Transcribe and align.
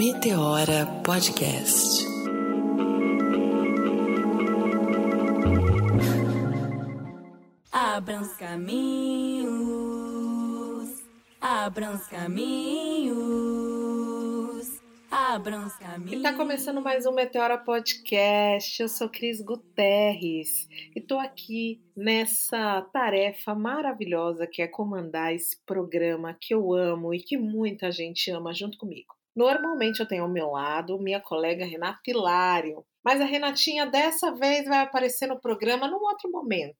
Meteora 0.00 0.86
Podcast. 1.04 2.06
Abram 7.70 8.22
os 8.22 8.32
caminhos, 8.32 9.50
abram 11.38 11.92
os 11.92 12.06
caminhos, 12.06 13.20
abram 15.10 15.66
os 15.66 15.74
caminhos. 15.74 16.12
E 16.14 16.22
tá 16.22 16.32
começando 16.32 16.80
mais 16.80 17.04
um 17.04 17.12
Meteora 17.12 17.58
Podcast. 17.58 18.80
Eu 18.80 18.88
sou 18.88 19.06
Cris 19.06 19.42
Guterres 19.42 20.66
e 20.96 21.00
tô 21.02 21.18
aqui 21.18 21.78
nessa 21.94 22.80
tarefa 22.90 23.54
maravilhosa 23.54 24.46
que 24.46 24.62
é 24.62 24.66
comandar 24.66 25.34
esse 25.34 25.62
programa 25.66 26.34
que 26.40 26.54
eu 26.54 26.72
amo 26.72 27.12
e 27.12 27.20
que 27.20 27.36
muita 27.36 27.92
gente 27.92 28.30
ama 28.30 28.54
junto 28.54 28.78
comigo. 28.78 29.19
Normalmente 29.34 30.00
eu 30.00 30.08
tenho 30.08 30.24
ao 30.24 30.28
meu 30.28 30.50
lado 30.50 30.98
minha 30.98 31.20
colega 31.20 31.64
Renata 31.64 32.00
Hilário, 32.06 32.84
mas 33.04 33.20
a 33.20 33.24
Renatinha 33.24 33.86
dessa 33.86 34.34
vez 34.34 34.66
vai 34.66 34.80
aparecer 34.80 35.26
no 35.26 35.40
programa 35.40 35.88
num 35.88 36.02
outro 36.02 36.30
momento 36.30 36.76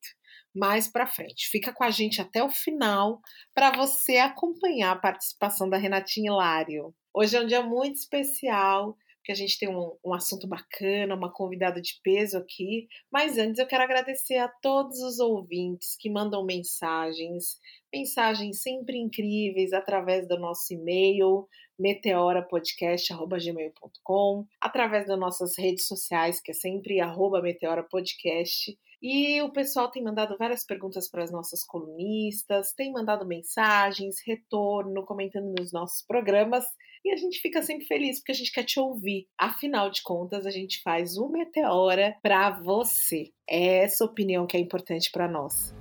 mais 0.55 0.89
para 0.89 1.07
frente. 1.07 1.49
Fica 1.49 1.73
com 1.73 1.85
a 1.85 1.91
gente 1.91 2.21
até 2.21 2.43
o 2.43 2.51
final 2.51 3.21
para 3.55 3.71
você 3.71 4.17
acompanhar 4.17 4.93
a 4.93 4.99
participação 4.99 5.69
da 5.69 5.77
Renatinha 5.77 6.31
Hilário. 6.31 6.95
Hoje 7.15 7.37
é 7.37 7.41
um 7.41 7.47
dia 7.47 7.63
muito 7.63 7.97
especial, 7.97 8.97
porque 9.21 9.33
a 9.33 9.37
gente 9.37 9.59
tem 9.59 9.69
um, 9.69 9.95
um, 10.05 10.15
assunto 10.15 10.49
bacana, 10.49 11.15
uma 11.15 11.31
convidada 11.31 11.79
de 11.81 12.01
peso 12.03 12.37
aqui. 12.39 12.89
Mas 13.13 13.37
antes 13.39 13.59
eu 13.59 13.67
quero 13.67 13.85
agradecer 13.85 14.39
a 14.39 14.49
todos 14.49 14.99
os 15.01 15.21
ouvintes 15.21 15.95
que 15.99 16.09
mandam 16.11 16.43
mensagens, 16.45 17.59
mensagens 17.93 18.63
sempre 18.63 18.97
incríveis 18.97 19.75
através 19.75 20.27
do 20.27 20.39
nosso 20.39 20.73
e-mail 20.73 21.47
meteorapodcast.gmail.com, 21.79 24.47
através 24.61 25.07
das 25.07 25.19
nossas 25.19 25.57
redes 25.59 25.87
sociais, 25.87 26.41
que 26.41 26.51
é 26.51 26.55
sempre 26.55 27.01
arroba 27.01 27.41
meteorapodcast. 27.41 28.77
E 29.03 29.41
o 29.41 29.51
pessoal 29.51 29.91
tem 29.91 30.03
mandado 30.03 30.37
várias 30.37 30.63
perguntas 30.65 31.09
para 31.09 31.25
as 31.25 31.33
nossas 31.33 31.65
colunistas, 31.65 32.75
tem 32.75 32.93
mandado 32.93 33.27
mensagens, 33.27 34.17
retorno, 34.27 35.07
comentando 35.07 35.55
nos 35.59 35.73
nossos 35.73 36.05
programas. 36.07 36.67
E 37.03 37.11
a 37.11 37.17
gente 37.17 37.41
fica 37.41 37.63
sempre 37.63 37.87
feliz 37.87 38.19
porque 38.19 38.33
a 38.33 38.35
gente 38.35 38.53
quer 38.53 38.63
te 38.63 38.79
ouvir. 38.79 39.27
Afinal 39.39 39.91
de 39.91 40.03
contas, 40.03 40.45
a 40.45 40.51
gente 40.51 40.83
faz 40.83 41.17
o 41.17 41.31
Meteora 41.31 42.15
para 42.23 42.51
você. 42.51 43.33
É 43.49 43.79
essa 43.79 44.05
opinião 44.05 44.47
que 44.47 44.55
é 44.55 44.61
importante 44.61 45.11
para 45.11 45.27
nós. 45.27 45.75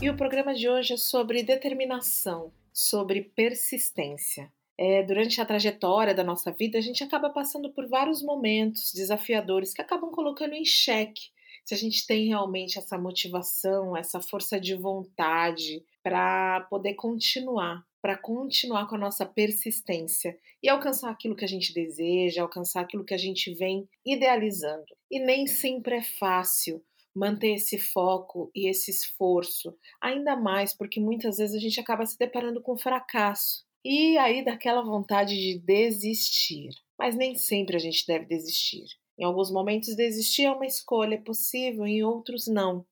E 0.00 0.08
o 0.08 0.16
programa 0.16 0.54
de 0.54 0.68
hoje 0.68 0.94
é 0.94 0.96
sobre 0.96 1.42
determinação, 1.42 2.50
sobre 2.72 3.20
persistência. 3.20 4.50
É, 4.78 5.02
durante 5.02 5.38
a 5.38 5.44
trajetória 5.44 6.14
da 6.14 6.24
nossa 6.24 6.50
vida, 6.50 6.78
a 6.78 6.80
gente 6.80 7.04
acaba 7.04 7.28
passando 7.28 7.70
por 7.74 7.86
vários 7.88 8.22
momentos 8.22 8.92
desafiadores 8.94 9.74
que 9.74 9.82
acabam 9.82 10.10
colocando 10.10 10.54
em 10.54 10.64
xeque 10.64 11.30
se 11.68 11.74
a 11.74 11.76
gente 11.76 12.06
tem 12.06 12.28
realmente 12.28 12.78
essa 12.78 12.96
motivação, 12.96 13.94
essa 13.94 14.22
força 14.22 14.58
de 14.58 14.74
vontade 14.74 15.84
para 16.02 16.62
poder 16.62 16.94
continuar, 16.94 17.84
para 18.00 18.16
continuar 18.16 18.88
com 18.88 18.94
a 18.94 18.98
nossa 18.98 19.26
persistência 19.26 20.34
e 20.62 20.68
alcançar 20.70 21.10
aquilo 21.10 21.36
que 21.36 21.44
a 21.44 21.48
gente 21.48 21.74
deseja, 21.74 22.40
alcançar 22.40 22.80
aquilo 22.80 23.04
que 23.04 23.12
a 23.12 23.18
gente 23.18 23.52
vem 23.52 23.86
idealizando. 24.02 24.86
E 25.10 25.20
nem 25.20 25.46
sempre 25.46 25.96
é 25.96 26.02
fácil 26.02 26.82
manter 27.14 27.56
esse 27.56 27.78
foco 27.78 28.50
e 28.54 28.66
esse 28.66 28.90
esforço, 28.90 29.76
ainda 30.00 30.36
mais 30.36 30.74
porque 30.74 30.98
muitas 30.98 31.36
vezes 31.36 31.54
a 31.54 31.60
gente 31.60 31.78
acaba 31.78 32.06
se 32.06 32.16
deparando 32.16 32.62
com 32.62 32.78
fracasso 32.78 33.66
e 33.84 34.16
aí 34.16 34.42
daquela 34.42 34.80
vontade 34.80 35.36
de 35.36 35.58
desistir. 35.58 36.70
Mas 36.98 37.14
nem 37.14 37.34
sempre 37.34 37.76
a 37.76 37.78
gente 37.78 38.06
deve 38.06 38.24
desistir. 38.24 38.86
Em 39.18 39.24
alguns 39.24 39.50
momentos, 39.50 39.96
desistir 39.96 40.44
é 40.44 40.52
uma 40.52 40.66
escolha 40.66 41.20
possível, 41.20 41.86
em 41.86 42.02
outros, 42.02 42.46
não. 42.46 42.86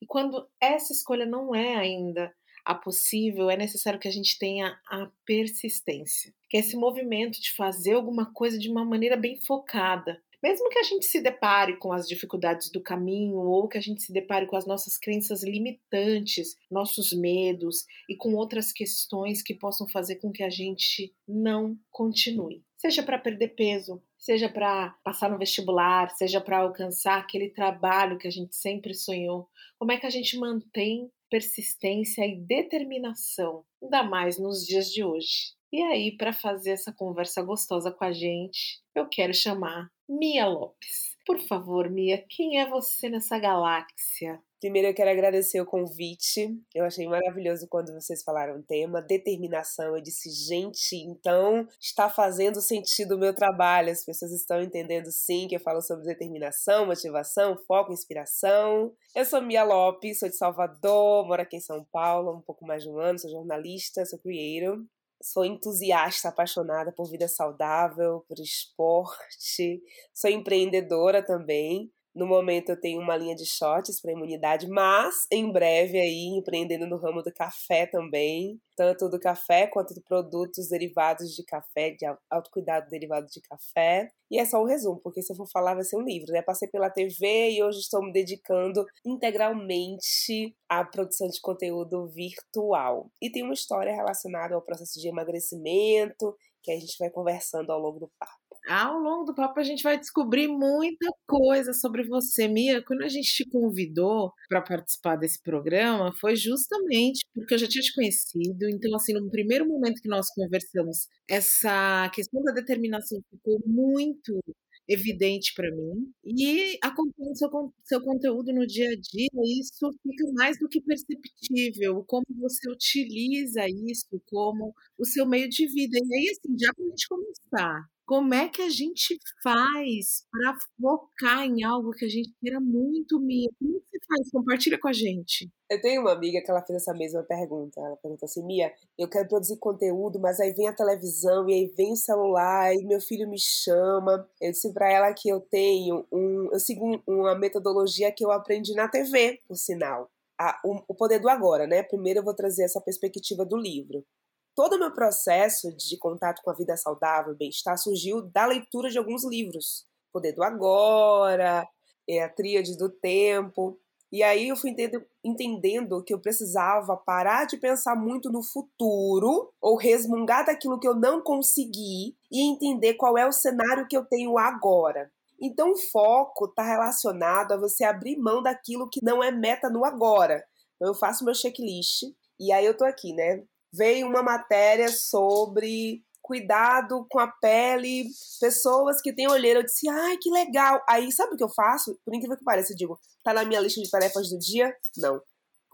E 0.00 0.06
quando 0.06 0.48
essa 0.60 0.92
escolha 0.92 1.26
não 1.26 1.54
é 1.54 1.74
ainda 1.76 2.32
a 2.64 2.74
possível, 2.74 3.50
é 3.50 3.56
necessário 3.56 3.98
que 3.98 4.06
a 4.06 4.12
gente 4.12 4.38
tenha 4.38 4.78
a 4.88 5.10
persistência, 5.26 6.32
que 6.48 6.56
é 6.56 6.60
esse 6.60 6.76
movimento 6.76 7.40
de 7.40 7.52
fazer 7.52 7.94
alguma 7.94 8.32
coisa 8.32 8.58
de 8.58 8.70
uma 8.70 8.84
maneira 8.84 9.16
bem 9.16 9.36
focada, 9.40 10.22
mesmo 10.42 10.68
que 10.70 10.78
a 10.78 10.82
gente 10.82 11.06
se 11.06 11.20
depare 11.20 11.76
com 11.76 11.92
as 11.92 12.08
dificuldades 12.08 12.68
do 12.70 12.80
caminho 12.80 13.38
ou 13.38 13.68
que 13.68 13.78
a 13.78 13.80
gente 13.80 14.02
se 14.02 14.12
depare 14.12 14.46
com 14.46 14.56
as 14.56 14.66
nossas 14.66 14.98
crenças 14.98 15.44
limitantes, 15.44 16.56
nossos 16.68 17.12
medos 17.12 17.86
e 18.08 18.16
com 18.16 18.34
outras 18.34 18.72
questões 18.72 19.40
que 19.40 19.54
possam 19.54 19.88
fazer 19.88 20.16
com 20.16 20.32
que 20.32 20.42
a 20.42 20.50
gente 20.50 21.14
não 21.28 21.78
continue. 21.92 22.64
Seja 22.76 23.04
para 23.04 23.20
perder 23.20 23.54
peso, 23.54 24.02
seja 24.22 24.48
para 24.48 24.94
passar 25.02 25.28
no 25.28 25.36
vestibular, 25.36 26.08
seja 26.10 26.40
para 26.40 26.58
alcançar 26.58 27.18
aquele 27.18 27.50
trabalho 27.50 28.16
que 28.16 28.28
a 28.28 28.30
gente 28.30 28.54
sempre 28.54 28.94
sonhou. 28.94 29.48
Como 29.76 29.90
é 29.90 29.98
que 29.98 30.06
a 30.06 30.10
gente 30.10 30.38
mantém 30.38 31.10
persistência 31.28 32.24
e 32.24 32.38
determinação, 32.38 33.64
ainda 33.82 34.04
mais 34.04 34.38
nos 34.38 34.64
dias 34.64 34.92
de 34.92 35.02
hoje? 35.02 35.54
E 35.72 35.82
aí, 35.82 36.16
para 36.16 36.32
fazer 36.32 36.70
essa 36.70 36.92
conversa 36.92 37.42
gostosa 37.42 37.90
com 37.90 38.04
a 38.04 38.12
gente, 38.12 38.80
eu 38.94 39.08
quero 39.08 39.34
chamar 39.34 39.90
Mia 40.08 40.46
Lopes. 40.46 41.11
Por 41.24 41.38
favor, 41.40 41.88
Mia, 41.88 42.24
quem 42.28 42.60
é 42.60 42.68
você 42.68 43.08
nessa 43.08 43.38
galáxia? 43.38 44.42
Primeiro 44.60 44.88
eu 44.88 44.94
quero 44.94 45.10
agradecer 45.10 45.60
o 45.60 45.66
convite. 45.66 46.48
Eu 46.74 46.84
achei 46.84 47.06
maravilhoso 47.06 47.66
quando 47.68 47.92
vocês 47.92 48.22
falaram 48.22 48.58
o 48.58 48.62
tema, 48.62 49.02
determinação. 49.02 49.96
Eu 49.96 50.00
disse, 50.02 50.30
gente, 50.30 50.96
então 50.96 51.66
está 51.80 52.08
fazendo 52.08 52.60
sentido 52.60 53.16
o 53.16 53.18
meu 53.18 53.34
trabalho. 53.34 53.90
As 53.90 54.04
pessoas 54.04 54.32
estão 54.32 54.60
entendendo 54.60 55.10
sim 55.10 55.46
que 55.48 55.56
eu 55.56 55.60
falo 55.60 55.80
sobre 55.80 56.06
determinação, 56.06 56.86
motivação, 56.86 57.56
foco, 57.66 57.92
inspiração. 57.92 58.92
Eu 59.14 59.24
sou 59.24 59.42
Mia 59.42 59.64
Lopes, 59.64 60.20
sou 60.20 60.28
de 60.28 60.36
Salvador, 60.36 61.26
moro 61.26 61.42
aqui 61.42 61.56
em 61.56 61.60
São 61.60 61.84
Paulo 61.90 62.30
há 62.30 62.36
um 62.36 62.40
pouco 62.40 62.64
mais 62.64 62.82
de 62.82 62.88
um 62.88 62.98
ano, 62.98 63.18
sou 63.18 63.30
jornalista, 63.30 64.04
sou 64.04 64.18
creator 64.18 64.78
sou 65.22 65.44
entusiasta, 65.44 66.28
apaixonada 66.28 66.92
por 66.92 67.08
vida 67.10 67.28
saudável, 67.28 68.24
por 68.28 68.38
esporte, 68.38 69.82
sou 70.12 70.30
empreendedora 70.30 71.24
também. 71.24 71.90
No 72.14 72.26
momento 72.26 72.68
eu 72.68 72.78
tenho 72.78 73.00
uma 73.00 73.16
linha 73.16 73.34
de 73.34 73.46
shorts 73.46 73.98
para 73.98 74.12
imunidade, 74.12 74.68
mas 74.68 75.26
em 75.30 75.50
breve 75.50 75.98
aí 75.98 76.26
empreendendo 76.36 76.86
no 76.86 76.98
ramo 76.98 77.22
do 77.22 77.32
café 77.32 77.86
também, 77.86 78.60
tanto 78.76 79.08
do 79.08 79.18
café 79.18 79.66
quanto 79.66 79.94
de 79.94 80.02
produtos 80.02 80.68
derivados 80.68 81.34
de 81.34 81.42
café, 81.42 81.90
de 81.92 82.04
autocuidado 82.30 82.90
derivado 82.90 83.26
de 83.28 83.40
café. 83.40 84.10
E 84.30 84.38
é 84.38 84.44
só 84.44 84.62
um 84.62 84.66
resumo, 84.66 85.00
porque 85.02 85.22
se 85.22 85.32
eu 85.32 85.36
for 85.36 85.48
falar 85.50 85.74
vai 85.74 85.84
ser 85.84 85.96
um 85.96 86.04
livro, 86.04 86.32
né? 86.32 86.42
Passei 86.42 86.68
pela 86.68 86.90
TV 86.90 87.52
e 87.52 87.62
hoje 87.62 87.78
estou 87.80 88.02
me 88.02 88.12
dedicando 88.12 88.84
integralmente 89.06 90.54
à 90.68 90.84
produção 90.84 91.28
de 91.28 91.40
conteúdo 91.40 92.08
virtual. 92.08 93.10
E 93.22 93.30
tem 93.30 93.42
uma 93.42 93.54
história 93.54 93.94
relacionada 93.94 94.54
ao 94.54 94.62
processo 94.62 95.00
de 95.00 95.08
emagrecimento 95.08 96.36
que 96.62 96.70
a 96.70 96.78
gente 96.78 96.96
vai 96.98 97.10
conversando 97.10 97.72
ao 97.72 97.80
longo 97.80 97.98
do 97.98 98.10
papo 98.18 98.41
ao 98.68 98.98
longo 98.98 99.24
do 99.24 99.34
papo 99.34 99.58
a 99.60 99.62
gente 99.62 99.82
vai 99.82 99.98
descobrir 99.98 100.48
muita 100.48 101.06
coisa 101.26 101.72
sobre 101.72 102.04
você, 102.04 102.48
Mia. 102.48 102.82
Quando 102.84 103.02
a 103.02 103.08
gente 103.08 103.32
te 103.32 103.48
convidou 103.48 104.32
para 104.48 104.60
participar 104.62 105.16
desse 105.16 105.42
programa, 105.42 106.12
foi 106.20 106.36
justamente 106.36 107.24
porque 107.34 107.54
eu 107.54 107.58
já 107.58 107.68
tinha 107.68 107.82
te 107.82 107.94
conhecido. 107.94 108.68
Então, 108.68 108.94
assim, 108.94 109.12
no 109.14 109.30
primeiro 109.30 109.66
momento 109.66 110.00
que 110.00 110.08
nós 110.08 110.28
conversamos, 110.34 111.08
essa 111.28 112.10
questão 112.14 112.42
da 112.42 112.52
determinação 112.52 113.18
ficou 113.30 113.58
muito 113.66 114.40
evidente 114.88 115.52
para 115.54 115.70
mim 115.70 116.12
e 116.24 116.76
acompanho 116.82 117.34
seu, 117.34 117.48
seu 117.84 118.00
conteúdo 118.02 118.52
no 118.52 118.66
dia 118.66 118.90
a 118.90 118.94
dia, 118.96 119.28
isso 119.60 119.90
fica 120.02 120.32
mais 120.34 120.58
do 120.58 120.68
que 120.68 120.80
perceptível, 120.80 122.04
como 122.06 122.24
você 122.38 122.70
utiliza 122.70 123.66
isso 123.68 124.20
como 124.26 124.74
o 124.98 125.04
seu 125.04 125.26
meio 125.26 125.48
de 125.48 125.66
vida. 125.66 125.96
E 125.96 126.14
aí, 126.14 126.28
assim, 126.30 126.56
já 126.58 126.72
para 126.74 126.84
a 126.84 126.88
gente 126.88 127.08
começar, 127.08 127.84
como 128.12 128.34
é 128.34 128.46
que 128.46 128.60
a 128.60 128.68
gente 128.68 129.18
faz 129.42 130.26
para 130.30 130.54
focar 130.78 131.46
em 131.46 131.64
algo 131.64 131.92
que 131.92 132.04
a 132.04 132.08
gente 132.10 132.30
queira 132.42 132.60
muito, 132.60 133.18
Mia? 133.18 133.48
Como 133.58 133.72
você 133.72 133.98
faz? 134.06 134.30
Compartilha 134.30 134.78
com 134.78 134.86
a 134.86 134.92
gente. 134.92 135.50
Eu 135.70 135.80
tenho 135.80 136.02
uma 136.02 136.12
amiga 136.12 136.42
que 136.42 136.50
ela 136.50 136.60
fez 136.60 136.82
essa 136.82 136.92
mesma 136.92 137.22
pergunta. 137.22 137.80
Ela 137.80 137.96
perguntou 137.96 138.26
assim: 138.26 138.44
Mia, 138.44 138.70
eu 138.98 139.08
quero 139.08 139.26
produzir 139.26 139.56
conteúdo, 139.56 140.20
mas 140.20 140.38
aí 140.40 140.52
vem 140.52 140.68
a 140.68 140.74
televisão 140.74 141.48
e 141.48 141.54
aí 141.54 141.66
vem 141.74 141.94
o 141.94 141.96
celular 141.96 142.74
e 142.74 142.84
meu 142.84 143.00
filho 143.00 143.26
me 143.26 143.38
chama. 143.40 144.28
Eu 144.38 144.50
disse 144.50 144.70
para 144.74 144.92
ela 144.92 145.14
que 145.14 145.30
eu 145.30 145.40
tenho 145.40 146.06
um. 146.12 146.50
Eu 146.52 146.60
sigo 146.60 147.02
uma 147.06 147.34
metodologia 147.34 148.12
que 148.12 148.22
eu 148.22 148.30
aprendi 148.30 148.74
na 148.74 148.88
TV, 148.88 149.40
por 149.48 149.56
sinal. 149.56 150.10
A, 150.38 150.60
o, 150.62 150.82
o 150.86 150.94
poder 150.94 151.18
do 151.18 151.30
agora, 151.30 151.66
né? 151.66 151.82
Primeiro 151.82 152.18
eu 152.20 152.24
vou 152.24 152.34
trazer 152.34 152.64
essa 152.64 152.78
perspectiva 152.78 153.42
do 153.46 153.56
livro 153.56 154.04
todo 154.54 154.74
o 154.74 154.78
meu 154.78 154.92
processo 154.92 155.74
de 155.76 155.96
contato 155.98 156.42
com 156.42 156.50
a 156.50 156.54
vida 156.54 156.76
saudável, 156.76 157.34
bem-estar, 157.34 157.76
surgiu 157.78 158.22
da 158.22 158.46
leitura 158.46 158.90
de 158.90 158.98
alguns 158.98 159.24
livros. 159.24 159.86
Poder 160.12 160.32
do 160.32 160.42
Agora, 160.42 161.66
é, 162.08 162.22
a 162.22 162.28
Tríade 162.28 162.76
do 162.76 162.88
Tempo. 162.88 163.78
E 164.10 164.22
aí 164.22 164.48
eu 164.48 164.56
fui 164.56 164.70
entendendo, 164.70 165.06
entendendo 165.24 166.04
que 166.04 166.12
eu 166.12 166.20
precisava 166.20 166.96
parar 166.96 167.46
de 167.46 167.56
pensar 167.56 167.96
muito 167.96 168.30
no 168.30 168.42
futuro 168.42 169.50
ou 169.58 169.76
resmungar 169.76 170.44
daquilo 170.44 170.78
que 170.78 170.86
eu 170.86 170.94
não 170.94 171.22
consegui 171.22 172.14
e 172.30 172.42
entender 172.42 172.94
qual 172.94 173.16
é 173.16 173.26
o 173.26 173.32
cenário 173.32 173.86
que 173.88 173.96
eu 173.96 174.04
tenho 174.04 174.36
agora. 174.36 175.10
Então 175.40 175.72
o 175.72 175.78
foco 175.78 176.44
está 176.44 176.62
relacionado 176.62 177.52
a 177.52 177.56
você 177.56 177.84
abrir 177.84 178.18
mão 178.18 178.42
daquilo 178.42 178.88
que 178.88 179.02
não 179.02 179.24
é 179.24 179.30
meta 179.30 179.70
no 179.70 179.82
agora. 179.82 180.44
Então 180.76 180.88
eu 180.88 180.94
faço 180.94 181.24
meu 181.24 181.34
checklist 181.34 182.02
e 182.38 182.52
aí 182.52 182.66
eu 182.66 182.76
tô 182.76 182.84
aqui, 182.84 183.14
né? 183.14 183.42
Veio 183.72 184.06
uma 184.06 184.22
matéria 184.22 184.88
sobre 184.88 186.04
cuidado 186.20 187.06
com 187.10 187.18
a 187.18 187.26
pele, 187.26 188.08
pessoas 188.40 189.00
que 189.00 189.12
têm 189.12 189.28
olheira. 189.28 189.60
Eu 189.60 189.64
disse, 189.64 189.88
ai, 189.88 190.16
que 190.18 190.30
legal. 190.30 190.82
Aí, 190.88 191.10
sabe 191.10 191.34
o 191.34 191.36
que 191.36 191.44
eu 191.44 191.48
faço? 191.48 191.98
Por 192.04 192.14
incrível 192.14 192.36
que 192.36 192.44
pareça, 192.44 192.72
eu 192.72 192.76
digo, 192.76 192.98
tá 193.24 193.34
na 193.34 193.44
minha 193.44 193.60
lista 193.60 193.80
de 193.80 193.90
tarefas 193.90 194.30
do 194.30 194.38
dia? 194.38 194.74
Não. 194.96 195.20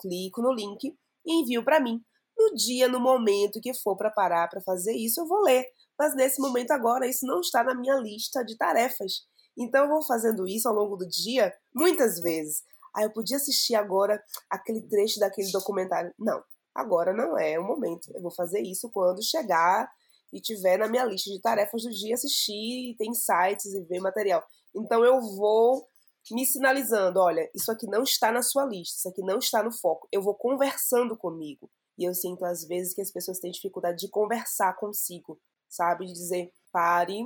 Clico 0.00 0.40
no 0.40 0.52
link 0.52 0.96
e 1.26 1.42
envio 1.42 1.64
para 1.64 1.80
mim. 1.80 2.02
No 2.36 2.54
dia, 2.54 2.88
no 2.88 3.00
momento 3.00 3.60
que 3.60 3.74
for 3.74 3.96
para 3.96 4.10
parar 4.10 4.48
para 4.48 4.60
fazer 4.60 4.94
isso, 4.94 5.20
eu 5.20 5.26
vou 5.26 5.42
ler. 5.42 5.66
Mas 5.98 6.14
nesse 6.14 6.40
momento 6.40 6.70
agora, 6.70 7.06
isso 7.06 7.26
não 7.26 7.40
está 7.40 7.64
na 7.64 7.74
minha 7.74 7.96
lista 7.96 8.44
de 8.44 8.56
tarefas. 8.56 9.26
Então 9.56 9.82
eu 9.84 9.88
vou 9.88 10.02
fazendo 10.02 10.46
isso 10.46 10.68
ao 10.68 10.74
longo 10.74 10.96
do 10.96 11.06
dia, 11.08 11.52
muitas 11.74 12.20
vezes. 12.20 12.62
Aí 12.94 13.04
eu 13.04 13.10
podia 13.10 13.36
assistir 13.36 13.74
agora 13.74 14.22
aquele 14.48 14.82
trecho 14.82 15.18
daquele 15.18 15.50
documentário. 15.50 16.14
Não, 16.16 16.42
agora 16.78 17.12
não 17.12 17.36
é 17.36 17.58
o 17.58 17.64
momento. 17.64 18.10
Eu 18.14 18.22
vou 18.22 18.30
fazer 18.30 18.60
isso 18.60 18.88
quando 18.90 19.22
chegar 19.22 19.90
e 20.32 20.40
tiver 20.40 20.78
na 20.78 20.88
minha 20.88 21.04
lista 21.04 21.30
de 21.30 21.40
tarefas 21.40 21.82
do 21.82 21.90
dia 21.90 22.14
assistir, 22.14 22.94
tem 22.98 23.12
sites 23.12 23.66
e 23.74 23.82
ver 23.82 24.00
material. 24.00 24.44
Então 24.74 25.04
eu 25.04 25.20
vou 25.36 25.88
me 26.30 26.44
sinalizando, 26.44 27.20
olha, 27.20 27.50
isso 27.54 27.72
aqui 27.72 27.86
não 27.86 28.02
está 28.02 28.30
na 28.30 28.42
sua 28.42 28.64
lista, 28.66 28.98
isso 28.98 29.08
aqui 29.08 29.22
não 29.22 29.38
está 29.38 29.62
no 29.62 29.72
foco. 29.72 30.06
Eu 30.12 30.22
vou 30.22 30.34
conversando 30.34 31.16
comigo. 31.16 31.70
E 31.96 32.04
eu 32.04 32.14
sinto 32.14 32.44
às 32.44 32.64
vezes 32.64 32.94
que 32.94 33.00
as 33.00 33.10
pessoas 33.10 33.40
têm 33.40 33.50
dificuldade 33.50 33.98
de 33.98 34.08
conversar 34.08 34.74
consigo, 34.74 35.40
sabe? 35.68 36.06
De 36.06 36.12
dizer, 36.12 36.52
pare, 36.70 37.24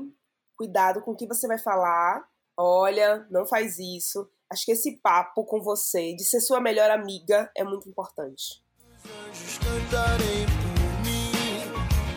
cuidado 0.56 1.02
com 1.02 1.10
o 1.10 1.16
que 1.16 1.26
você 1.26 1.46
vai 1.46 1.58
falar. 1.58 2.26
Olha, 2.56 3.26
não 3.30 3.44
faz 3.44 3.78
isso. 3.78 4.26
Acho 4.50 4.64
que 4.64 4.72
esse 4.72 4.98
papo 4.98 5.44
com 5.44 5.60
você, 5.60 6.14
de 6.14 6.24
ser 6.24 6.40
sua 6.40 6.60
melhor 6.60 6.90
amiga, 6.90 7.50
é 7.56 7.64
muito 7.64 7.88
importante. 7.88 8.61
Os 9.04 9.10
anjos 9.10 9.58
cantarem 9.58 10.46
por 10.46 11.04
mim, 11.04 11.32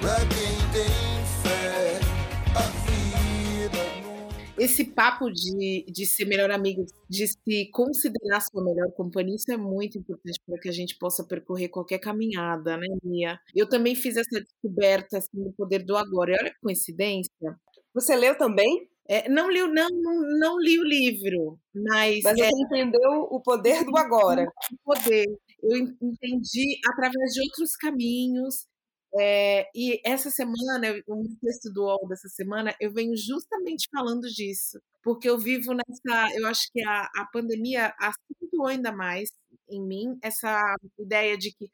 pra 0.01 0.15
quem 0.35 0.55
esse 4.57 4.85
papo 4.85 5.29
de, 5.29 5.85
de 5.87 6.05
ser 6.05 6.25
melhor 6.25 6.49
amigo, 6.51 6.85
de 7.09 7.27
se 7.27 7.69
considerar 7.71 8.41
sua 8.41 8.63
melhor 8.63 8.91
companhia, 8.93 9.35
isso 9.35 9.51
é 9.51 9.57
muito 9.57 9.97
importante 9.97 10.39
para 10.45 10.59
que 10.59 10.69
a 10.69 10.71
gente 10.71 10.97
possa 10.97 11.23
percorrer 11.23 11.69
qualquer 11.69 11.99
caminhada, 11.99 12.77
né, 12.77 12.87
Mia? 13.03 13.39
Eu 13.53 13.67
também 13.67 13.95
fiz 13.95 14.17
essa 14.17 14.41
descoberta 14.41 15.17
assim, 15.17 15.43
do 15.43 15.51
poder 15.53 15.79
do 15.79 15.95
agora. 15.95 16.31
E 16.31 16.35
olha 16.39 16.51
que 16.51 16.59
coincidência. 16.61 17.59
Você 17.93 18.15
leu 18.15 18.37
também? 18.37 18.89
É, 19.07 19.29
não, 19.29 19.51
li, 19.51 19.59
não, 19.59 19.87
não, 19.91 20.39
não, 20.39 20.59
li 20.59 20.79
o 20.79 20.83
livro, 20.83 21.59
mas. 21.73 22.21
Mas 22.23 22.39
você 22.39 22.45
é, 22.45 22.49
entendeu 22.49 23.27
o 23.29 23.39
poder 23.39 23.85
do 23.85 23.95
agora. 23.95 24.47
O 24.71 24.77
poder. 24.83 25.25
Eu 25.61 25.77
entendi 25.77 26.79
através 26.87 27.33
de 27.33 27.41
outros 27.41 27.75
caminhos 27.75 28.67
é, 29.17 29.69
e 29.73 30.01
essa 30.05 30.29
semana, 30.29 30.93
o 31.07 31.23
texto 31.41 31.71
do 31.71 31.83
UOL 31.85 32.07
dessa 32.07 32.27
semana, 32.27 32.75
eu 32.81 32.91
venho 32.91 33.15
justamente 33.15 33.87
falando 33.89 34.27
disso, 34.27 34.81
porque 35.03 35.29
eu 35.29 35.37
vivo 35.39 35.73
nessa. 35.73 36.37
Eu 36.37 36.47
acho 36.47 36.69
que 36.73 36.81
a, 36.85 37.03
a 37.15 37.25
pandemia 37.31 37.93
acentuou 37.97 38.67
ainda 38.67 38.91
mais 38.91 39.29
em 39.69 39.81
mim 39.81 40.17
essa 40.21 40.61
ideia 40.99 41.37
de 41.37 41.51
que. 41.53 41.69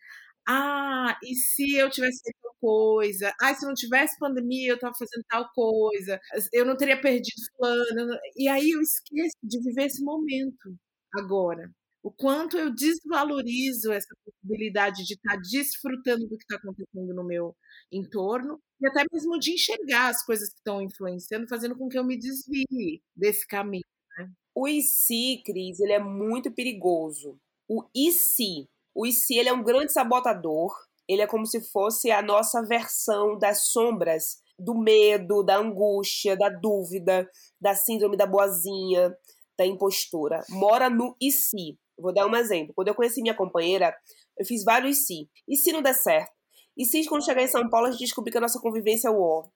Ah, 0.47 1.17
e 1.23 1.35
se 1.35 1.75
eu 1.75 1.89
tivesse 1.89 2.21
feito 2.23 2.55
coisa? 2.61 3.33
Ah, 3.41 3.53
se 3.55 3.65
não 3.65 3.73
tivesse 3.73 4.17
pandemia, 4.19 4.69
eu 4.71 4.75
estava 4.75 4.93
fazendo 4.97 5.23
tal 5.29 5.49
coisa. 5.53 6.19
Eu 6.53 6.65
não 6.65 6.77
teria 6.77 6.99
perdido 7.01 7.41
fulano. 7.57 8.17
E 8.37 8.47
aí 8.49 8.71
eu 8.71 8.81
esqueço 8.81 9.37
de 9.43 9.59
viver 9.63 9.85
esse 9.85 10.03
momento 10.03 10.75
agora 11.15 11.71
o 12.03 12.11
quanto 12.11 12.57
eu 12.57 12.73
desvalorizo 12.73 13.91
essa 13.91 14.15
possibilidade 14.25 15.03
de 15.05 15.13
estar 15.13 15.35
tá 15.35 15.41
desfrutando 15.41 16.27
do 16.27 16.37
que 16.37 16.43
está 16.43 16.55
acontecendo 16.55 17.13
no 17.13 17.23
meu 17.23 17.55
entorno 17.91 18.59
e 18.81 18.87
até 18.87 19.03
mesmo 19.11 19.37
de 19.37 19.53
enxergar 19.53 20.09
as 20.09 20.25
coisas 20.25 20.49
que 20.49 20.57
estão 20.57 20.81
influenciando, 20.81 21.47
fazendo 21.47 21.77
com 21.77 21.87
que 21.87 21.97
eu 21.97 22.03
me 22.03 22.17
desvie 22.17 23.01
desse 23.15 23.45
caminho. 23.47 23.85
Né? 24.17 24.29
O 24.55 24.67
IC, 24.67 25.43
Cris, 25.45 25.79
ele 25.79 25.93
é 25.93 25.99
muito 25.99 26.51
perigoso. 26.51 27.37
O 27.69 27.83
IC, 27.95 28.67
o 28.95 29.05
IC, 29.05 29.37
ele 29.37 29.49
é 29.49 29.53
um 29.53 29.63
grande 29.63 29.93
sabotador. 29.93 30.73
Ele 31.07 31.21
é 31.21 31.27
como 31.27 31.45
se 31.45 31.61
fosse 31.71 32.09
a 32.09 32.21
nossa 32.21 32.63
versão 32.63 33.37
das 33.37 33.67
sombras 33.67 34.41
do 34.57 34.75
medo, 34.75 35.43
da 35.43 35.57
angústia, 35.57 36.37
da 36.37 36.49
dúvida, 36.49 37.29
da 37.59 37.75
síndrome 37.75 38.15
da 38.15 38.25
boazinha, 38.25 39.15
da 39.57 39.65
impostura. 39.65 40.43
Mora 40.49 40.89
no 40.89 41.15
IC. 41.21 41.77
Vou 42.01 42.13
dar 42.13 42.25
um 42.27 42.35
exemplo. 42.35 42.73
Quando 42.75 42.87
eu 42.87 42.95
conheci 42.95 43.21
minha 43.21 43.35
companheira, 43.35 43.95
eu 44.37 44.45
fiz 44.45 44.63
vários 44.63 45.05
se. 45.05 45.29
E 45.47 45.55
se 45.55 45.71
não 45.71 45.81
der 45.81 45.93
certo? 45.93 46.31
E 46.77 46.85
se 46.85 47.05
quando 47.05 47.25
chegar 47.25 47.43
em 47.43 47.47
São 47.47 47.69
Paulo 47.69 47.87
a 47.87 47.91
gente 47.91 48.01
descobrir 48.01 48.31
que 48.31 48.37
a 48.37 48.41
nossa 48.41 48.59
convivência 48.59 49.07
é 49.07 49.11
o? 49.11 49.49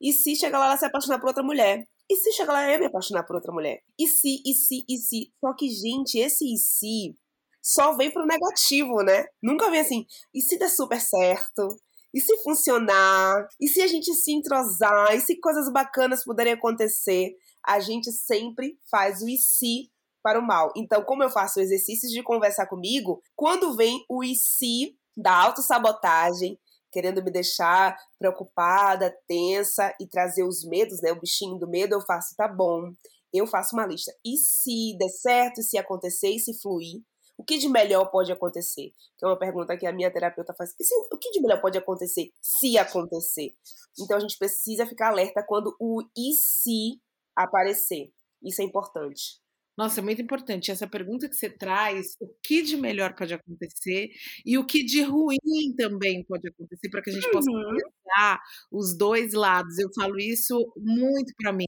E 0.00 0.12
se 0.12 0.36
chegar 0.36 0.58
lá 0.58 0.66
ela 0.66 0.76
se 0.76 0.86
apaixonar 0.86 1.18
por 1.18 1.28
outra 1.28 1.42
mulher? 1.42 1.86
E 2.08 2.16
se 2.16 2.32
chegar 2.32 2.52
lá 2.52 2.70
eu 2.70 2.80
me 2.80 2.86
apaixonar 2.86 3.24
por 3.24 3.36
outra 3.36 3.52
mulher? 3.52 3.80
E 3.98 4.06
se, 4.06 4.42
e 4.44 4.54
se, 4.54 4.84
e 4.88 4.96
se? 4.96 5.32
Só 5.40 5.54
que, 5.54 5.68
gente, 5.68 6.18
esse 6.18 6.44
e 6.44 6.58
se 6.58 7.16
só 7.62 7.96
vem 7.96 8.10
pro 8.10 8.26
negativo, 8.26 9.02
né? 9.02 9.26
Nunca 9.42 9.70
vem 9.70 9.80
assim, 9.80 10.06
e 10.34 10.40
se 10.40 10.58
der 10.58 10.68
super 10.68 11.00
certo? 11.00 11.76
E 12.12 12.20
se 12.20 12.36
funcionar? 12.38 13.46
E 13.60 13.68
se 13.68 13.80
a 13.80 13.86
gente 13.86 14.12
se 14.14 14.32
entrosar? 14.32 15.14
E 15.14 15.20
se 15.20 15.38
coisas 15.38 15.70
bacanas 15.72 16.24
puderem 16.24 16.54
acontecer? 16.54 17.32
A 17.64 17.78
gente 17.78 18.10
sempre 18.10 18.78
faz 18.90 19.22
o 19.22 19.28
e 19.28 19.36
se 19.36 19.90
para 20.22 20.38
o 20.38 20.46
mal. 20.46 20.72
Então, 20.76 21.02
como 21.02 21.22
eu 21.22 21.30
faço 21.30 21.60
exercícios 21.60 22.12
de 22.12 22.22
conversar 22.22 22.66
comigo, 22.66 23.22
quando 23.34 23.76
vem 23.76 24.04
o 24.08 24.22
e 24.22 24.34
se 24.34 24.96
da 25.16 25.34
autossabotagem, 25.34 26.58
querendo 26.90 27.22
me 27.22 27.30
deixar 27.30 27.96
preocupada, 28.18 29.14
tensa 29.26 29.94
e 30.00 30.06
trazer 30.06 30.44
os 30.44 30.64
medos, 30.64 31.00
né? 31.00 31.12
O 31.12 31.20
bichinho 31.20 31.58
do 31.58 31.68
medo, 31.68 31.94
eu 31.94 32.00
faço, 32.00 32.34
tá 32.36 32.48
bom. 32.48 32.92
Eu 33.32 33.46
faço 33.46 33.76
uma 33.76 33.86
lista. 33.86 34.12
E 34.24 34.36
se 34.36 34.96
der 34.98 35.08
certo, 35.08 35.60
e 35.60 35.62
se 35.62 35.78
acontecer, 35.78 36.30
e 36.30 36.38
se 36.38 36.60
fluir? 36.60 37.00
O 37.38 37.44
que 37.44 37.56
de 37.56 37.68
melhor 37.70 38.10
pode 38.10 38.30
acontecer? 38.30 38.92
Que 39.16 39.24
é 39.24 39.28
uma 39.28 39.38
pergunta 39.38 39.76
que 39.76 39.86
a 39.86 39.92
minha 39.92 40.12
terapeuta 40.12 40.52
faz. 40.52 40.74
Se, 40.78 40.94
o 41.10 41.16
que 41.16 41.30
de 41.30 41.40
melhor 41.40 41.60
pode 41.60 41.78
acontecer 41.78 42.30
se 42.38 42.76
acontecer? 42.76 43.54
Então 43.98 44.18
a 44.18 44.20
gente 44.20 44.36
precisa 44.36 44.84
ficar 44.84 45.08
alerta 45.08 45.42
quando 45.42 45.74
o 45.80 46.02
e 46.14 46.34
se 46.34 47.00
aparecer. 47.34 48.12
Isso 48.42 48.60
é 48.60 48.64
importante. 48.64 49.40
Nossa, 49.76 50.00
é 50.00 50.02
muito 50.02 50.20
importante 50.20 50.70
essa 50.70 50.86
pergunta 50.86 51.28
que 51.28 51.34
você 51.34 51.48
traz, 51.48 52.16
o 52.20 52.28
que 52.42 52.62
de 52.62 52.76
melhor 52.76 53.14
pode 53.14 53.32
acontecer 53.32 54.10
e 54.44 54.58
o 54.58 54.66
que 54.66 54.84
de 54.84 55.02
ruim 55.02 55.38
também 55.76 56.24
pode 56.24 56.48
acontecer 56.48 56.90
para 56.90 57.02
que 57.02 57.10
a 57.10 57.12
gente 57.12 57.30
possa 57.30 57.50
uhum. 57.50 57.76
pensar 57.76 58.40
os 58.70 58.96
dois 58.96 59.32
lados. 59.32 59.78
Eu 59.78 59.88
falo 59.94 60.18
isso 60.18 60.72
muito 60.76 61.32
para 61.38 61.52
mim. 61.52 61.66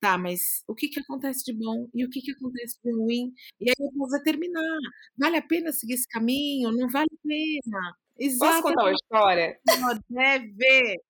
Tá, 0.00 0.18
mas 0.18 0.62
o 0.68 0.74
que, 0.74 0.88
que 0.88 1.00
acontece 1.00 1.42
de 1.44 1.58
bom 1.58 1.88
e 1.94 2.04
o 2.04 2.10
que, 2.10 2.20
que 2.20 2.32
acontece 2.32 2.78
de 2.84 2.92
ruim? 2.92 3.32
E 3.58 3.70
aí 3.70 3.74
eu 3.78 3.90
vou 3.96 4.06
determinar. 4.10 4.78
Vale 5.16 5.38
a 5.38 5.42
pena 5.42 5.72
seguir 5.72 5.94
esse 5.94 6.06
caminho? 6.06 6.72
Não 6.72 6.90
vale 6.90 7.08
a 7.10 7.26
pena? 7.26 7.96
Exato. 8.18 8.50
Posso 8.50 8.62
contar 8.62 8.82
uma 8.82 8.92
história? 8.92 9.58
Deve. 10.10 11.00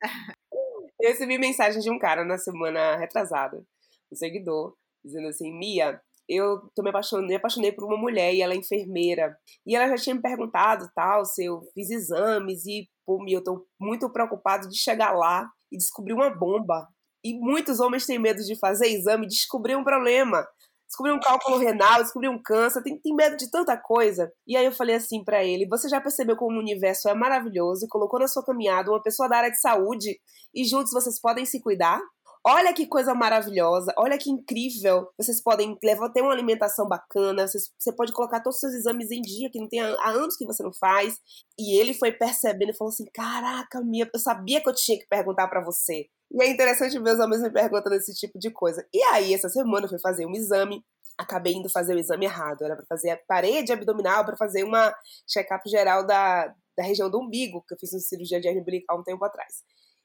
Eu 1.00 1.10
recebi 1.10 1.38
mensagem 1.38 1.80
de 1.80 1.90
um 1.90 1.98
cara 1.98 2.24
na 2.24 2.38
semana 2.38 2.96
retrasada, 2.96 3.64
um 4.12 4.14
seguidor, 4.14 4.76
dizendo 5.04 5.26
assim: 5.26 5.52
Mia, 5.52 6.00
eu 6.28 6.60
tô 6.74 6.82
me 6.82 6.90
apaixonei, 6.90 7.28
me 7.28 7.34
apaixonei 7.36 7.72
por 7.72 7.84
uma 7.84 7.96
mulher 7.96 8.34
e 8.34 8.42
ela 8.42 8.54
é 8.54 8.56
enfermeira. 8.56 9.36
E 9.66 9.76
ela 9.76 9.88
já 9.88 10.02
tinha 10.02 10.14
me 10.14 10.22
perguntado 10.22 10.88
tal, 10.94 11.24
se 11.24 11.44
eu 11.44 11.60
fiz 11.74 11.90
exames 11.90 12.64
e, 12.66 12.88
pô, 13.06 13.24
eu 13.28 13.42
tô 13.42 13.66
muito 13.80 14.10
preocupado 14.10 14.68
de 14.68 14.76
chegar 14.78 15.12
lá 15.12 15.48
e 15.70 15.76
descobrir 15.76 16.12
uma 16.12 16.30
bomba. 16.30 16.88
E 17.24 17.38
muitos 17.38 17.80
homens 17.80 18.06
têm 18.06 18.18
medo 18.18 18.42
de 18.42 18.58
fazer 18.58 18.88
exame 18.88 19.24
e 19.26 19.28
descobrir 19.28 19.76
um 19.76 19.84
problema. 19.84 20.46
Descobrir 20.86 21.12
um 21.12 21.20
cálculo 21.20 21.58
renal, 21.58 22.02
descobrir 22.02 22.28
um 22.28 22.40
câncer, 22.40 22.82
tem, 22.82 23.00
tem 23.00 23.14
medo 23.16 23.36
de 23.36 23.50
tanta 23.50 23.76
coisa. 23.76 24.30
E 24.46 24.56
aí 24.56 24.64
eu 24.64 24.72
falei 24.72 24.94
assim 24.94 25.24
para 25.24 25.42
ele: 25.42 25.66
você 25.66 25.88
já 25.88 26.00
percebeu 26.00 26.36
como 26.36 26.56
o 26.56 26.60
universo 26.60 27.08
é 27.08 27.14
maravilhoso 27.14 27.84
e 27.84 27.88
colocou 27.88 28.20
na 28.20 28.28
sua 28.28 28.44
caminhada 28.44 28.90
uma 28.90 29.02
pessoa 29.02 29.28
da 29.28 29.38
área 29.38 29.50
de 29.50 29.60
saúde 29.60 30.20
e 30.54 30.64
juntos 30.64 30.92
vocês 30.92 31.20
podem 31.20 31.44
se 31.46 31.60
cuidar? 31.60 32.00
Olha 32.46 32.74
que 32.74 32.86
coisa 32.86 33.14
maravilhosa, 33.14 33.94
olha 33.96 34.18
que 34.18 34.30
incrível. 34.30 35.08
Vocês 35.16 35.42
podem 35.42 35.78
levar 35.82 36.10
ter 36.10 36.20
uma 36.20 36.30
alimentação 36.30 36.86
bacana, 36.86 37.48
vocês, 37.48 37.70
você 37.78 37.90
pode 37.90 38.12
colocar 38.12 38.40
todos 38.40 38.56
os 38.56 38.60
seus 38.60 38.74
exames 38.74 39.10
em 39.10 39.22
dia, 39.22 39.50
que 39.50 39.58
não 39.58 39.66
tem 39.66 39.80
há, 39.80 40.10
anos 40.10 40.36
que 40.36 40.44
você 40.44 40.62
não 40.62 40.72
faz. 40.72 41.18
E 41.58 41.80
ele 41.80 41.94
foi 41.94 42.12
percebendo 42.12 42.70
e 42.70 42.76
falou 42.76 42.92
assim: 42.92 43.06
Caraca, 43.14 43.80
minha, 43.80 44.08
eu 44.12 44.20
sabia 44.20 44.60
que 44.60 44.68
eu 44.68 44.74
tinha 44.74 44.98
que 44.98 45.06
perguntar 45.08 45.48
para 45.48 45.64
você. 45.64 46.06
E 46.30 46.42
é 46.42 46.50
interessante 46.50 46.98
ver 46.98 47.14
os 47.14 47.20
homens 47.20 47.40
me 47.40 47.50
perguntando 47.50 47.96
esse 47.96 48.12
tipo 48.12 48.38
de 48.38 48.50
coisa. 48.50 48.86
E 48.92 49.02
aí, 49.04 49.32
essa 49.32 49.48
semana 49.48 49.86
eu 49.86 49.88
fui 49.88 49.98
fazer 49.98 50.26
um 50.26 50.32
exame 50.32 50.84
acabei 51.16 51.54
indo 51.54 51.70
fazer 51.70 51.94
o 51.94 51.98
exame 51.98 52.26
errado. 52.26 52.64
Era 52.64 52.76
para 52.76 52.84
fazer 52.86 53.10
a 53.10 53.16
parede 53.16 53.72
abdominal, 53.72 54.24
para 54.24 54.36
fazer 54.36 54.64
uma 54.64 54.94
check-up 55.26 55.68
geral 55.68 56.04
da, 56.04 56.52
da 56.76 56.82
região 56.82 57.08
do 57.08 57.20
umbigo, 57.20 57.64
que 57.66 57.74
eu 57.74 57.78
fiz 57.78 57.92
uma 57.92 58.00
cirurgia 58.00 58.40
de 58.40 58.48
hernia 58.48 58.62
umbilical 58.62 58.98
um 58.98 59.04
tempo 59.04 59.24
atrás. 59.24 59.62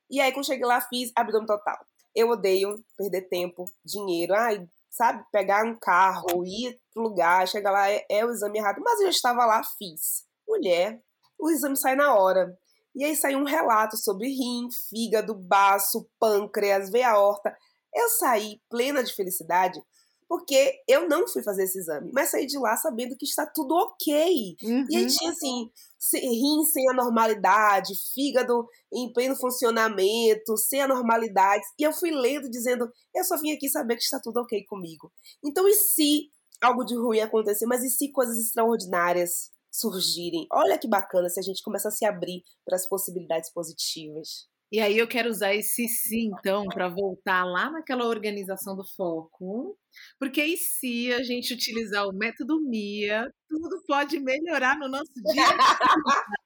E 0.10 0.20
aí, 0.22 0.32
quando 0.32 0.46
cheguei 0.46 0.66
lá, 0.66 0.82
fiz 0.82 1.12
abdômen 1.16 1.46
total. 1.46 1.78
Eu 2.16 2.30
odeio 2.30 2.84
perder 2.98 3.30
tempo, 3.30 3.66
dinheiro. 3.84 4.34
Ai, 4.34 4.68
sabe, 4.90 5.24
pegar 5.32 5.66
um 5.66 5.78
carro, 5.78 6.46
ir 6.46 6.80
pro 6.94 7.04
lugar, 7.04 7.48
chegar 7.48 7.72
lá, 7.72 7.90
é, 7.90 8.06
é 8.10 8.26
o 8.26 8.32
exame 8.32 8.60
errado. 8.60 8.82
Mas 8.84 9.00
eu 9.00 9.06
já 9.06 9.12
estava 9.12 9.46
lá, 9.46 9.62
fiz. 9.78 10.26
Mulher, 10.48 11.02
o 11.40 11.50
exame 11.50 11.78
sai 11.78 11.96
na 11.96 12.14
hora. 12.14 12.58
E 12.96 13.04
aí 13.04 13.16
saiu 13.16 13.40
um 13.40 13.46
relato 13.46 13.96
sobre 13.98 14.28
rim, 14.28 14.68
fígado, 14.90 15.36
baço, 15.36 16.10
pâncreas, 16.20 16.90
veia 16.90 17.12
aorta. 17.12 17.56
Eu 17.94 18.10
saí 18.10 18.62
plena 18.70 19.04
de 19.04 19.14
felicidade 19.14 19.82
porque 20.30 20.84
eu 20.88 21.10
não 21.10 21.28
fui 21.28 21.42
fazer 21.42 21.64
esse 21.64 21.80
exame, 21.80 22.12
mas 22.14 22.30
saí 22.30 22.46
de 22.46 22.60
lá 22.60 22.78
sabendo 22.78 23.18
que 23.18 23.26
está 23.26 23.48
tudo 23.48 23.74
ok. 23.74 24.56
Uhum. 24.62 24.86
E 24.88 24.96
aí 24.96 25.04
uhum. 25.04 25.10
tinha 25.10 25.32
assim, 25.32 25.72
rim 26.14 26.64
sem 26.66 26.88
anormalidade, 26.88 27.96
fígado 28.14 28.68
em 28.94 29.12
pleno 29.12 29.36
funcionamento, 29.36 30.56
sem 30.56 30.84
anormalidades. 30.84 31.68
E 31.80 31.84
eu 31.84 31.92
fui 31.92 32.12
lendo 32.12 32.48
dizendo, 32.48 32.92
eu 33.16 33.24
só 33.24 33.40
vim 33.40 33.54
aqui 33.54 33.68
saber 33.68 33.96
que 33.96 34.04
está 34.04 34.20
tudo 34.20 34.40
ok 34.42 34.64
comigo. 34.66 35.12
Então, 35.44 35.68
e 35.68 35.74
se 35.74 36.30
algo 36.62 36.84
de 36.84 36.96
ruim 36.96 37.22
acontecer, 37.22 37.66
mas 37.66 37.84
e 37.84 37.90
se 37.90 38.12
coisas 38.12 38.38
extraordinárias 38.38 39.50
surgirem? 39.72 40.46
Olha 40.52 40.78
que 40.78 40.88
bacana 40.88 41.28
se 41.28 41.40
a 41.40 41.44
gente 41.44 41.64
começar 41.64 41.90
a 41.90 41.92
se 41.92 42.06
abrir 42.06 42.44
para 42.64 42.76
as 42.76 42.88
possibilidades 42.88 43.52
positivas. 43.52 44.48
E 44.72 44.80
aí 44.80 44.98
eu 44.98 45.08
quero 45.08 45.30
usar 45.30 45.56
esse 45.56 45.88
sim, 45.88 46.30
então, 46.38 46.66
para 46.66 46.88
voltar 46.88 47.44
lá 47.44 47.72
naquela 47.72 48.06
organização 48.06 48.76
do 48.76 48.84
foco, 48.96 49.76
porque 50.20 50.40
aí 50.42 50.58
se 50.58 51.12
a 51.14 51.24
gente 51.24 51.54
utilizar 51.54 52.08
o 52.08 52.14
método 52.14 52.62
MIA, 52.62 53.26
tudo 53.48 53.82
pode 53.88 54.20
melhorar 54.20 54.78
no 54.78 54.88
nosso 54.88 55.12
dia. 55.14 55.58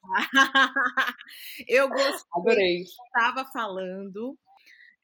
eu 1.68 1.90
gostei, 1.90 2.84
estava 2.84 3.46
falando 3.52 4.38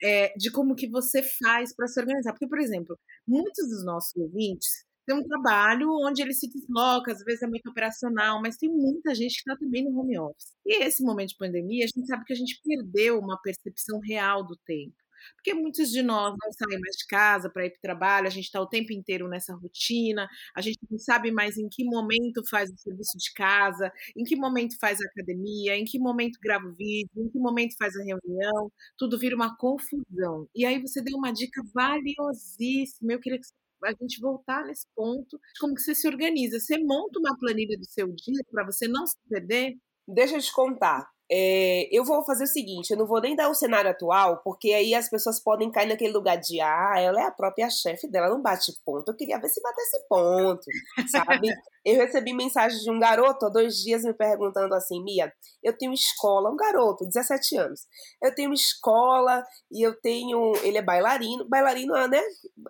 é, 0.02 0.34
de 0.38 0.50
como 0.52 0.76
que 0.76 0.90
você 0.90 1.22
faz 1.44 1.76
para 1.76 1.88
se 1.88 2.00
organizar, 2.00 2.32
porque 2.32 2.48
por 2.48 2.60
exemplo, 2.60 2.98
muitos 3.28 3.68
dos 3.70 3.84
nossos 3.84 4.16
ouvintes 4.16 4.89
tem 5.10 5.18
um 5.18 5.24
trabalho 5.24 5.90
onde 6.06 6.22
ele 6.22 6.34
se 6.34 6.48
desloca, 6.48 7.12
às 7.12 7.24
vezes 7.24 7.42
é 7.42 7.48
muito 7.48 7.68
operacional, 7.68 8.40
mas 8.40 8.58
tem 8.58 8.70
muita 8.70 9.16
gente 9.16 9.34
que 9.34 9.50
está 9.50 9.58
também 9.58 9.84
no 9.84 10.00
home 10.00 10.20
office. 10.20 10.54
E 10.64 10.84
esse 10.84 11.04
momento 11.04 11.30
de 11.30 11.38
pandemia, 11.38 11.84
a 11.84 11.88
gente 11.88 12.06
sabe 12.06 12.24
que 12.26 12.34
a 12.34 12.36
gente 12.36 12.62
perdeu 12.64 13.18
uma 13.18 13.42
percepção 13.42 14.00
real 14.00 14.46
do 14.46 14.56
tempo. 14.68 14.94
Porque 15.36 15.54
muitos 15.54 15.90
de 15.90 16.04
nós 16.04 16.36
não 16.40 16.52
saem 16.54 16.80
mais 16.80 16.96
de 16.96 17.08
casa 17.08 17.50
para 17.50 17.66
ir 17.66 17.72
para 17.72 17.78
o 17.80 17.82
trabalho, 17.82 18.28
a 18.28 18.30
gente 18.30 18.46
está 18.46 18.62
o 18.62 18.68
tempo 18.68 18.94
inteiro 18.94 19.28
nessa 19.28 19.54
rotina, 19.56 20.28
a 20.56 20.62
gente 20.62 20.78
não 20.90 21.00
sabe 21.00 21.32
mais 21.32 21.58
em 21.58 21.68
que 21.70 21.84
momento 21.84 22.44
faz 22.48 22.70
o 22.70 22.78
serviço 22.78 23.18
de 23.18 23.34
casa, 23.34 23.92
em 24.16 24.24
que 24.24 24.36
momento 24.36 24.78
faz 24.80 25.02
a 25.02 25.06
academia, 25.06 25.76
em 25.76 25.86
que 25.86 25.98
momento 26.00 26.38
grava 26.40 26.68
o 26.68 26.74
vídeo, 26.74 27.10
em 27.18 27.30
que 27.30 27.40
momento 27.40 27.76
faz 27.78 27.96
a 27.96 28.04
reunião, 28.04 28.72
tudo 28.96 29.18
vira 29.18 29.36
uma 29.36 29.58
confusão. 29.58 30.48
E 30.56 30.66
aí 30.66 30.80
você 30.80 31.02
deu 31.02 31.18
uma 31.18 31.34
dica 31.34 31.62
valiosíssima, 31.74 33.14
eu 33.14 33.20
queria 33.20 33.40
que 33.40 33.48
você 33.48 33.54
a 33.84 33.92
gente 33.92 34.20
voltar 34.22 34.66
nesse 34.66 34.88
ponto, 34.96 35.40
como 35.60 35.76
que 35.76 35.82
você 35.82 35.96
se 35.96 36.08
organiza. 36.08 36.60
Você 36.60 36.78
monta 36.80 37.20
uma 37.20 37.38
planilha 37.38 37.78
do 37.78 37.86
seu 37.86 38.08
dia 38.14 38.44
para 38.52 38.66
você 38.66 38.88
não 38.88 39.06
se 39.08 39.16
perder? 39.30 39.76
Deixa 40.08 40.36
eu 40.38 40.42
te 40.42 40.52
contar. 40.54 41.08
É, 41.32 41.88
eu 41.92 42.04
vou 42.04 42.26
fazer 42.26 42.46
o 42.46 42.48
seguinte, 42.48 42.90
eu 42.90 42.98
não 42.98 43.06
vou 43.06 43.22
nem 43.22 43.36
dar 43.36 43.50
o 43.50 43.54
cenário 43.54 43.92
atual, 43.92 44.42
porque 44.44 44.74
aí 44.74 44.96
as 44.96 45.10
pessoas 45.10 45.40
podem 45.40 45.72
cair 45.72 45.88
naquele 45.88 46.12
lugar 46.12 46.38
de 46.38 46.60
ah, 46.60 46.96
ela 46.98 47.22
é 47.22 47.26
a 47.26 47.32
própria 47.32 47.70
chefe 47.70 48.08
dela, 48.10 48.30
não 48.30 48.42
bate 48.42 48.74
ponto. 48.84 49.10
Eu 49.10 49.16
queria 49.16 49.40
ver 49.40 49.50
se 49.50 49.62
batesse 49.62 50.08
ponto, 50.10 50.66
sabe? 51.12 51.50
eu 51.86 51.98
recebi 51.98 52.34
mensagem 52.34 52.80
de 52.80 52.92
um 52.92 53.00
garoto 53.00 53.46
há 53.46 53.50
dois 53.50 53.76
dias 53.76 54.04
me 54.04 54.14
perguntando 54.14 54.74
assim, 54.74 55.04
Mia, 55.04 55.32
eu 55.64 55.78
tenho 55.78 55.94
escola, 55.94 56.50
um 56.50 56.56
garoto, 56.56 57.06
17 57.06 57.58
anos. 57.58 57.82
Eu 58.22 58.34
tenho 58.34 58.54
escola 58.54 59.44
e 59.72 59.86
eu 59.86 60.00
tenho. 60.00 60.54
Ele 60.64 60.78
é 60.78 60.82
bailarino, 60.82 61.48
bailarino, 61.48 61.94
né? 62.08 62.22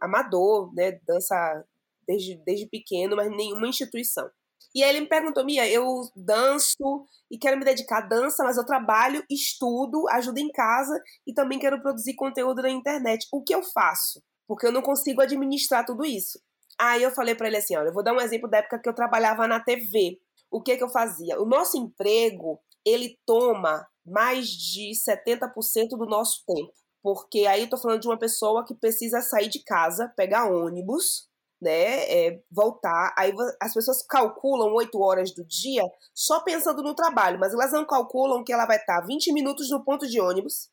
Amador, 0.01 0.73
né? 0.73 0.99
Dança 1.07 1.63
desde, 2.07 2.35
desde 2.45 2.67
pequeno, 2.67 3.15
mas 3.15 3.29
nenhuma 3.31 3.67
instituição. 3.67 4.29
E 4.73 4.83
aí 4.83 4.89
ele 4.91 5.01
me 5.01 5.09
perguntou, 5.09 5.43
Mia, 5.43 5.67
eu 5.67 5.85
danço 6.15 7.05
e 7.29 7.37
quero 7.37 7.57
me 7.57 7.65
dedicar 7.65 8.03
à 8.03 8.07
dança, 8.07 8.43
mas 8.43 8.57
eu 8.57 8.65
trabalho, 8.65 9.23
estudo, 9.29 10.07
ajudo 10.09 10.37
em 10.37 10.51
casa 10.51 11.01
e 11.25 11.33
também 11.33 11.59
quero 11.59 11.81
produzir 11.81 12.15
conteúdo 12.15 12.61
na 12.61 12.69
internet. 12.69 13.27
O 13.31 13.43
que 13.43 13.53
eu 13.53 13.63
faço? 13.63 14.21
Porque 14.47 14.65
eu 14.65 14.71
não 14.71 14.81
consigo 14.81 15.21
administrar 15.21 15.85
tudo 15.85 16.05
isso. 16.05 16.39
Aí 16.79 17.03
eu 17.03 17.11
falei 17.11 17.35
para 17.35 17.47
ele 17.47 17.57
assim, 17.57 17.75
olha, 17.75 17.89
eu 17.89 17.93
vou 17.93 18.03
dar 18.03 18.13
um 18.13 18.21
exemplo 18.21 18.49
da 18.49 18.59
época 18.59 18.79
que 18.79 18.87
eu 18.87 18.95
trabalhava 18.95 19.47
na 19.47 19.59
TV. 19.59 20.17
O 20.51 20.61
que 20.61 20.77
que 20.77 20.83
eu 20.83 20.89
fazia? 20.89 21.39
O 21.39 21.45
nosso 21.45 21.77
emprego, 21.77 22.59
ele 22.85 23.17
toma 23.25 23.85
mais 24.05 24.47
de 24.47 24.91
70% 24.93 25.89
do 25.89 26.05
nosso 26.05 26.43
tempo. 26.45 26.73
Porque 27.01 27.45
aí 27.45 27.61
eu 27.61 27.69
tô 27.69 27.77
falando 27.77 28.01
de 28.01 28.07
uma 28.07 28.17
pessoa 28.17 28.65
que 28.65 28.75
precisa 28.75 29.21
sair 29.21 29.47
de 29.47 29.63
casa, 29.63 30.11
pegar 30.17 30.51
ônibus, 30.51 31.28
né, 31.61 32.03
é, 32.09 32.41
voltar. 32.51 33.13
Aí 33.17 33.33
as 33.61 33.73
pessoas 33.73 34.01
calculam 34.05 34.73
oito 34.73 34.99
horas 35.01 35.33
do 35.33 35.45
dia 35.45 35.83
só 36.13 36.41
pensando 36.41 36.81
no 36.81 36.95
trabalho, 36.95 37.39
mas 37.39 37.53
elas 37.53 37.71
não 37.71 37.85
calculam 37.85 38.43
que 38.43 38.53
ela 38.53 38.65
vai 38.65 38.77
estar 38.77 39.01
20 39.01 39.33
minutos 39.33 39.69
no 39.69 39.83
ponto 39.83 40.07
de 40.07 40.19
ônibus, 40.19 40.69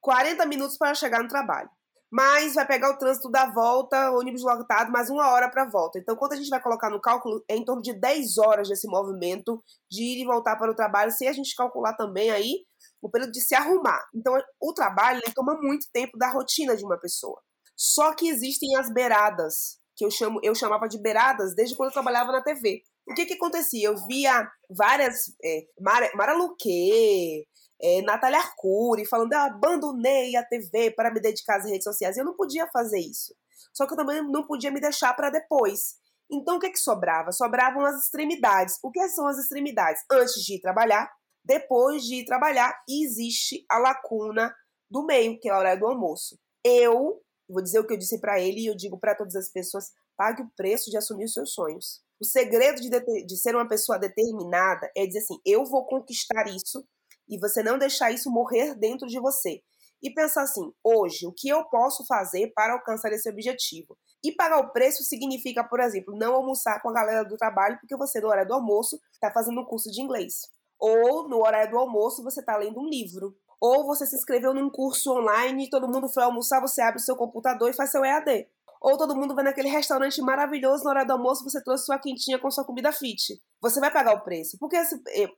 40 0.00 0.44
minutos 0.46 0.76
para 0.76 0.94
chegar 0.94 1.22
no 1.22 1.28
trabalho. 1.28 1.70
Mas 2.10 2.54
vai 2.54 2.66
pegar 2.66 2.90
o 2.90 2.98
trânsito 2.98 3.28
da 3.28 3.50
volta, 3.52 4.12
ônibus 4.12 4.42
lotado, 4.42 4.92
mais 4.92 5.10
uma 5.10 5.28
hora 5.32 5.50
para 5.50 5.64
a 5.64 5.68
volta. 5.68 5.98
Então, 5.98 6.14
quando 6.14 6.34
a 6.34 6.36
gente 6.36 6.48
vai 6.48 6.62
colocar 6.62 6.88
no 6.88 7.00
cálculo, 7.00 7.44
é 7.48 7.56
em 7.56 7.64
torno 7.64 7.82
de 7.82 7.92
10 7.92 8.38
horas 8.38 8.68
desse 8.68 8.86
movimento 8.86 9.62
de 9.90 10.02
ir 10.02 10.22
e 10.22 10.24
voltar 10.24 10.56
para 10.56 10.70
o 10.70 10.74
trabalho, 10.74 11.10
se 11.10 11.26
a 11.26 11.32
gente 11.32 11.54
calcular 11.56 11.94
também 11.94 12.30
aí 12.30 12.64
o 13.02 13.10
período 13.10 13.32
de 13.32 13.40
se 13.40 13.54
arrumar. 13.54 14.00
Então, 14.14 14.32
o 14.60 14.72
trabalho 14.72 15.20
toma 15.34 15.58
muito 15.60 15.86
tempo 15.92 16.16
da 16.16 16.30
rotina 16.30 16.76
de 16.76 16.84
uma 16.84 16.98
pessoa. 16.98 17.40
Só 17.76 18.14
que 18.14 18.28
existem 18.28 18.76
as 18.76 18.90
beiradas, 18.90 19.78
que 19.96 20.04
eu 20.04 20.10
chamo, 20.10 20.38
eu 20.42 20.54
chamava 20.54 20.88
de 20.88 21.00
beiradas 21.00 21.54
desde 21.54 21.74
quando 21.74 21.88
eu 21.88 21.94
trabalhava 21.94 22.30
na 22.30 22.42
TV. 22.42 22.82
O 23.08 23.14
que 23.14 23.24
que 23.24 23.34
acontecia? 23.34 23.88
Eu 23.88 23.96
via 24.06 24.46
várias 24.68 25.32
é, 25.42 25.66
Mara, 25.80 26.10
Mara 26.14 26.34
Luque, 26.34 27.46
é, 27.80 28.02
Natália 28.02 28.38
Arcuri 28.38 29.06
falando 29.06 29.32
eu 29.32 29.38
abandonei 29.38 30.36
a 30.36 30.44
TV 30.44 30.90
para 30.90 31.12
me 31.12 31.20
dedicar 31.20 31.58
às 31.58 31.64
redes 31.64 31.84
sociais. 31.84 32.16
Eu 32.16 32.24
não 32.24 32.34
podia 32.34 32.66
fazer 32.68 32.98
isso. 32.98 33.34
Só 33.72 33.86
que 33.86 33.92
eu 33.92 33.96
também 33.96 34.22
não 34.30 34.46
podia 34.46 34.70
me 34.70 34.80
deixar 34.80 35.14
para 35.14 35.30
depois. 35.30 35.96
Então 36.30 36.56
o 36.56 36.60
que 36.60 36.70
que 36.70 36.78
sobrava? 36.78 37.32
Sobravam 37.32 37.84
as 37.84 38.04
extremidades. 38.04 38.78
O 38.82 38.90
que 38.90 39.08
são 39.08 39.26
as 39.26 39.38
extremidades? 39.38 40.02
Antes 40.10 40.42
de 40.44 40.56
ir 40.56 40.60
trabalhar, 40.60 41.08
depois 41.44 42.02
de 42.02 42.16
ir 42.16 42.24
trabalhar, 42.24 42.76
existe 42.88 43.64
a 43.70 43.78
lacuna 43.78 44.52
do 44.90 45.04
meio, 45.04 45.38
que 45.38 45.48
é 45.48 45.52
a 45.52 45.58
hora 45.58 45.76
do 45.76 45.86
almoço. 45.86 46.38
Eu 46.64 47.22
Vou 47.48 47.62
dizer 47.62 47.78
o 47.78 47.86
que 47.86 47.92
eu 47.92 47.98
disse 47.98 48.20
para 48.20 48.40
ele 48.40 48.60
e 48.60 48.66
eu 48.66 48.76
digo 48.76 48.98
para 48.98 49.14
todas 49.14 49.36
as 49.36 49.48
pessoas: 49.50 49.92
pague 50.16 50.42
o 50.42 50.50
preço 50.56 50.90
de 50.90 50.96
assumir 50.96 51.24
os 51.24 51.32
seus 51.32 51.52
sonhos. 51.52 52.00
O 52.20 52.24
segredo 52.24 52.80
de, 52.80 52.90
de 53.24 53.36
ser 53.36 53.54
uma 53.54 53.68
pessoa 53.68 53.98
determinada 53.98 54.90
é 54.96 55.06
dizer 55.06 55.20
assim: 55.20 55.38
eu 55.44 55.64
vou 55.64 55.86
conquistar 55.86 56.46
isso 56.48 56.86
e 57.28 57.38
você 57.38 57.62
não 57.62 57.78
deixar 57.78 58.10
isso 58.10 58.30
morrer 58.30 58.74
dentro 58.74 59.06
de 59.06 59.20
você. 59.20 59.60
E 60.02 60.12
pensar 60.12 60.42
assim: 60.42 60.72
hoje, 60.82 61.26
o 61.26 61.32
que 61.32 61.48
eu 61.48 61.64
posso 61.64 62.04
fazer 62.06 62.52
para 62.54 62.74
alcançar 62.74 63.12
esse 63.12 63.28
objetivo? 63.28 63.96
E 64.24 64.32
pagar 64.32 64.58
o 64.58 64.72
preço 64.72 65.04
significa, 65.04 65.62
por 65.62 65.80
exemplo, 65.80 66.16
não 66.16 66.34
almoçar 66.34 66.80
com 66.82 66.88
a 66.88 66.92
galera 66.92 67.24
do 67.24 67.36
trabalho 67.36 67.78
porque 67.80 67.96
você, 67.96 68.20
no 68.20 68.28
horário 68.28 68.48
do 68.48 68.54
almoço, 68.54 68.98
está 69.12 69.30
fazendo 69.32 69.60
um 69.60 69.64
curso 69.64 69.90
de 69.90 70.02
inglês. 70.02 70.40
Ou 70.78 71.28
no 71.28 71.38
horário 71.38 71.70
do 71.70 71.78
almoço, 71.78 72.22
você 72.22 72.40
está 72.40 72.56
lendo 72.56 72.80
um 72.80 72.88
livro. 72.88 73.36
Ou 73.60 73.86
você 73.86 74.06
se 74.06 74.16
inscreveu 74.16 74.52
num 74.52 74.70
curso 74.70 75.12
online 75.12 75.64
e 75.66 75.70
todo 75.70 75.88
mundo 75.88 76.08
foi 76.08 76.22
almoçar, 76.22 76.60
você 76.60 76.82
abre 76.82 77.00
o 77.00 77.04
seu 77.04 77.16
computador 77.16 77.70
e 77.70 77.74
faz 77.74 77.90
seu 77.90 78.04
EAD. 78.04 78.46
Ou 78.80 78.96
todo 78.98 79.16
mundo 79.16 79.34
vai 79.34 79.42
naquele 79.42 79.68
restaurante 79.68 80.20
maravilhoso 80.20 80.84
na 80.84 80.90
hora 80.90 81.04
do 81.04 81.12
almoço, 81.12 81.42
você 81.42 81.62
trouxe 81.62 81.86
sua 81.86 81.98
quentinha 81.98 82.38
com 82.38 82.50
sua 82.50 82.64
comida 82.64 82.92
fit. 82.92 83.40
Você 83.60 83.80
vai 83.80 83.90
pagar 83.90 84.14
o 84.14 84.22
preço. 84.22 84.58
Por 84.58 84.68
que 84.68 84.76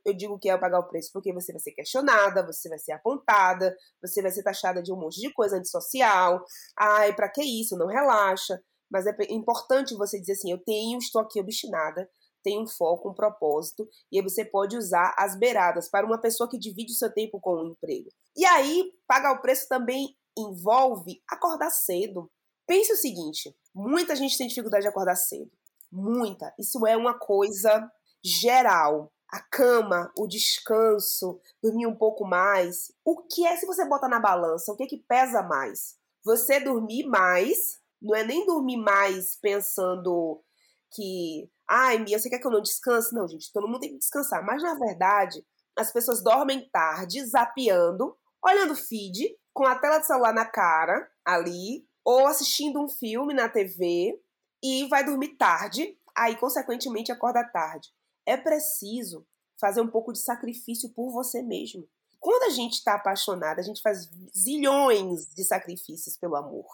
eu 0.05 0.13
digo 0.13 0.37
que 0.37 0.49
é 0.49 0.57
pagar 0.57 0.79
o 0.79 0.87
preço? 0.87 1.09
Porque 1.13 1.33
você 1.33 1.53
vai 1.53 1.61
ser 1.61 1.71
questionada, 1.71 2.45
você 2.45 2.67
vai 2.67 2.77
ser 2.77 2.91
apontada, 2.91 3.75
você 4.01 4.21
vai 4.21 4.31
ser 4.31 4.43
taxada 4.43 4.83
de 4.83 4.91
um 4.91 4.97
monte 4.97 5.21
de 5.21 5.33
coisa 5.33 5.57
antissocial. 5.57 6.43
Ai, 6.77 7.15
pra 7.15 7.29
que 7.29 7.41
isso? 7.41 7.77
Não 7.77 7.87
relaxa. 7.87 8.59
Mas 8.91 9.05
é 9.05 9.15
importante 9.29 9.95
você 9.95 10.19
dizer 10.19 10.33
assim: 10.33 10.51
eu 10.51 10.63
tenho, 10.63 10.97
estou 10.97 11.21
aqui 11.21 11.39
obstinada, 11.39 12.09
tem 12.43 12.61
um 12.61 12.67
foco, 12.67 13.09
um 13.09 13.13
propósito, 13.13 13.87
e 14.11 14.17
aí 14.17 14.23
você 14.23 14.45
pode 14.45 14.77
usar 14.77 15.13
as 15.17 15.37
beiradas 15.37 15.89
para 15.89 16.05
uma 16.05 16.19
pessoa 16.19 16.49
que 16.49 16.57
divide 16.57 16.91
o 16.91 16.95
seu 16.95 17.11
tempo 17.13 17.39
com 17.39 17.55
o 17.55 17.67
emprego. 17.67 18.09
E 18.35 18.45
aí, 18.45 18.91
pagar 19.07 19.33
o 19.33 19.41
preço 19.41 19.67
também 19.67 20.15
envolve 20.37 21.21
acordar 21.29 21.69
cedo. 21.71 22.29
Pense 22.65 22.91
o 22.91 22.97
seguinte: 22.97 23.55
muita 23.73 24.15
gente 24.15 24.37
tem 24.37 24.47
dificuldade 24.47 24.83
de 24.83 24.89
acordar 24.89 25.15
cedo. 25.15 25.51
Muita. 25.91 26.53
Isso 26.59 26.85
é 26.85 26.95
uma 26.95 27.17
coisa 27.17 27.91
geral. 28.23 29.11
A 29.31 29.39
cama, 29.41 30.11
o 30.17 30.25
descanso, 30.25 31.39
dormir 31.61 31.85
um 31.85 31.95
pouco 31.95 32.25
mais. 32.25 32.91
O 33.05 33.23
que 33.27 33.45
é 33.45 33.55
se 33.57 33.65
você 33.65 33.87
bota 33.87 34.07
na 34.07 34.19
balança? 34.19 34.71
O 34.71 34.75
que 34.75 34.83
é 34.83 34.87
que 34.87 34.97
pesa 34.97 35.43
mais? 35.43 35.95
Você 36.23 36.59
dormir 36.59 37.05
mais 37.05 37.79
Não 38.01 38.15
é 38.15 38.23
nem 38.23 38.45
dormir 38.45 38.77
mais 38.77 39.37
pensando 39.41 40.41
que, 40.91 41.49
ai, 41.69 41.99
Mia, 41.99 42.17
você 42.17 42.29
quer 42.29 42.39
que 42.39 42.47
eu 42.47 42.51
não 42.51 42.61
descanse? 42.61 43.13
Não, 43.13 43.27
gente, 43.27 43.51
todo 43.53 43.67
mundo 43.67 43.79
tem 43.79 43.91
que 43.91 43.99
descansar. 43.99 44.43
Mas 44.43 44.63
na 44.63 44.73
verdade, 44.73 45.45
as 45.77 45.91
pessoas 45.91 46.23
dormem 46.23 46.67
tarde, 46.71 47.23
zapeando, 47.25 48.17
olhando 48.43 48.75
feed, 48.75 49.37
com 49.53 49.65
a 49.65 49.77
tela 49.77 49.99
de 49.99 50.07
celular 50.07 50.33
na 50.33 50.45
cara, 50.45 51.09
ali, 51.25 51.85
ou 52.03 52.25
assistindo 52.27 52.81
um 52.81 52.89
filme 52.89 53.33
na 53.33 53.47
TV 53.47 54.19
e 54.63 54.87
vai 54.87 55.05
dormir 55.05 55.37
tarde, 55.37 55.97
aí 56.15 56.35
consequentemente 56.37 57.11
acorda 57.11 57.43
tarde. 57.43 57.89
É 58.25 58.35
preciso 58.35 59.25
fazer 59.59 59.81
um 59.81 59.87
pouco 59.87 60.11
de 60.11 60.19
sacrifício 60.19 60.89
por 60.93 61.11
você 61.11 61.41
mesmo. 61.41 61.87
Quando 62.19 62.43
a 62.43 62.49
gente 62.49 62.73
está 62.73 62.95
apaixonada, 62.95 63.61
a 63.61 63.63
gente 63.63 63.81
faz 63.81 64.09
zilhões 64.37 65.27
de 65.33 65.43
sacrifícios 65.43 66.17
pelo 66.17 66.35
amor. 66.35 66.67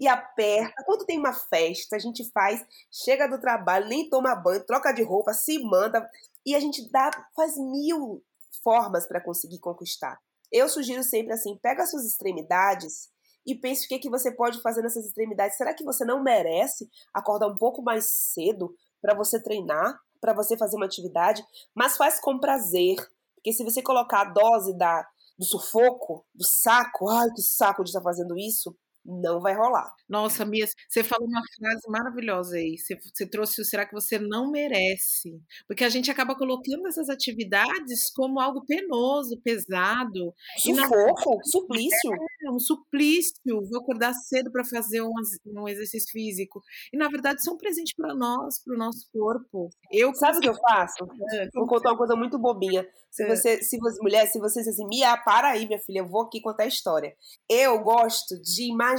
E 0.00 0.06
aperta. 0.06 0.82
Quando 0.84 1.04
tem 1.04 1.18
uma 1.18 1.32
festa, 1.32 1.96
a 1.96 1.98
gente 1.98 2.30
faz, 2.30 2.64
chega 2.90 3.26
do 3.26 3.40
trabalho, 3.40 3.88
nem 3.88 4.08
toma 4.08 4.34
banho, 4.34 4.64
troca 4.64 4.92
de 4.92 5.02
roupa, 5.02 5.32
se 5.32 5.58
manda. 5.58 6.08
E 6.46 6.54
a 6.54 6.60
gente 6.60 6.88
dá, 6.90 7.10
faz 7.34 7.56
mil 7.56 8.22
formas 8.62 9.06
para 9.06 9.20
conseguir 9.20 9.58
conquistar. 9.58 10.18
Eu 10.52 10.68
sugiro 10.68 11.02
sempre 11.02 11.32
assim: 11.32 11.58
pega 11.58 11.82
as 11.82 11.90
suas 11.90 12.04
extremidades 12.04 13.10
e 13.46 13.54
pense 13.54 13.86
o 13.86 13.88
que, 13.88 13.98
que 13.98 14.10
você 14.10 14.30
pode 14.30 14.60
fazer 14.60 14.82
nessas 14.82 15.06
extremidades. 15.06 15.56
Será 15.56 15.74
que 15.74 15.84
você 15.84 16.04
não 16.04 16.22
merece 16.22 16.88
acordar 17.14 17.48
um 17.48 17.56
pouco 17.56 17.82
mais 17.82 18.10
cedo 18.10 18.74
para 19.00 19.14
você 19.14 19.42
treinar, 19.42 19.98
para 20.20 20.34
você 20.34 20.56
fazer 20.56 20.76
uma 20.76 20.86
atividade, 20.86 21.42
mas 21.74 21.96
faz 21.96 22.20
com 22.20 22.38
prazer? 22.38 22.96
Porque 23.34 23.52
se 23.52 23.64
você 23.64 23.80
colocar 23.80 24.20
a 24.20 24.32
dose 24.32 24.76
da, 24.76 25.06
do 25.38 25.44
sufoco, 25.44 26.26
do 26.34 26.44
saco, 26.44 27.08
ai 27.08 27.30
que 27.30 27.40
saco 27.40 27.84
de 27.84 27.90
estar 27.90 28.00
tá 28.00 28.04
fazendo 28.04 28.36
isso, 28.36 28.76
não 29.08 29.40
vai 29.40 29.54
rolar. 29.54 29.90
Nossa, 30.06 30.44
Mia, 30.44 30.66
você 30.88 31.02
falou 31.02 31.26
uma 31.26 31.42
frase 31.56 31.82
maravilhosa 31.88 32.56
aí. 32.56 32.76
Você, 32.76 32.94
você 32.96 33.26
trouxe 33.26 33.60
o 33.62 33.64
será 33.64 33.86
que 33.86 33.94
você 33.94 34.18
não 34.18 34.50
merece? 34.50 35.40
Porque 35.66 35.82
a 35.82 35.88
gente 35.88 36.10
acaba 36.10 36.36
colocando 36.36 36.86
essas 36.86 37.08
atividades 37.08 38.10
como 38.14 38.38
algo 38.38 38.64
penoso, 38.66 39.40
pesado. 39.42 40.34
Sufoco, 40.58 41.36
na... 41.36 41.42
suplício. 41.50 42.12
É, 42.44 42.50
um 42.50 42.58
suplício. 42.58 43.32
Vou 43.70 43.80
acordar 43.80 44.12
cedo 44.12 44.52
para 44.52 44.64
fazer 44.64 45.00
um, 45.00 45.12
um, 45.46 45.66
exercício 45.66 46.10
físico. 46.12 46.60
E 46.92 46.98
na 46.98 47.08
verdade, 47.08 47.38
é 47.46 47.50
um 47.50 47.56
presente 47.56 47.94
para 47.96 48.14
nós, 48.14 48.62
para 48.62 48.74
o 48.74 48.78
nosso 48.78 49.08
corpo. 49.10 49.70
Eu 49.90 50.14
Sabe 50.14 50.38
o 50.38 50.40
que 50.40 50.48
eu 50.48 50.54
faço? 50.54 51.04
É, 51.32 51.48
vou 51.54 51.66
contar 51.66 51.90
uma 51.90 51.98
coisa 51.98 52.14
muito 52.14 52.38
bobinha. 52.38 52.86
Se 53.10 53.22
é. 53.22 53.34
você, 53.34 53.62
se 53.62 53.78
você, 53.78 53.98
mulher, 54.02 54.26
se 54.26 54.38
você 54.38 54.60
diz 54.60 54.68
assim, 54.68 54.86
Mia, 54.86 55.16
para 55.16 55.48
aí, 55.48 55.66
minha 55.66 55.78
filha, 55.78 56.00
eu 56.00 56.08
vou 56.08 56.22
aqui 56.22 56.40
contar 56.42 56.64
a 56.64 56.68
história. 56.68 57.14
Eu 57.48 57.80
gosto 57.80 58.38
de 58.42 58.70
imaginar 58.70 58.97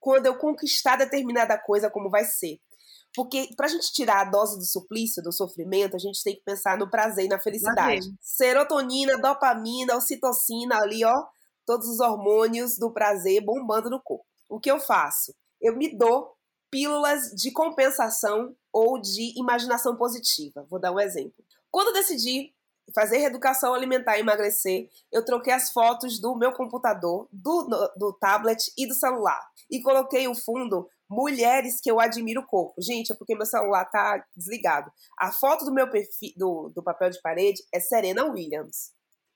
quando 0.00 0.26
eu 0.26 0.36
conquistar 0.36 0.96
determinada 0.96 1.58
coisa 1.58 1.90
como 1.90 2.10
vai 2.10 2.24
ser. 2.24 2.60
Porque 3.14 3.48
pra 3.56 3.68
gente 3.68 3.92
tirar 3.92 4.20
a 4.20 4.30
dose 4.30 4.58
do 4.58 4.64
suplício, 4.64 5.22
do 5.22 5.32
sofrimento, 5.32 5.96
a 5.96 5.98
gente 5.98 6.22
tem 6.22 6.34
que 6.34 6.42
pensar 6.44 6.76
no 6.76 6.90
prazer 6.90 7.24
e 7.24 7.28
na 7.28 7.40
felicidade. 7.40 8.06
Serotonina, 8.20 9.16
dopamina, 9.18 9.96
ocitocina 9.96 10.76
ali, 10.76 11.02
ó, 11.04 11.24
todos 11.64 11.88
os 11.88 12.00
hormônios 12.00 12.78
do 12.78 12.92
prazer 12.92 13.42
bombando 13.42 13.88
no 13.88 14.00
corpo. 14.02 14.26
O 14.48 14.60
que 14.60 14.70
eu 14.70 14.78
faço? 14.78 15.34
Eu 15.60 15.76
me 15.76 15.96
dou 15.96 16.36
pílulas 16.70 17.30
de 17.34 17.50
compensação 17.52 18.54
ou 18.72 19.00
de 19.00 19.32
imaginação 19.38 19.96
positiva. 19.96 20.66
Vou 20.70 20.78
dar 20.78 20.92
um 20.92 21.00
exemplo. 21.00 21.44
Quando 21.70 21.88
eu 21.88 21.94
decidi 21.94 22.54
fazer 22.94 23.18
reeducação 23.18 23.74
alimentar 23.74 24.16
e 24.16 24.20
emagrecer, 24.20 24.88
eu 25.12 25.24
troquei 25.24 25.52
as 25.52 25.70
fotos 25.70 26.20
do 26.20 26.36
meu 26.36 26.52
computador, 26.52 27.28
do, 27.32 27.66
do 27.96 28.12
tablet 28.12 28.72
e 28.76 28.86
do 28.86 28.94
celular. 28.94 29.40
E 29.70 29.82
coloquei 29.82 30.28
o 30.28 30.34
fundo 30.34 30.88
mulheres 31.08 31.80
que 31.80 31.90
eu 31.90 32.00
admiro 32.00 32.40
o 32.40 32.46
corpo. 32.46 32.74
Gente, 32.80 33.12
é 33.12 33.16
porque 33.16 33.34
meu 33.34 33.46
celular 33.46 33.84
tá 33.86 34.24
desligado. 34.36 34.90
A 35.18 35.32
foto 35.32 35.64
do 35.64 35.72
meu 35.72 35.88
perfil, 35.90 36.32
do, 36.36 36.72
do 36.74 36.82
papel 36.82 37.10
de 37.10 37.20
parede 37.20 37.62
é 37.72 37.80
Serena 37.80 38.24
Williams. 38.24 38.92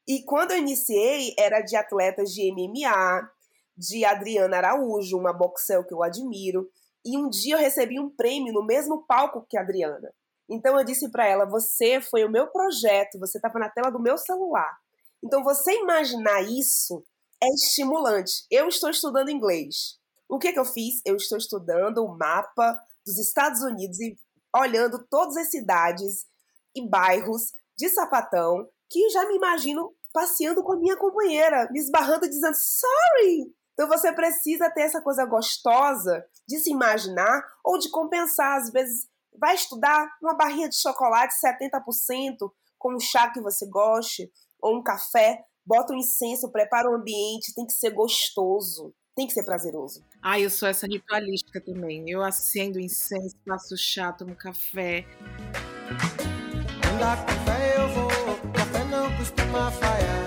E 0.08 0.24
quando 0.24 0.52
eu 0.52 0.58
iniciei, 0.58 1.34
era 1.38 1.60
de 1.60 1.76
atletas 1.76 2.30
de 2.30 2.52
MMA, 2.52 3.30
de 3.76 4.04
Adriana 4.04 4.56
Araújo, 4.56 5.16
uma 5.16 5.32
boxel 5.32 5.84
que 5.84 5.94
eu 5.94 6.02
admiro. 6.02 6.68
E 7.04 7.16
um 7.16 7.28
dia 7.28 7.54
eu 7.54 7.58
recebi 7.58 7.98
um 7.98 8.10
prêmio 8.10 8.52
no 8.52 8.64
mesmo 8.64 9.04
palco 9.06 9.46
que 9.48 9.56
a 9.56 9.62
Adriana. 9.62 10.12
Então 10.50 10.76
eu 10.76 10.84
disse 10.84 11.08
para 11.10 11.26
ela: 11.26 11.44
você 11.44 12.00
foi 12.00 12.24
o 12.24 12.30
meu 12.30 12.48
projeto, 12.48 13.18
você 13.18 13.38
estava 13.38 13.58
na 13.58 13.70
tela 13.70 13.90
do 13.90 14.00
meu 14.00 14.18
celular. 14.18 14.76
Então 15.22 15.44
você 15.44 15.72
imaginar 15.78 16.42
isso 16.42 17.04
é 17.42 17.46
estimulante. 17.54 18.44
Eu 18.50 18.68
estou 18.68 18.90
estudando 18.90 19.30
inglês. 19.30 19.98
O 20.28 20.38
que, 20.38 20.52
que 20.52 20.58
eu 20.58 20.64
fiz? 20.64 21.00
Eu 21.04 21.16
estou 21.16 21.38
estudando 21.38 21.98
o 21.98 22.16
mapa 22.16 22.80
dos 23.04 23.18
Estados 23.18 23.62
Unidos 23.62 23.98
e 24.00 24.16
olhando 24.54 25.04
todas 25.08 25.36
as 25.36 25.50
cidades 25.50 26.26
e 26.74 26.86
bairros 26.88 27.52
de 27.76 27.88
sapatão 27.88 28.68
que 28.88 29.08
já 29.10 29.26
me 29.26 29.36
imagino 29.36 29.94
passeando 30.12 30.62
com 30.62 30.72
a 30.72 30.76
minha 30.76 30.96
companheira, 30.96 31.68
me 31.70 31.78
esbarrando 31.78 32.28
dizendo 32.28 32.56
sorry. 32.56 33.54
Então 33.72 33.88
você 33.88 34.12
precisa 34.12 34.68
ter 34.70 34.82
essa 34.82 35.00
coisa 35.00 35.24
gostosa 35.24 36.24
de 36.46 36.58
se 36.58 36.70
imaginar 36.70 37.42
ou 37.64 37.78
de 37.78 37.88
compensar 37.90 38.58
às 38.58 38.70
vezes 38.70 39.08
Vai 39.40 39.54
estudar 39.54 40.06
uma 40.22 40.34
barrinha 40.34 40.68
de 40.68 40.76
chocolate 40.76 41.32
70% 41.34 42.52
com 42.78 42.94
um 42.94 43.00
chá 43.00 43.30
que 43.30 43.40
você 43.40 43.66
goste, 43.66 44.30
ou 44.60 44.76
um 44.76 44.82
café, 44.82 45.42
bota 45.64 45.94
um 45.94 45.96
incenso, 45.96 46.52
prepara 46.52 46.90
o 46.90 46.92
um 46.92 46.96
ambiente, 46.96 47.54
tem 47.54 47.64
que 47.64 47.72
ser 47.72 47.88
gostoso, 47.88 48.94
tem 49.16 49.26
que 49.26 49.32
ser 49.32 49.42
prazeroso. 49.42 50.04
Ah, 50.20 50.38
eu 50.38 50.50
sou 50.50 50.68
essa 50.68 50.86
ritualística 50.86 51.58
também. 51.58 52.10
Eu 52.10 52.22
acendo 52.22 52.78
incenso, 52.78 53.34
faço 53.48 53.78
chá, 53.78 54.12
tomo 54.12 54.36
café. 54.36 55.06
Andar 56.92 57.24
café 57.24 57.76
eu 57.78 57.88
vou, 57.94 58.52
café 58.52 58.84
não 58.84 59.16
costuma 59.16 59.70
falhar. 59.72 60.20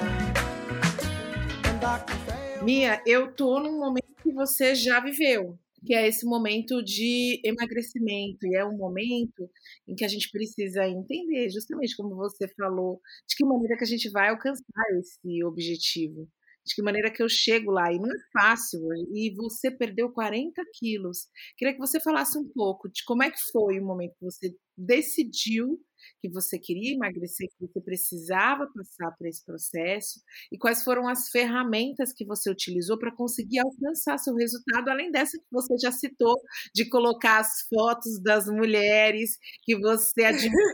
Mia, 2.64 3.00
eu 3.06 3.32
tô 3.36 3.60
num 3.60 3.78
momento 3.78 4.16
que 4.24 4.32
você 4.32 4.74
já 4.74 5.00
viveu 5.00 5.60
que 5.86 5.94
é 5.94 6.08
esse 6.08 6.26
momento 6.26 6.84
de 6.84 7.42
emagrecimento, 7.44 8.46
e 8.48 8.56
é 8.56 8.66
um 8.66 8.78
momento 8.78 9.50
em 9.88 9.96
que 9.96 10.06
a 10.06 10.08
gente 10.08 10.30
precisa 10.32 10.88
entender, 10.88 11.50
justamente 11.50 11.96
como 11.96 12.16
você 12.16 12.48
falou, 12.56 13.02
de 13.28 13.36
que 13.36 13.46
maneira 13.46 13.78
que 13.78 13.84
a 13.84 13.88
gente 13.88 14.10
vai 14.10 14.30
alcançar 14.30 14.64
esse 15.00 15.44
objetivo, 15.44 16.28
de 16.66 16.76
que 16.76 16.82
maneira 16.82 17.12
que 17.12 17.22
eu 17.22 17.30
chego 17.30 17.72
lá, 17.72 17.92
e 17.92 18.00
não 18.00 18.10
é 18.10 18.18
fácil, 18.32 18.80
e 19.14 19.34
você 19.36 19.70
perdeu 19.72 20.12
40 20.12 20.62
quilos. 20.74 21.28
Queria 21.58 21.74
que 21.74 21.80
você 21.80 22.00
falasse 22.00 22.38
um 22.38 22.48
pouco 22.54 22.90
de 22.90 23.04
como 23.06 23.24
é 23.24 23.32
que 23.32 23.40
foi 23.52 23.80
o 23.80 23.86
momento 23.86 24.16
que 24.18 24.26
você 24.26 24.56
decidiu 24.78 25.80
que 26.22 26.30
você 26.30 26.60
queria 26.60 26.94
emagrecer, 26.94 27.48
que 27.50 27.68
você 27.68 27.82
precisava 27.82 28.68
passar 28.74 29.12
por 29.18 29.28
esse 29.28 29.44
processo 29.46 30.20
e 30.52 30.58
quais 30.58 30.84
foram 30.84 31.08
as 31.08 31.30
ferramentas 31.30 32.14
que 32.14 32.26
você 32.26 32.50
utilizou 32.50 32.98
para 32.98 33.16
conseguir 33.16 33.60
alcançar 33.60 34.18
seu 34.18 34.36
resultado, 34.36 34.90
além 34.90 35.12
dessa 35.12 35.38
que 35.38 35.46
você 35.52 35.78
já 35.78 35.92
citou, 35.92 36.36
de 36.74 36.90
colocar 36.90 37.40
as 37.40 37.62
fotos 37.74 38.22
das 38.22 38.48
mulheres 38.48 39.38
que 39.64 39.78
você 39.78 40.26
admirava 40.26 40.74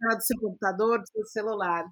na 0.00 0.14
do 0.16 0.22
seu 0.22 0.38
computador, 0.40 0.98
do 0.98 1.08
seu 1.08 1.24
celular. 1.26 1.84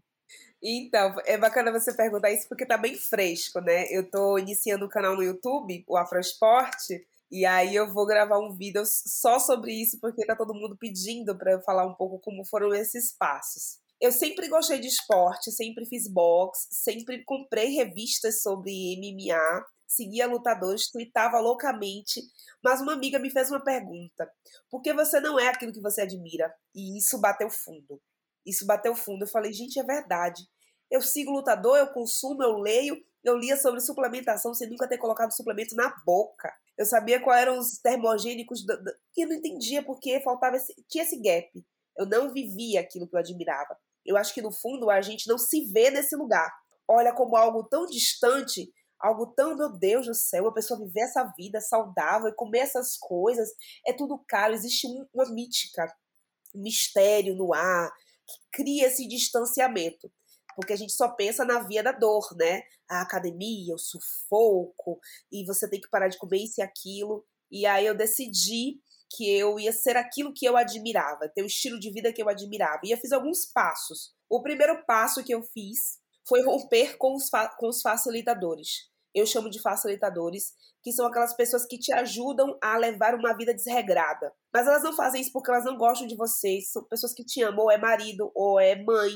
Então, 0.62 1.14
é 1.24 1.38
bacana 1.38 1.70
você 1.70 1.94
perguntar 1.94 2.30
isso 2.32 2.48
porque 2.48 2.66
tá 2.66 2.76
bem 2.76 2.96
fresco, 2.96 3.60
né? 3.60 3.86
Eu 3.90 4.10
tô 4.10 4.38
iniciando 4.38 4.84
um 4.84 4.88
canal 4.88 5.14
no 5.14 5.22
YouTube, 5.22 5.84
o 5.86 5.96
Afroesporte, 5.96 7.06
e 7.30 7.44
aí 7.46 7.74
eu 7.74 7.92
vou 7.92 8.06
gravar 8.06 8.38
um 8.38 8.54
vídeo 8.54 8.82
só 8.86 9.38
sobre 9.38 9.72
isso, 9.72 10.00
porque 10.00 10.26
tá 10.26 10.34
todo 10.34 10.54
mundo 10.54 10.76
pedindo 10.76 11.36
para 11.36 11.52
eu 11.52 11.62
falar 11.62 11.86
um 11.86 11.94
pouco 11.94 12.18
como 12.18 12.44
foram 12.44 12.74
esses 12.74 13.12
passos. 13.16 13.78
Eu 14.00 14.10
sempre 14.12 14.48
gostei 14.48 14.80
de 14.80 14.88
esporte, 14.88 15.52
sempre 15.52 15.84
fiz 15.86 16.08
boxe, 16.08 16.68
sempre 16.70 17.22
comprei 17.24 17.70
revistas 17.70 18.42
sobre 18.42 18.96
MMA, 18.96 19.64
seguia 19.86 20.26
lutadores, 20.26 20.90
tweetava 20.90 21.38
loucamente, 21.40 22.22
mas 22.62 22.80
uma 22.80 22.92
amiga 22.92 23.18
me 23.18 23.30
fez 23.30 23.50
uma 23.50 23.62
pergunta: 23.62 24.30
por 24.70 24.80
que 24.82 24.92
você 24.94 25.20
não 25.20 25.38
é 25.38 25.48
aquilo 25.48 25.72
que 25.72 25.80
você 25.80 26.02
admira? 26.02 26.52
E 26.74 26.96
isso 26.98 27.20
bateu 27.20 27.50
fundo. 27.50 28.00
Isso 28.48 28.64
bateu 28.66 28.94
fundo. 28.94 29.24
Eu 29.24 29.28
falei, 29.28 29.52
gente, 29.52 29.78
é 29.78 29.82
verdade. 29.82 30.48
Eu 30.90 31.02
sigo 31.02 31.30
lutador, 31.30 31.76
eu 31.76 31.88
consumo, 31.88 32.42
eu 32.42 32.56
leio, 32.56 32.96
eu 33.22 33.36
lia 33.36 33.56
sobre 33.56 33.80
suplementação 33.80 34.54
sem 34.54 34.68
nunca 34.70 34.88
ter 34.88 34.96
colocado 34.96 35.32
suplemento 35.32 35.74
na 35.74 35.94
boca. 36.04 36.50
Eu 36.76 36.86
sabia 36.86 37.20
quais 37.20 37.42
eram 37.42 37.58
os 37.58 37.78
termogênicos 37.78 38.64
do, 38.64 38.82
do, 38.82 38.92
que 39.12 39.22
eu 39.22 39.28
não 39.28 39.36
entendia 39.36 39.82
porque 39.82 40.20
faltava 40.20 40.56
esse, 40.56 40.74
tinha 40.88 41.04
esse 41.04 41.20
gap. 41.20 41.50
Eu 41.96 42.06
não 42.06 42.32
vivia 42.32 42.80
aquilo 42.80 43.06
que 43.06 43.14
eu 43.14 43.20
admirava. 43.20 43.76
Eu 44.06 44.16
acho 44.16 44.32
que 44.32 44.40
no 44.40 44.52
fundo 44.52 44.88
a 44.88 45.02
gente 45.02 45.28
não 45.28 45.36
se 45.36 45.66
vê 45.66 45.90
nesse 45.90 46.16
lugar. 46.16 46.50
Olha 46.86 47.12
como 47.12 47.36
algo 47.36 47.64
tão 47.64 47.84
distante, 47.84 48.72
algo 48.98 49.26
tão, 49.26 49.56
meu 49.56 49.70
Deus 49.70 50.06
do 50.06 50.14
céu, 50.14 50.44
uma 50.44 50.54
pessoa 50.54 50.80
viver 50.80 51.00
essa 51.00 51.24
vida 51.36 51.60
saudável 51.60 52.28
e 52.28 52.34
comer 52.34 52.60
essas 52.60 52.96
coisas, 52.96 53.50
é 53.86 53.92
tudo 53.92 54.24
caro, 54.26 54.54
existe 54.54 54.86
uma 55.12 55.26
mítica, 55.26 55.94
um 56.54 56.62
mistério 56.62 57.34
no 57.34 57.52
ar 57.52 57.90
que 58.28 58.62
cria 58.62 58.86
esse 58.86 59.06
distanciamento 59.08 60.10
porque 60.58 60.72
a 60.72 60.76
gente 60.76 60.92
só 60.92 61.08
pensa 61.10 61.44
na 61.44 61.60
via 61.60 61.84
da 61.84 61.92
dor, 61.92 62.34
né? 62.36 62.62
A 62.90 63.02
academia, 63.02 63.72
o 63.76 63.78
sufoco, 63.78 64.98
e 65.30 65.44
você 65.46 65.70
tem 65.70 65.80
que 65.80 65.88
parar 65.88 66.08
de 66.08 66.18
comer 66.18 66.38
isso 66.38 66.60
e 66.60 66.62
aquilo. 66.62 67.24
E 67.48 67.64
aí 67.64 67.86
eu 67.86 67.96
decidi 67.96 68.80
que 69.14 69.30
eu 69.38 69.60
ia 69.60 69.72
ser 69.72 69.96
aquilo 69.96 70.34
que 70.34 70.44
eu 70.44 70.56
admirava, 70.56 71.28
ter 71.28 71.42
o 71.42 71.46
estilo 71.46 71.78
de 71.78 71.92
vida 71.92 72.12
que 72.12 72.20
eu 72.20 72.28
admirava. 72.28 72.80
E 72.82 72.90
eu 72.90 72.98
fiz 72.98 73.12
alguns 73.12 73.46
passos. 73.46 74.12
O 74.28 74.42
primeiro 74.42 74.84
passo 74.84 75.22
que 75.22 75.32
eu 75.32 75.44
fiz 75.44 76.00
foi 76.26 76.42
romper 76.42 76.96
com 76.98 77.14
os, 77.14 77.30
com 77.56 77.68
os 77.68 77.80
facilitadores. 77.80 78.90
Eu 79.18 79.26
chamo 79.26 79.50
de 79.50 79.60
facilitadores, 79.60 80.52
que 80.82 80.92
são 80.92 81.06
aquelas 81.06 81.34
pessoas 81.34 81.66
que 81.66 81.78
te 81.78 81.92
ajudam 81.92 82.56
a 82.62 82.76
levar 82.76 83.14
uma 83.14 83.36
vida 83.36 83.54
desregrada. 83.54 84.32
Mas 84.52 84.66
elas 84.66 84.82
não 84.82 84.94
fazem 84.94 85.20
isso 85.20 85.32
porque 85.32 85.50
elas 85.50 85.64
não 85.64 85.76
gostam 85.76 86.06
de 86.06 86.16
vocês. 86.16 86.70
São 86.70 86.84
pessoas 86.84 87.12
que 87.12 87.24
te 87.24 87.42
amam, 87.42 87.64
ou 87.64 87.70
é 87.70 87.78
marido, 87.78 88.30
ou 88.34 88.60
é 88.60 88.76
mãe, 88.82 89.12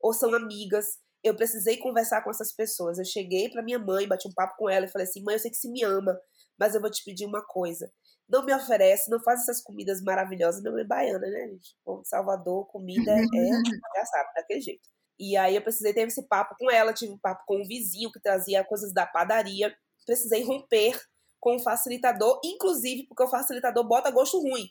ou 0.00 0.12
são 0.12 0.34
amigas. 0.34 0.86
Eu 1.22 1.34
precisei 1.34 1.78
conversar 1.78 2.22
com 2.22 2.30
essas 2.30 2.54
pessoas. 2.54 2.98
Eu 2.98 3.04
cheguei 3.04 3.48
para 3.48 3.62
minha 3.62 3.78
mãe, 3.78 4.06
bati 4.06 4.28
um 4.28 4.34
papo 4.34 4.54
com 4.58 4.68
ela 4.68 4.86
e 4.86 4.90
falei 4.90 5.06
assim: 5.06 5.22
mãe, 5.22 5.34
eu 5.34 5.38
sei 5.38 5.50
que 5.50 5.56
se 5.56 5.70
me 5.70 5.82
ama, 5.82 6.18
mas 6.58 6.74
eu 6.74 6.80
vou 6.80 6.90
te 6.90 7.02
pedir 7.04 7.26
uma 7.26 7.44
coisa. 7.44 7.90
Não 8.28 8.44
me 8.44 8.54
oferece, 8.54 9.10
não 9.10 9.22
faz 9.22 9.42
essas 9.42 9.62
comidas 9.62 10.02
maravilhosas. 10.02 10.62
Minha 10.62 10.72
mãe 10.72 10.82
é 10.82 10.86
baiana, 10.86 11.26
né, 11.26 11.48
gente? 11.50 11.76
Bom, 11.84 12.02
Salvador, 12.04 12.66
comida 12.68 13.12
é, 13.12 13.16
já 13.96 14.04
sabe, 14.04 14.30
daquele 14.34 14.60
jeito. 14.60 14.93
E 15.18 15.36
aí 15.36 15.54
eu 15.54 15.62
precisei 15.62 15.92
ter 15.94 16.06
esse 16.06 16.26
papo 16.26 16.54
com 16.58 16.70
ela, 16.70 16.92
tive 16.92 17.12
um 17.12 17.18
papo 17.18 17.44
com 17.46 17.60
um 17.60 17.66
vizinho 17.66 18.10
que 18.10 18.20
trazia 18.20 18.64
coisas 18.64 18.92
da 18.92 19.06
padaria. 19.06 19.74
Precisei 20.06 20.42
romper 20.42 21.00
com 21.40 21.56
o 21.56 21.62
facilitador, 21.62 22.40
inclusive 22.44 23.06
porque 23.06 23.22
o 23.22 23.28
facilitador 23.28 23.86
bota 23.86 24.10
gosto 24.10 24.40
ruim. 24.40 24.68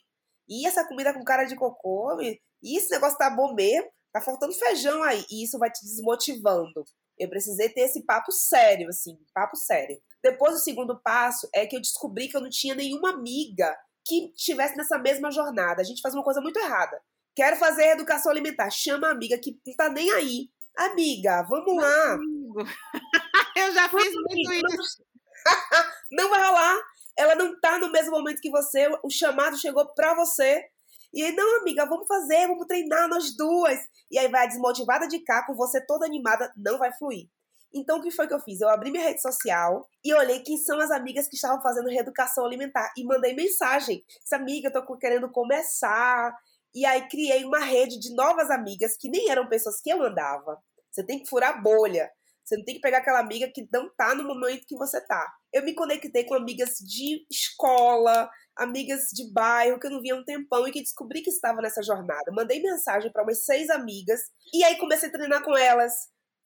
E 0.48 0.66
essa 0.66 0.86
comida 0.86 1.14
com 1.14 1.24
cara 1.24 1.44
de 1.44 1.56
cocô, 1.56 2.20
e 2.20 2.76
esse 2.76 2.90
negócio 2.90 3.16
tá 3.16 3.30
bom 3.30 3.54
mesmo, 3.54 3.88
tá 4.12 4.20
faltando 4.20 4.52
feijão 4.52 5.02
aí. 5.02 5.24
E 5.30 5.44
isso 5.44 5.58
vai 5.58 5.70
te 5.70 5.84
desmotivando. 5.84 6.84
Eu 7.18 7.28
precisei 7.28 7.68
ter 7.68 7.82
esse 7.82 8.04
papo 8.04 8.32
sério, 8.32 8.88
assim, 8.88 9.16
papo 9.32 9.56
sério. 9.56 10.00
Depois, 10.22 10.56
o 10.56 10.58
segundo 10.58 11.00
passo 11.00 11.48
é 11.54 11.66
que 11.66 11.76
eu 11.76 11.80
descobri 11.80 12.28
que 12.28 12.36
eu 12.36 12.40
não 12.40 12.50
tinha 12.50 12.74
nenhuma 12.74 13.10
amiga 13.10 13.76
que 14.04 14.32
estivesse 14.36 14.76
nessa 14.76 14.98
mesma 14.98 15.30
jornada. 15.30 15.80
A 15.80 15.84
gente 15.84 16.02
faz 16.02 16.14
uma 16.14 16.24
coisa 16.24 16.40
muito 16.40 16.58
errada. 16.58 17.00
Quero 17.34 17.56
fazer 17.56 17.88
educação 17.88 18.30
alimentar. 18.30 18.70
Chama 18.70 19.08
a 19.08 19.10
amiga 19.12 19.38
que 19.38 19.58
não 19.66 19.74
tá 19.74 19.88
nem 19.88 20.10
aí. 20.12 20.48
Amiga, 20.76 21.42
vamos 21.42 21.76
lá. 21.76 22.18
eu 23.56 23.72
já 23.72 23.88
fiz 23.88 24.12
muito 24.14 24.52
isso. 24.52 25.04
não 26.10 26.30
vai 26.30 26.44
rolar. 26.46 26.80
Ela 27.16 27.34
não 27.34 27.58
tá 27.60 27.78
no 27.78 27.90
mesmo 27.90 28.12
momento 28.12 28.40
que 28.40 28.50
você. 28.50 28.88
O 29.02 29.10
chamado 29.10 29.58
chegou 29.58 29.86
pra 29.94 30.14
você. 30.14 30.64
E 31.12 31.22
aí, 31.22 31.32
não, 31.32 31.60
amiga, 31.60 31.86
vamos 31.86 32.08
fazer, 32.08 32.48
vamos 32.48 32.66
treinar 32.66 33.08
nós 33.08 33.36
duas. 33.36 33.78
E 34.10 34.18
aí 34.18 34.26
vai 34.28 34.48
desmotivada 34.48 35.06
de 35.06 35.20
cá, 35.20 35.46
com 35.46 35.54
você 35.54 35.80
toda 35.86 36.04
animada, 36.04 36.52
não 36.56 36.76
vai 36.76 36.92
fluir. 36.92 37.28
Então, 37.72 37.98
o 37.98 38.02
que 38.02 38.10
foi 38.10 38.26
que 38.26 38.34
eu 38.34 38.40
fiz? 38.40 38.60
Eu 38.60 38.68
abri 38.68 38.90
minha 38.90 39.04
rede 39.04 39.22
social 39.22 39.88
e 40.04 40.14
olhei 40.14 40.40
quem 40.40 40.56
são 40.56 40.80
as 40.80 40.90
amigas 40.90 41.28
que 41.28 41.34
estavam 41.34 41.60
fazendo 41.60 41.88
reeducação 41.88 42.44
alimentar 42.44 42.92
e 42.96 43.04
mandei 43.04 43.34
mensagem. 43.34 44.04
Essa 44.24 44.36
amiga, 44.36 44.68
eu 44.68 44.72
tô 44.72 44.96
querendo 44.96 45.30
começar. 45.30 46.36
E 46.74 46.84
aí 46.84 47.08
criei 47.08 47.44
uma 47.44 47.60
rede 47.60 47.98
de 47.98 48.14
novas 48.14 48.50
amigas 48.50 48.96
que 48.98 49.08
nem 49.08 49.30
eram 49.30 49.48
pessoas 49.48 49.80
que 49.80 49.90
eu 49.90 50.02
andava. 50.02 50.58
Você 50.90 51.04
tem 51.04 51.20
que 51.20 51.28
furar 51.28 51.62
bolha. 51.62 52.10
Você 52.44 52.56
não 52.56 52.64
tem 52.64 52.74
que 52.74 52.80
pegar 52.80 52.98
aquela 52.98 53.20
amiga 53.20 53.50
que 53.52 53.66
não 53.72 53.88
tá 53.96 54.14
no 54.14 54.24
momento 54.24 54.66
que 54.66 54.76
você 54.76 55.00
tá. 55.06 55.26
Eu 55.52 55.64
me 55.64 55.74
conectei 55.74 56.24
com 56.24 56.34
amigas 56.34 56.76
de 56.78 57.24
escola, 57.30 58.28
amigas 58.56 59.04
de 59.12 59.32
bairro 59.32 59.80
que 59.80 59.86
eu 59.86 59.90
não 59.90 60.02
via 60.02 60.14
há 60.14 60.18
um 60.18 60.24
tempão 60.24 60.68
e 60.68 60.72
que 60.72 60.82
descobri 60.82 61.22
que 61.22 61.30
estava 61.30 61.62
nessa 61.62 61.82
jornada. 61.82 62.32
Mandei 62.32 62.60
mensagem 62.60 63.10
para 63.10 63.22
umas 63.22 63.44
seis 63.44 63.70
amigas 63.70 64.20
e 64.52 64.62
aí 64.62 64.76
comecei 64.76 65.08
a 65.08 65.12
treinar 65.12 65.42
com 65.42 65.56
elas, 65.56 65.92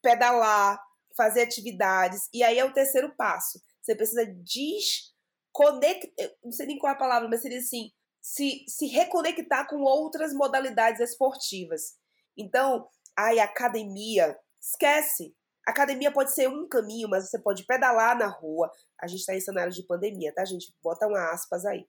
pedalar, 0.01 0.81
fazer 1.17 1.43
atividades. 1.43 2.29
E 2.33 2.45
aí 2.45 2.59
é 2.59 2.65
o 2.65 2.73
terceiro 2.73 3.13
passo. 3.17 3.61
Você 3.83 3.97
precisa 3.97 4.25
desconectar. 4.25 6.11
Não 6.45 6.53
sei 6.53 6.67
nem 6.67 6.79
qual 6.79 6.93
é 6.93 6.95
a 6.95 6.99
palavra, 6.99 7.29
mas 7.29 7.43
seria 7.43 7.59
assim: 7.59 7.91
se, 8.21 8.65
se 8.69 8.87
reconectar 8.87 9.69
com 9.69 9.81
outras 9.83 10.33
modalidades 10.33 11.01
esportivas. 11.01 11.97
Então, 12.37 12.89
ai, 13.17 13.39
academia, 13.39 14.39
esquece. 14.61 15.35
Academia 15.67 16.13
pode 16.13 16.33
ser 16.33 16.49
um 16.49 16.67
caminho, 16.69 17.09
mas 17.09 17.29
você 17.29 17.39
pode 17.39 17.65
pedalar 17.67 18.17
na 18.17 18.27
rua. 18.27 18.71
A 19.01 19.07
gente 19.07 19.21
está 19.21 19.35
em 19.35 19.41
cenário 19.41 19.73
de 19.73 19.83
pandemia, 19.83 20.33
tá, 20.35 20.45
gente? 20.45 20.75
Bota 20.83 21.07
uma 21.07 21.31
aspas 21.31 21.65
aí. 21.67 21.87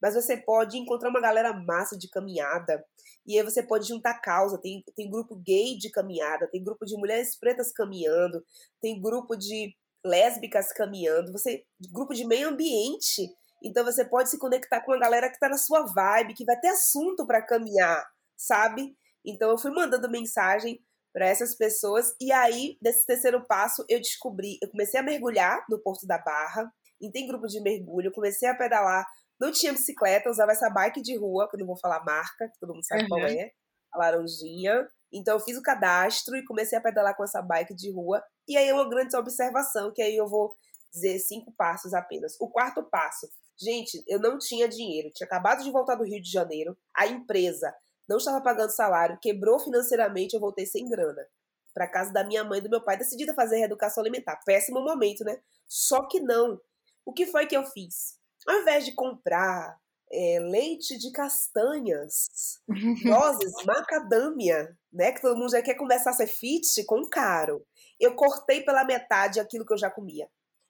Mas 0.00 0.14
você 0.14 0.36
pode 0.36 0.76
encontrar 0.76 1.08
uma 1.08 1.20
galera 1.20 1.52
massa 1.52 1.96
de 1.96 2.08
caminhada. 2.08 2.84
E 3.26 3.38
aí 3.38 3.44
você 3.44 3.62
pode 3.62 3.88
juntar 3.88 4.20
causa. 4.20 4.58
Tem, 4.58 4.84
tem 4.94 5.10
grupo 5.10 5.34
gay 5.36 5.76
de 5.76 5.90
caminhada, 5.90 6.48
tem 6.48 6.62
grupo 6.62 6.84
de 6.84 6.96
mulheres 6.96 7.36
pretas 7.36 7.72
caminhando, 7.72 8.44
tem 8.80 9.00
grupo 9.00 9.34
de 9.34 9.74
lésbicas 10.04 10.72
caminhando, 10.72 11.32
você 11.32 11.64
grupo 11.92 12.14
de 12.14 12.24
meio 12.24 12.48
ambiente. 12.48 13.28
Então 13.66 13.84
você 13.84 14.04
pode 14.04 14.30
se 14.30 14.38
conectar 14.38 14.80
com 14.80 14.92
uma 14.92 15.00
galera 15.00 15.30
que 15.30 15.38
tá 15.38 15.48
na 15.48 15.58
sua 15.58 15.84
vibe, 15.86 16.34
que 16.34 16.44
vai 16.44 16.58
ter 16.58 16.68
assunto 16.68 17.26
para 17.26 17.42
caminhar, 17.42 18.06
sabe? 18.36 18.96
Então 19.24 19.50
eu 19.50 19.58
fui 19.58 19.72
mandando 19.72 20.10
mensagem 20.10 20.80
para 21.12 21.26
essas 21.26 21.54
pessoas 21.54 22.14
e 22.20 22.30
aí 22.30 22.78
nesse 22.80 23.04
terceiro 23.04 23.44
passo 23.46 23.84
eu 23.88 23.98
descobri, 23.98 24.58
eu 24.62 24.70
comecei 24.70 25.00
a 25.00 25.02
mergulhar 25.02 25.64
no 25.68 25.78
Porto 25.78 26.06
da 26.06 26.18
Barra, 26.18 26.70
e 27.00 27.10
tem 27.10 27.26
grupo 27.26 27.46
de 27.46 27.60
mergulho, 27.60 28.12
comecei 28.12 28.48
a 28.48 28.54
pedalar 28.54 29.06
não 29.38 29.52
tinha 29.52 29.72
bicicleta, 29.72 30.30
usava 30.30 30.52
essa 30.52 30.70
bike 30.70 31.02
de 31.02 31.16
rua, 31.16 31.48
que 31.48 31.56
eu 31.56 31.60
não 31.60 31.66
vou 31.66 31.78
falar 31.78 32.04
marca, 32.04 32.48
que 32.48 32.58
todo 32.58 32.74
mundo 32.74 32.86
sabe 32.86 33.02
uhum. 33.02 33.08
qual 33.08 33.20
é, 33.20 33.50
a 33.92 33.98
laranjinha. 33.98 34.88
Então 35.12 35.34
eu 35.34 35.40
fiz 35.40 35.56
o 35.56 35.62
cadastro 35.62 36.36
e 36.36 36.44
comecei 36.44 36.76
a 36.76 36.80
pedalar 36.80 37.14
com 37.16 37.24
essa 37.24 37.42
bike 37.42 37.74
de 37.74 37.90
rua. 37.92 38.22
E 38.48 38.56
aí 38.56 38.68
é 38.68 38.74
uma 38.74 38.88
grande 38.88 39.14
observação, 39.16 39.92
que 39.92 40.02
aí 40.02 40.16
eu 40.16 40.26
vou 40.26 40.56
dizer 40.92 41.18
cinco 41.18 41.52
passos 41.52 41.92
apenas. 41.92 42.36
O 42.40 42.48
quarto 42.48 42.82
passo. 42.82 43.28
Gente, 43.58 44.02
eu 44.06 44.20
não 44.20 44.38
tinha 44.38 44.68
dinheiro, 44.68 45.10
tinha 45.14 45.26
acabado 45.26 45.62
de 45.62 45.70
voltar 45.70 45.94
do 45.94 46.04
Rio 46.04 46.20
de 46.20 46.30
Janeiro, 46.30 46.76
a 46.94 47.06
empresa 47.06 47.74
não 48.08 48.18
estava 48.18 48.40
pagando 48.40 48.70
salário, 48.70 49.18
quebrou 49.20 49.58
financeiramente, 49.58 50.34
eu 50.34 50.40
voltei 50.40 50.66
sem 50.66 50.88
grana. 50.88 51.26
Para 51.74 51.88
casa 51.88 52.12
da 52.12 52.24
minha 52.24 52.44
mãe 52.44 52.58
e 52.58 52.62
do 52.62 52.70
meu 52.70 52.80
pai, 52.80 52.96
decidida 52.96 53.34
fazer 53.34 53.58
reeducação 53.58 54.02
alimentar. 54.02 54.40
Péssimo 54.46 54.80
momento, 54.80 55.24
né? 55.24 55.38
Só 55.66 56.06
que 56.06 56.20
não. 56.20 56.60
O 57.04 57.12
que 57.12 57.26
foi 57.26 57.46
que 57.46 57.56
eu 57.56 57.64
fiz? 57.64 58.18
Ao 58.46 58.60
invés 58.60 58.84
de 58.84 58.92
comprar 58.92 59.78
é, 60.10 60.38
leite 60.40 60.96
de 60.96 61.10
castanhas, 61.10 62.28
nozes, 63.04 63.52
macadâmia, 63.66 64.76
né? 64.92 65.12
Que 65.12 65.20
todo 65.20 65.36
mundo 65.36 65.50
já 65.50 65.60
quer 65.60 65.74
começar 65.74 66.10
a 66.10 66.14
ser 66.14 66.28
fit 66.28 66.84
com 66.84 67.06
caro. 67.06 67.66
Eu 68.00 68.14
cortei 68.14 68.62
pela 68.62 68.84
metade 68.84 69.40
aquilo 69.40 69.66
que 69.66 69.72
eu 69.72 69.78
já 69.78 69.90
comia. 69.90 70.28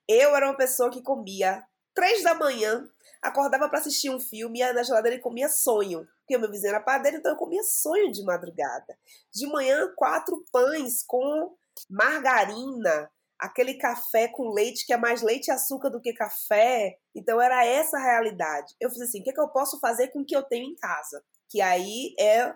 Eu 0.09 0.35
era 0.35 0.47
uma 0.47 0.57
pessoa 0.57 0.91
que 0.91 1.03
comia 1.03 1.63
três 1.97 2.23
da 2.23 2.35
manhã, 2.35 2.87
acordava 3.23 3.69
para 3.69 3.79
assistir 3.79 4.11
um 4.11 4.21
filme 4.21 4.61
e 4.61 4.73
na 4.73 4.83
geladeira 4.83 5.19
comia 5.19 5.49
sonho. 5.49 6.07
Porque 6.21 6.37
meu 6.37 6.51
vizinho 6.51 6.71
era 6.71 6.81
padeiro, 6.81 7.17
então 7.17 7.33
eu 7.33 7.39
comia 7.39 7.63
sonho 7.63 8.13
de 8.13 8.23
madrugada. 8.23 8.97
De 9.33 9.47
manhã, 9.47 9.91
quatro 9.97 10.45
pães 10.53 11.03
com 11.03 11.57
margarina, 11.89 13.11
aquele 13.39 13.75
café 13.75 14.29
com 14.29 14.51
leite 14.51 14.87
que 14.87 14.93
é 14.93 14.97
mais 14.97 15.23
leite 15.23 15.49
e 15.49 15.51
açúcar 15.51 15.89
do 15.89 16.01
que 16.01 16.13
café. 16.13 16.99
Então 17.15 17.41
era 17.41 17.65
essa 17.65 17.97
a 17.97 18.03
realidade. 18.03 18.75
Eu 18.79 18.91
fiz 18.91 19.01
assim, 19.01 19.21
o 19.21 19.25
que, 19.25 19.31
é 19.31 19.33
que 19.33 19.41
eu 19.41 19.49
posso 19.49 19.81
fazer 19.81 20.09
com 20.09 20.21
o 20.21 20.25
que 20.25 20.37
eu 20.37 20.43
tenho 20.43 20.71
em 20.71 20.77
casa? 20.77 21.25
Que 21.49 21.61
aí 21.61 22.15
é 22.19 22.55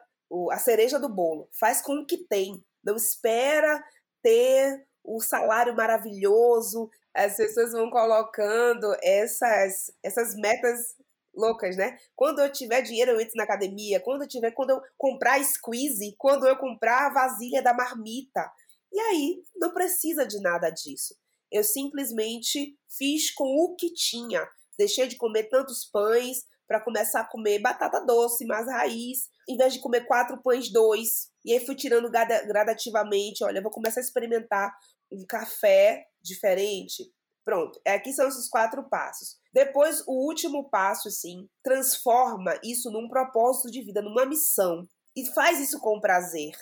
a 0.51 0.59
cereja 0.59 0.99
do 0.99 1.09
bolo. 1.09 1.49
Faz 1.59 1.81
com 1.81 1.95
o 1.95 2.07
que 2.07 2.19
tem. 2.19 2.63
Não 2.85 2.97
espera 2.97 3.83
ter 4.23 4.87
o 5.03 5.21
salário 5.21 5.75
maravilhoso. 5.75 6.91
As 7.15 7.37
pessoas 7.37 7.73
vão 7.73 7.91
colocando 7.91 8.95
essas, 9.03 9.91
essas 10.03 10.35
metas 10.37 10.95
loucas, 11.35 11.77
né? 11.77 11.97
Quando 12.15 12.41
eu 12.41 12.51
tiver 12.51 12.83
dinheiro, 12.83 13.13
eu 13.13 13.21
entro 13.21 13.37
na 13.37 13.45
academia. 13.45 14.01
Quando 14.01 14.23
eu 14.23 14.29
tiver, 14.29 14.53
quando 14.53 14.71
eu 14.71 14.81
comprar 14.97 15.43
squeeze, 15.43 16.15
quando 16.19 16.47
eu 16.47 16.57
comprar 16.57 17.07
a 17.07 17.13
vasilha 17.13 17.63
da 17.63 17.75
marmita. 17.75 18.51
E 18.93 19.01
aí, 19.01 19.43
não 19.57 19.73
precisa 19.73 20.27
de 20.27 20.41
nada 20.41 20.71
disso. 20.71 21.15
Eu 21.51 21.65
simplesmente 21.65 22.77
fiz 22.89 23.33
com 23.33 23.45
o 23.45 23.75
que 23.75 23.93
tinha. 23.93 24.47
Deixei 24.79 25.07
de 25.07 25.17
comer 25.17 25.45
tantos 25.45 25.85
pães 25.85 26.45
para 26.67 26.81
começar 26.81 27.21
a 27.21 27.29
comer 27.29 27.59
batata 27.59 28.05
doce, 28.07 28.47
mais 28.47 28.67
raiz, 28.69 29.29
em 29.49 29.57
vez 29.57 29.73
de 29.73 29.81
comer 29.81 30.07
quatro 30.07 30.41
pães, 30.41 30.73
dois. 30.73 31.29
E 31.45 31.53
aí 31.53 31.65
fui 31.65 31.75
tirando 31.75 32.09
gradativamente. 32.09 33.43
Olha, 33.43 33.61
vou 33.61 33.73
começar 33.73 34.01
a 34.01 34.03
experimentar 34.05 34.73
um 35.11 35.25
café 35.27 36.07
diferente. 36.23 37.13
Pronto, 37.45 37.81
aqui 37.87 38.13
são 38.13 38.29
esses 38.29 38.49
quatro 38.49 38.89
passos. 38.89 39.39
Depois, 39.53 40.03
o 40.07 40.13
último 40.27 40.69
passo, 40.71 41.11
sim, 41.11 41.49
transforma 41.63 42.59
isso 42.63 42.91
num 42.91 43.09
propósito 43.09 43.71
de 43.71 43.83
vida, 43.83 44.03
numa 44.03 44.27
missão. 44.27 44.87
E 45.17 45.27
faz 45.33 45.59
isso 45.59 45.81
com 45.81 46.01
prazer. 46.01 46.53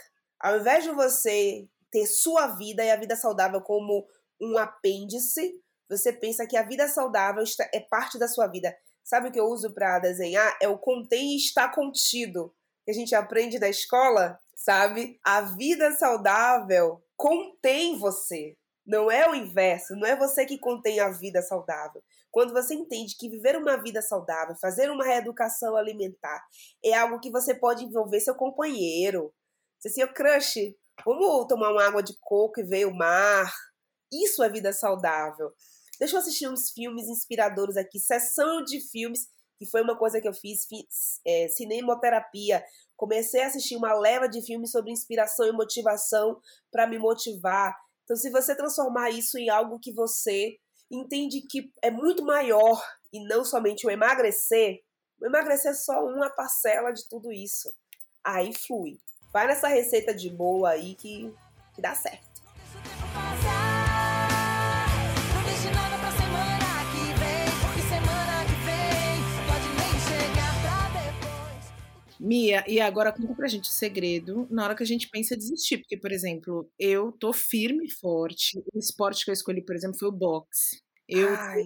Ao 0.41 0.59
invés 0.59 0.85
de 0.85 0.91
você 0.91 1.69
ter 1.91 2.07
sua 2.07 2.49
vida 2.57 2.85
e 2.85 2.91
a 2.91 2.97
vida 2.97 3.17
saudável 3.17 3.61
como 3.61 4.07
um 4.41 4.57
apêndice, 4.57 5.53
você 5.89 6.13
pensa 6.13 6.47
que 6.47 6.57
a 6.57 6.63
vida 6.63 6.87
saudável 6.89 7.43
é 7.73 7.81
parte 7.81 8.19
da 8.19 8.29
sua 8.29 8.47
vida. 8.47 8.75
Sabe 9.03 9.29
o 9.29 9.33
que 9.33 9.41
eu 9.41 9.47
uso 9.47 9.73
para 9.73 9.99
desenhar? 9.99 10.57
É 10.61 10.69
o 10.69 10.79
contém 10.79 11.33
e 11.33 11.37
está 11.37 11.69
contido, 11.69 12.55
que 12.85 12.91
a 12.91 12.95
gente 12.95 13.15
aprende 13.15 13.59
na 13.59 13.69
escola, 13.69 14.39
sabe? 14.55 15.19
A 15.25 15.41
vida 15.41 15.93
saudável 15.93 17.03
contém 17.19 17.99
você. 17.99 18.57
Não 18.87 19.11
é 19.11 19.29
o 19.29 19.35
inverso, 19.35 19.95
não 19.97 20.07
é 20.07 20.17
você 20.17 20.47
que 20.47 20.57
contém 20.59 20.99
a 20.99 21.11
vida 21.11 21.43
saudável. 21.43 22.03
quando 22.31 22.55
você 22.55 22.75
entende 22.75 23.17
que 23.19 23.29
viver 23.29 23.57
uma 23.57 23.77
vida 23.83 24.01
saudável, 24.01 24.55
fazer 24.61 24.91
uma 24.91 25.05
reeducação 25.05 25.77
alimentar, 25.77 26.43
é 26.83 26.95
algo 26.95 27.21
que 27.21 27.31
você 27.31 27.55
pode 27.55 27.85
envolver 27.85 28.21
seu 28.21 28.35
companheiro. 28.35 29.35
Se 29.79 29.89
assim, 29.89 30.07
crush, 30.15 30.75
vamos 31.05 31.47
tomar 31.49 31.73
uma 31.73 31.85
água 31.85 32.03
de 32.03 32.17
coco 32.21 32.61
e 32.61 32.65
ver 32.65 32.87
o 32.87 32.95
mar. 32.95 33.53
Isso 34.13 34.43
é 34.43 34.49
vida 34.49 34.73
saudável. 34.73 35.53
Deixa 35.99 36.17
eu 36.17 36.21
assistir 36.21 36.49
uns 36.49 36.71
filmes 36.71 37.09
inspiradores 37.09 37.77
aqui, 37.77 37.99
sessão 37.99 38.63
de 38.63 38.81
filmes, 38.91 39.27
que 39.59 39.67
foi 39.67 39.83
uma 39.83 39.99
coisa 39.99 40.21
que 40.21 40.29
eu 40.29 40.35
fiz, 40.35 40.65
fiz 40.67 41.21
é, 41.27 41.49
cinemoterapia. 41.49 42.65
Comecei 42.99 43.43
a 43.43 43.47
assistir 43.47 43.77
uma 43.77 43.95
leva 43.95 44.29
de 44.29 44.43
filmes 44.45 44.73
sobre 44.73 44.91
inspiração 44.91 45.47
e 45.47 45.53
motivação 45.53 46.41
para 46.69 46.85
me 46.85 46.99
motivar. 46.99 47.75
Então, 48.03 48.17
se 48.17 48.29
você 48.29 48.57
transformar 48.57 49.11
isso 49.11 49.39
em 49.39 49.49
algo 49.49 49.79
que 49.79 49.93
você 49.93 50.59
entende 50.91 51.43
que 51.43 51.73
é 51.81 51.93
muito 51.93 52.25
maior 52.25 52.85
e 53.13 53.23
não 53.29 53.45
somente 53.45 53.87
o 53.87 53.91
emagrecer, 53.91 54.81
o 55.21 55.27
emagrecer 55.27 55.71
é 55.71 55.75
só 55.75 56.05
uma 56.05 56.29
parcela 56.29 56.91
de 56.91 57.09
tudo 57.09 57.33
isso. 57.33 57.73
Aí 58.25 58.53
flui. 58.53 58.99
Vai 59.33 59.47
nessa 59.47 59.69
receita 59.69 60.13
de 60.13 60.29
boa 60.29 60.71
aí 60.71 60.97
que, 60.97 61.33
que 61.77 61.81
dá 61.81 61.95
certo. 61.95 62.28
Mia, 72.21 72.65
e 72.67 72.81
agora 72.81 73.13
conta 73.13 73.35
pra 73.35 73.49
gente 73.49 73.69
o 73.69 73.73
segredo 73.73 74.47
na 74.51 74.65
hora 74.65 74.75
que 74.75 74.83
a 74.83 74.87
gente 74.87 75.09
pensa 75.09 75.35
em 75.35 75.39
desistir. 75.39 75.79
Porque, 75.79 75.97
por 75.97 76.13
exemplo, 76.13 76.71
eu 76.79 77.13
tô 77.13 77.33
firme 77.33 77.87
e 77.87 77.91
forte. 77.91 78.59
O 78.75 78.79
esporte 78.79 79.25
que 79.25 79.31
eu 79.31 79.35
escolhi, 79.35 79.63
por 79.65 79.77
exemplo, 79.77 79.99
foi 79.99 80.09
o 80.09 80.13
boxe. 80.13 80.83
Eu 81.09 81.29
Ai, 81.31 81.63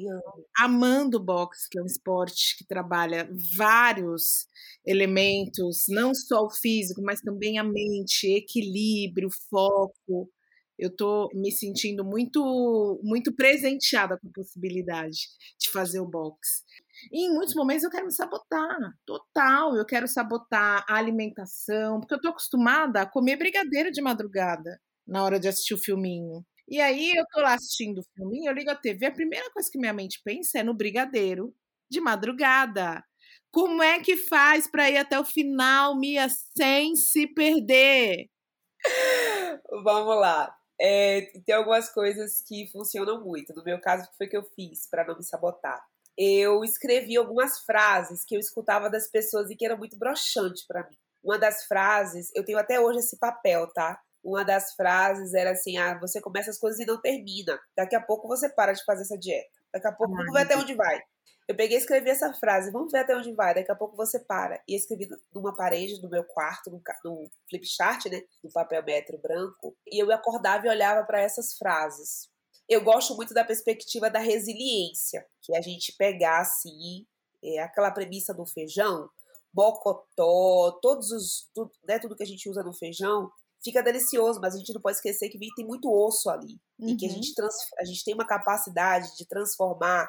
amando 0.56 1.16
o 1.16 1.20
boxe, 1.20 1.68
que 1.68 1.76
é 1.78 1.82
um 1.82 1.86
esporte 1.86 2.56
que 2.56 2.64
trabalha 2.64 3.28
vários 3.56 4.46
elementos, 4.86 5.86
não 5.88 6.14
só 6.14 6.44
o 6.44 6.50
físico, 6.50 7.02
mas 7.02 7.20
também 7.20 7.58
a 7.58 7.64
mente, 7.64 8.28
equilíbrio, 8.28 9.28
foco. 9.50 10.30
Eu 10.78 10.94
tô 10.94 11.28
me 11.34 11.50
sentindo 11.50 12.04
muito 12.04 13.00
muito 13.02 13.34
presenteada 13.34 14.18
com 14.18 14.28
a 14.28 14.32
possibilidade 14.32 15.18
de 15.58 15.70
fazer 15.72 16.00
o 16.00 16.06
boxe. 16.08 16.62
E 17.10 17.26
em 17.26 17.34
muitos 17.34 17.54
momentos 17.54 17.84
eu 17.84 17.90
quero 17.90 18.06
me 18.06 18.12
sabotar, 18.12 18.76
total. 19.06 19.76
Eu 19.76 19.84
quero 19.84 20.06
sabotar 20.06 20.84
a 20.88 20.96
alimentação, 20.96 22.00
porque 22.00 22.14
eu 22.14 22.20
tô 22.20 22.28
acostumada 22.28 23.02
a 23.02 23.06
comer 23.06 23.36
brigadeiro 23.36 23.90
de 23.90 24.00
madrugada 24.02 24.80
na 25.06 25.24
hora 25.24 25.40
de 25.40 25.48
assistir 25.48 25.74
o 25.74 25.78
filminho. 25.78 26.44
E 26.68 26.80
aí 26.80 27.12
eu 27.12 27.24
tô 27.32 27.40
lá 27.40 27.54
assistindo 27.54 27.98
o 27.98 28.04
filminho, 28.14 28.48
eu 28.50 28.54
ligo 28.54 28.70
a 28.70 28.76
TV, 28.76 29.06
a 29.06 29.12
primeira 29.12 29.50
coisa 29.50 29.68
que 29.70 29.78
minha 29.78 29.92
mente 29.92 30.20
pensa 30.24 30.60
é 30.60 30.62
no 30.62 30.74
brigadeiro 30.74 31.54
de 31.90 32.00
madrugada. 32.00 33.04
Como 33.50 33.82
é 33.82 34.00
que 34.00 34.16
faz 34.16 34.70
para 34.70 34.90
ir 34.90 34.96
até 34.96 35.18
o 35.20 35.24
final, 35.24 35.98
Mia, 35.98 36.26
sem 36.56 36.96
se 36.96 37.26
perder? 37.26 38.30
Vamos 39.84 40.16
lá. 40.16 40.56
É, 40.80 41.30
tem 41.46 41.54
algumas 41.54 41.90
coisas 41.90 42.42
que 42.42 42.68
funcionam 42.72 43.22
muito. 43.22 43.54
No 43.54 43.62
meu 43.62 43.80
caso, 43.80 44.04
o 44.04 44.10
que 44.10 44.16
foi 44.16 44.26
que 44.28 44.36
eu 44.36 44.44
fiz 44.56 44.88
para 44.88 45.04
não 45.06 45.16
me 45.16 45.24
sabotar? 45.24 45.80
Eu 46.16 46.62
escrevi 46.64 47.16
algumas 47.16 47.61
frases 47.61 48.25
que 48.25 48.35
eu 48.37 48.40
escutava 48.40 48.90
das 48.90 49.09
pessoas 49.09 49.51
e 49.51 49.57
que 49.57 49.64
era 49.64 49.77
muito 49.77 49.98
broxante 49.98 50.64
para 50.66 50.88
mim. 50.88 50.96
Uma 51.22 51.38
das 51.38 51.64
frases, 51.64 52.31
eu 52.35 52.44
tenho 52.44 52.59
até 52.59 52.81
hoje 52.81 52.98
esse 52.98 53.18
papel, 53.18 53.66
tá? 53.72 54.01
Uma 54.22 54.44
das 54.44 54.75
frases 54.75 55.35
era 55.35 55.53
assim: 55.53 55.79
ah, 55.79 55.98
você 55.98 56.20
começa 56.20 56.51
as 56.51 56.59
coisas 56.59 56.81
e 56.81 56.87
não 56.87 57.01
termina. 57.01 57.59
Daqui 57.77 57.96
a 57.96 58.01
pouco 58.01 58.29
você 58.29 58.48
para 58.48 58.72
de 58.72 58.85
fazer 58.85 59.03
essa 59.03 59.18
dieta. 59.18 59.51
Daqui 59.72 59.87
a 59.87 59.92
pouco, 59.92 60.14
vamos 60.14 60.33
ver 60.33 60.42
até 60.42 60.57
onde 60.57 60.75
vai. 60.75 61.01
Eu 61.48 61.57
peguei 61.57 61.77
e 61.77 61.81
escrevi 61.81 62.09
essa 62.09 62.33
frase, 62.35 62.70
vamos 62.70 62.92
ver 62.92 63.01
até 63.01 63.16
onde 63.16 63.33
vai, 63.35 63.53
daqui 63.53 63.70
a 63.70 63.75
pouco 63.75 63.96
você 63.96 64.18
para. 64.20 64.62
E 64.68 64.77
escrevi 64.77 65.09
numa 65.35 65.55
parede 65.55 66.01
do 66.01 66.09
meu 66.09 66.22
quarto, 66.25 66.70
no, 66.70 66.81
no 67.05 67.31
flip 67.48 67.66
chart, 67.66 68.07
né? 68.07 68.22
No 68.44 68.53
papel 68.53 68.85
metro 68.85 69.18
branco. 69.18 69.77
E 69.87 70.03
eu 70.03 70.11
acordava 70.12 70.66
e 70.66 70.70
olhava 70.70 71.05
para 71.05 71.20
essas 71.20 71.57
frases 71.57 72.32
eu 72.72 72.82
gosto 72.82 73.14
muito 73.14 73.35
da 73.35 73.44
perspectiva 73.44 74.11
da 74.11 74.18
resiliência, 74.18 75.26
que 75.42 75.54
é 75.54 75.58
a 75.58 75.62
gente 75.62 75.94
pegar 75.96 76.40
assim, 76.40 77.06
é, 77.42 77.61
aquela 77.61 77.90
premissa 77.90 78.32
do 78.32 78.46
feijão, 78.46 79.08
bocotó, 79.52 80.78
todos 80.80 81.11
os, 81.11 81.48
tudo, 81.54 81.70
né, 81.85 81.98
tudo 81.98 82.16
que 82.16 82.22
a 82.22 82.26
gente 82.26 82.48
usa 82.48 82.62
no 82.62 82.72
feijão, 82.72 83.30
fica 83.62 83.82
delicioso, 83.82 84.40
mas 84.40 84.54
a 84.54 84.58
gente 84.58 84.72
não 84.72 84.80
pode 84.80 84.96
esquecer 84.96 85.28
que 85.28 85.38
tem 85.54 85.66
muito 85.66 85.92
osso 85.92 86.30
ali. 86.30 86.61
Uhum. 86.78 86.88
E 86.88 86.96
que 86.96 87.06
a 87.06 87.08
uhum. 87.08 87.14
gente, 87.14 87.35
trans, 87.35 87.54
a 87.78 87.85
gente 87.85 88.04
tem 88.04 88.14
uma 88.14 88.26
capacidade 88.26 89.16
de 89.16 89.26
transformar 89.26 90.08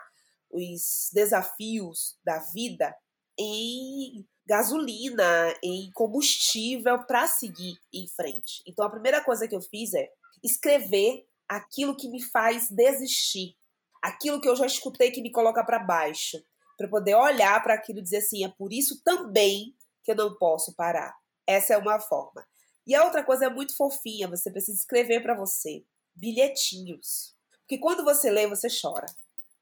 os 0.50 1.10
desafios 1.12 2.16
da 2.24 2.40
vida 2.54 2.96
em 3.38 4.26
gasolina, 4.46 5.54
em 5.64 5.92
combustível 5.94 7.04
para 7.06 7.28
seguir 7.28 7.78
em 7.94 8.08
frente. 8.08 8.62
Então 8.68 8.86
a 8.86 8.90
primeira 8.90 9.24
coisa 9.24 9.48
que 9.48 9.56
eu 9.56 9.62
fiz 9.62 9.94
é 9.94 10.10
escrever 10.44 11.26
aquilo 11.56 11.96
que 11.96 12.10
me 12.10 12.22
faz 12.22 12.70
desistir, 12.70 13.56
aquilo 14.02 14.42
que 14.42 14.48
eu 14.48 14.56
já 14.56 14.66
escutei 14.66 15.12
que 15.12 15.22
me 15.22 15.32
coloca 15.32 15.64
para 15.64 15.80
baixo, 15.80 16.44
para 16.78 16.88
poder 16.88 17.16
olhar 17.16 17.62
para 17.62 17.76
aquilo 17.76 18.00
e 18.00 18.04
dizer 18.04 18.18
assim, 18.18 18.44
é 18.44 18.50
por 18.50 18.74
isso 18.74 19.02
também 19.04 19.76
que 20.04 20.12
eu 20.12 20.16
não 20.16 20.36
posso 20.36 20.74
parar. 20.76 21.16
Essa 21.46 21.74
é 21.74 21.78
uma 21.78 22.00
forma. 22.00 22.46
E 22.86 22.96
a 22.96 23.04
outra 23.04 23.24
coisa 23.24 23.46
é 23.46 23.50
muito 23.50 23.76
fofinha, 23.76 24.28
você 24.28 24.52
precisa 24.52 24.78
escrever 24.78 25.22
para 25.22 25.36
você 25.36 25.84
bilhetinhos. 26.16 27.36
Porque 27.62 27.78
quando 27.78 28.04
você 28.04 28.30
lê, 28.30 28.48
você 28.48 28.68
chora. 28.70 29.06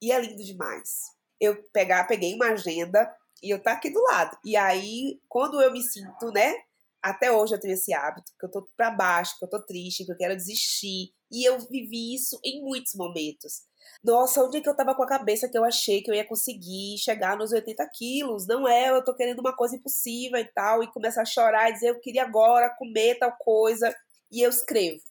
E 0.01 0.11
é 0.11 0.19
lindo 0.19 0.43
demais. 0.43 1.11
Eu 1.39 1.63
pegar, 1.71 2.05
peguei 2.05 2.33
uma 2.33 2.47
agenda 2.47 3.15
e 3.43 3.49
eu 3.49 3.61
tá 3.61 3.73
aqui 3.73 3.89
do 3.89 4.01
lado. 4.01 4.37
E 4.43 4.55
aí, 4.55 5.19
quando 5.29 5.61
eu 5.61 5.71
me 5.71 5.81
sinto, 5.81 6.31
né, 6.31 6.55
até 7.01 7.31
hoje 7.31 7.53
eu 7.53 7.59
tenho 7.59 7.73
esse 7.73 7.93
hábito, 7.93 8.33
que 8.39 8.45
eu 8.45 8.51
tô 8.51 8.67
pra 8.75 8.91
baixo, 8.91 9.37
que 9.37 9.45
eu 9.45 9.49
tô 9.49 9.61
triste, 9.61 10.05
que 10.05 10.11
eu 10.11 10.17
quero 10.17 10.35
desistir. 10.35 11.13
E 11.31 11.47
eu 11.47 11.59
vivi 11.59 12.13
isso 12.13 12.39
em 12.43 12.61
muitos 12.61 12.93
momentos. 12.93 13.63
Nossa, 14.03 14.43
onde 14.43 14.57
é 14.57 14.61
que 14.61 14.69
eu 14.69 14.75
tava 14.75 14.95
com 14.95 15.03
a 15.03 15.07
cabeça 15.07 15.47
que 15.47 15.57
eu 15.57 15.63
achei 15.63 16.01
que 16.01 16.09
eu 16.09 16.15
ia 16.15 16.27
conseguir 16.27 16.97
chegar 16.97 17.37
nos 17.37 17.51
80 17.51 17.87
quilos? 17.89 18.47
Não 18.47 18.67
é, 18.67 18.89
eu 18.89 19.03
tô 19.03 19.13
querendo 19.13 19.39
uma 19.39 19.55
coisa 19.55 19.75
impossível 19.75 20.39
e 20.39 20.45
tal. 20.45 20.83
E 20.83 20.91
começar 20.91 21.21
a 21.21 21.25
chorar 21.25 21.69
e 21.69 21.73
dizer, 21.73 21.89
eu 21.89 21.99
queria 21.99 22.23
agora 22.23 22.75
comer 22.77 23.19
tal 23.19 23.31
coisa. 23.39 23.95
E 24.31 24.41
eu 24.41 24.49
escrevo. 24.49 25.01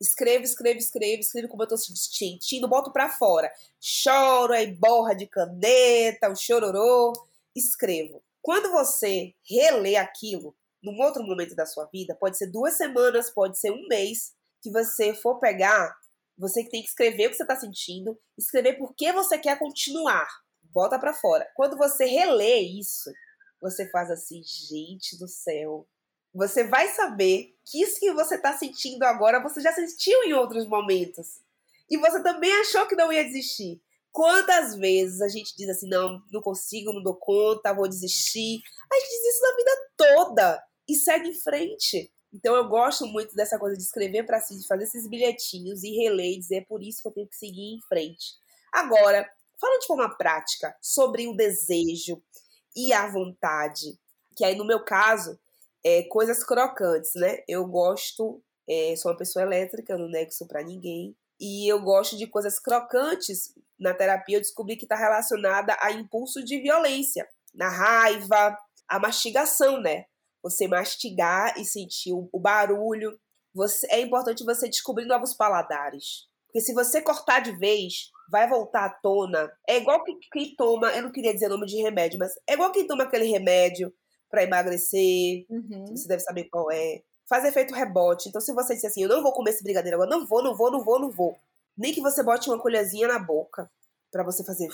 Escrevo, 0.00 0.44
escrevo, 0.44 0.78
escrevo, 0.78 1.20
escrevo 1.20 1.48
como 1.48 1.62
eu 1.62 1.68
tô 1.68 1.76
se 1.76 1.94
sentindo, 1.94 2.66
boto 2.66 2.90
pra 2.90 3.10
fora. 3.10 3.52
Choro, 3.78 4.54
aí 4.54 4.66
borra 4.74 5.14
de 5.14 5.26
caneta, 5.26 6.30
o 6.30 6.36
chororô. 6.36 7.12
Escrevo. 7.54 8.22
Quando 8.40 8.72
você 8.72 9.34
relê 9.46 9.96
aquilo, 9.96 10.56
num 10.82 10.98
outro 11.02 11.22
momento 11.22 11.54
da 11.54 11.66
sua 11.66 11.84
vida, 11.92 12.14
pode 12.14 12.38
ser 12.38 12.46
duas 12.46 12.78
semanas, 12.78 13.28
pode 13.30 13.58
ser 13.58 13.70
um 13.70 13.86
mês, 13.88 14.32
que 14.62 14.70
você 14.70 15.14
for 15.14 15.38
pegar, 15.38 15.94
você 16.36 16.64
tem 16.68 16.82
que 16.82 16.88
escrever 16.88 17.26
o 17.26 17.30
que 17.30 17.36
você 17.36 17.42
está 17.42 17.56
sentindo, 17.56 18.18
escrever 18.38 18.78
por 18.78 18.94
que 18.94 19.12
você 19.12 19.38
quer 19.38 19.58
continuar. 19.58 20.28
Bota 20.62 20.98
para 20.98 21.12
fora. 21.12 21.46
Quando 21.54 21.76
você 21.76 22.04
relê 22.04 22.60
isso, 22.60 23.10
você 23.60 23.88
faz 23.90 24.10
assim, 24.10 24.42
gente 24.42 25.18
do 25.18 25.28
céu. 25.28 25.86
Você 26.32 26.64
vai 26.64 26.88
saber 26.88 27.54
que 27.64 27.82
isso 27.82 27.98
que 27.98 28.12
você 28.12 28.36
está 28.36 28.56
sentindo 28.56 29.02
agora, 29.02 29.42
você 29.42 29.60
já 29.60 29.72
sentiu 29.72 30.22
em 30.22 30.32
outros 30.32 30.66
momentos. 30.66 31.40
E 31.90 31.96
você 31.98 32.22
também 32.22 32.52
achou 32.60 32.86
que 32.86 32.94
não 32.94 33.12
ia 33.12 33.24
desistir. 33.24 33.82
Quantas 34.12 34.76
vezes 34.76 35.20
a 35.20 35.28
gente 35.28 35.56
diz 35.56 35.68
assim, 35.68 35.88
não, 35.88 36.22
não 36.32 36.40
consigo, 36.40 36.92
não 36.92 37.02
dou 37.02 37.16
conta, 37.16 37.74
vou 37.74 37.88
desistir. 37.88 38.60
A 38.90 38.98
gente 38.98 39.10
diz 39.10 39.34
isso 39.34 39.42
na 39.42 39.56
vida 39.56 39.70
toda 39.96 40.64
e 40.88 40.94
segue 40.94 41.28
em 41.28 41.34
frente. 41.34 42.10
Então 42.32 42.54
eu 42.54 42.68
gosto 42.68 43.06
muito 43.06 43.34
dessa 43.34 43.58
coisa 43.58 43.76
de 43.76 43.82
escrever 43.82 44.24
para 44.24 44.40
si, 44.40 44.58
de 44.58 44.66
fazer 44.66 44.84
esses 44.84 45.08
bilhetinhos 45.08 45.82
e 45.82 45.96
reler 45.96 46.32
e 46.34 46.38
dizer 46.38 46.56
é 46.58 46.64
por 46.64 46.82
isso 46.82 47.02
que 47.02 47.08
eu 47.08 47.12
tenho 47.12 47.28
que 47.28 47.36
seguir 47.36 47.74
em 47.74 47.80
frente. 47.88 48.34
Agora, 48.72 49.28
falando 49.60 49.80
de 49.80 49.86
forma 49.86 50.16
prática 50.16 50.76
sobre 50.80 51.26
o 51.26 51.34
desejo 51.34 52.22
e 52.76 52.92
a 52.92 53.10
vontade, 53.10 53.98
que 54.36 54.44
aí 54.44 54.56
no 54.56 54.64
meu 54.64 54.84
caso 54.84 55.38
é 55.84 56.04
coisas 56.04 56.44
crocantes, 56.44 57.12
né? 57.16 57.38
Eu 57.48 57.66
gosto, 57.66 58.42
é, 58.68 58.94
sou 58.96 59.10
uma 59.10 59.18
pessoa 59.18 59.44
elétrica, 59.44 59.96
não 59.96 60.08
nego 60.08 60.30
isso 60.30 60.46
para 60.46 60.62
ninguém. 60.62 61.16
E 61.40 61.70
eu 61.70 61.80
gosto 61.80 62.16
de 62.16 62.26
coisas 62.26 62.60
crocantes. 62.60 63.54
Na 63.78 63.94
terapia 63.94 64.36
eu 64.36 64.40
descobri 64.40 64.76
que 64.76 64.84
está 64.84 64.94
relacionada 64.94 65.76
a 65.80 65.90
impulso 65.90 66.44
de 66.44 66.60
violência, 66.60 67.26
na 67.54 67.68
raiva, 67.68 68.56
a 68.86 68.98
mastigação, 68.98 69.80
né? 69.80 70.04
Você 70.42 70.66
mastigar 70.66 71.58
e 71.58 71.64
sentir 71.64 72.12
o, 72.12 72.28
o 72.32 72.40
barulho. 72.40 73.18
Você, 73.54 73.86
é 73.90 74.00
importante 74.00 74.44
você 74.44 74.68
descobrir 74.68 75.06
novos 75.06 75.34
paladares. 75.34 76.28
Porque 76.46 76.60
se 76.60 76.74
você 76.74 77.00
cortar 77.00 77.40
de 77.40 77.56
vez, 77.58 78.10
vai 78.30 78.48
voltar 78.48 78.86
à 78.86 78.90
tona. 78.90 79.50
É 79.68 79.76
igual 79.76 80.02
que 80.04 80.12
quem 80.32 80.54
toma, 80.56 80.90
eu 80.92 81.02
não 81.02 81.12
queria 81.12 81.32
dizer 81.32 81.48
nome 81.48 81.66
de 81.66 81.80
remédio, 81.80 82.18
mas 82.18 82.32
é 82.48 82.54
igual 82.54 82.72
quem 82.72 82.86
toma 82.86 83.04
aquele 83.04 83.24
remédio 83.24 83.92
para 84.28 84.42
emagrecer. 84.42 85.44
Uhum. 85.48 85.86
Você 85.88 86.08
deve 86.08 86.22
saber 86.22 86.44
qual 86.50 86.70
é. 86.70 87.02
Faz 87.28 87.44
efeito 87.44 87.74
rebote. 87.74 88.28
Então, 88.28 88.40
se 88.40 88.52
você 88.52 88.74
disser 88.74 88.90
assim, 88.90 89.02
eu 89.02 89.08
não 89.08 89.22
vou 89.22 89.32
comer 89.32 89.50
esse 89.50 89.62
brigadeiro 89.62 89.96
agora, 89.96 90.10
não 90.10 90.26
vou, 90.26 90.42
não 90.42 90.56
vou, 90.56 90.70
não 90.70 90.84
vou, 90.84 91.00
não 91.00 91.10
vou. 91.10 91.36
Nem 91.76 91.92
que 91.92 92.00
você 92.00 92.22
bote 92.22 92.48
uma 92.48 92.60
colherzinha 92.60 93.06
na 93.06 93.18
boca 93.18 93.70
para 94.10 94.24
você 94.24 94.44
fazer. 94.44 94.68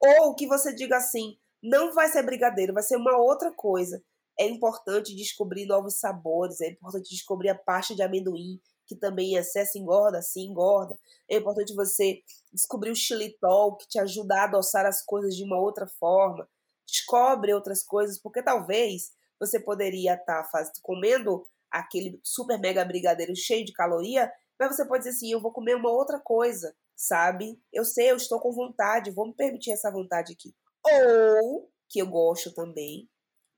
Ou 0.00 0.34
que 0.34 0.46
você 0.46 0.74
diga 0.74 0.96
assim: 0.96 1.36
não 1.62 1.94
vai 1.94 2.08
ser 2.08 2.22
brigadeiro, 2.22 2.74
vai 2.74 2.82
ser 2.82 2.96
uma 2.96 3.16
outra 3.16 3.52
coisa. 3.52 4.02
É 4.38 4.46
importante 4.46 5.14
descobrir 5.14 5.66
novos 5.66 5.98
sabores, 5.98 6.60
é 6.60 6.70
importante 6.70 7.10
descobrir 7.10 7.50
a 7.50 7.54
pasta 7.54 7.94
de 7.94 8.02
amendoim, 8.02 8.60
que 8.86 8.96
também 8.96 9.32
em 9.32 9.36
excesso 9.36 9.78
engorda, 9.78 10.20
sim, 10.20 10.50
engorda. 10.50 10.98
É 11.28 11.36
importante 11.36 11.74
você 11.74 12.20
descobrir 12.52 12.90
o 12.90 12.96
xilitol, 12.96 13.76
que 13.76 13.88
te 13.88 13.98
ajuda 13.98 14.34
a 14.36 14.44
adoçar 14.44 14.84
as 14.86 15.04
coisas 15.04 15.34
de 15.34 15.44
uma 15.44 15.58
outra 15.58 15.86
forma. 15.86 16.48
Descobre 16.86 17.54
outras 17.54 17.82
coisas, 17.82 18.18
porque 18.18 18.42
talvez 18.42 19.12
você 19.40 19.58
poderia 19.58 20.14
estar 20.14 20.42
tá 20.42 20.72
comendo 20.82 21.46
aquele 21.70 22.20
super 22.22 22.58
mega 22.58 22.84
brigadeiro 22.84 23.34
cheio 23.34 23.64
de 23.64 23.72
caloria, 23.72 24.30
mas 24.58 24.76
você 24.76 24.86
pode 24.86 25.04
dizer 25.04 25.16
assim, 25.16 25.32
eu 25.32 25.40
vou 25.40 25.52
comer 25.52 25.74
uma 25.74 25.90
outra 25.90 26.20
coisa, 26.20 26.74
sabe? 26.94 27.60
Eu 27.72 27.84
sei, 27.84 28.10
eu 28.10 28.16
estou 28.16 28.38
com 28.38 28.52
vontade, 28.52 29.10
vou 29.10 29.26
me 29.26 29.34
permitir 29.34 29.72
essa 29.72 29.90
vontade 29.90 30.32
aqui. 30.32 30.54
Ou, 30.84 31.68
que 31.88 32.00
eu 32.00 32.06
gosto 32.06 32.52
também, 32.52 33.08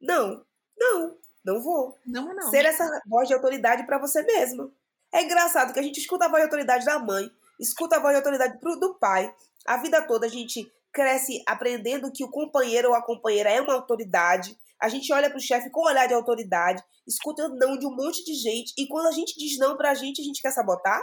não, 0.01 0.45
não, 0.79 1.17
não 1.45 1.61
vou. 1.62 1.97
Não, 2.05 2.35
não. 2.35 2.51
Ser 2.51 2.65
essa 2.65 2.89
voz 3.07 3.29
de 3.29 3.35
autoridade 3.35 3.87
para 3.87 3.99
você 3.99 4.23
mesma. 4.23 4.71
É 5.12 5.23
engraçado 5.23 5.73
que 5.73 5.79
a 5.79 5.83
gente 5.83 6.01
escuta 6.01 6.27
a 6.27 6.29
voz 6.29 6.41
de 6.41 6.47
autoridade 6.47 6.85
da 6.85 6.99
mãe, 6.99 7.31
escuta 7.59 7.97
a 7.97 8.01
voz 8.01 8.12
de 8.12 8.17
autoridade 8.17 8.59
do 8.61 8.95
pai. 8.95 9.33
A 9.67 9.77
vida 9.79 10.03
toda 10.03 10.27
a 10.27 10.29
gente 10.29 10.71
cresce 10.93 11.43
aprendendo 11.47 12.11
que 12.12 12.25
o 12.25 12.31
companheiro 12.31 12.89
ou 12.89 12.95
a 12.95 13.03
companheira 13.03 13.51
é 13.51 13.61
uma 13.61 13.75
autoridade. 13.75 14.57
A 14.81 14.89
gente 14.89 15.12
olha 15.12 15.29
para 15.29 15.39
o 15.39 15.43
chefe 15.43 15.71
com 15.71 15.83
um 15.83 15.87
olhar 15.87 16.07
de 16.07 16.15
autoridade, 16.15 16.83
escuta 17.07 17.49
não 17.49 17.79
de 17.79 17.87
um 17.87 17.95
monte 17.95 18.25
de 18.25 18.35
gente, 18.35 18.73
e 18.77 18.87
quando 18.87 19.07
a 19.07 19.12
gente 19.12 19.39
diz 19.39 19.59
não 19.59 19.77
para 19.77 19.91
a 19.91 19.95
gente, 19.95 20.21
a 20.21 20.25
gente 20.25 20.43
quer 20.43 20.51
sabotar. 20.51 21.03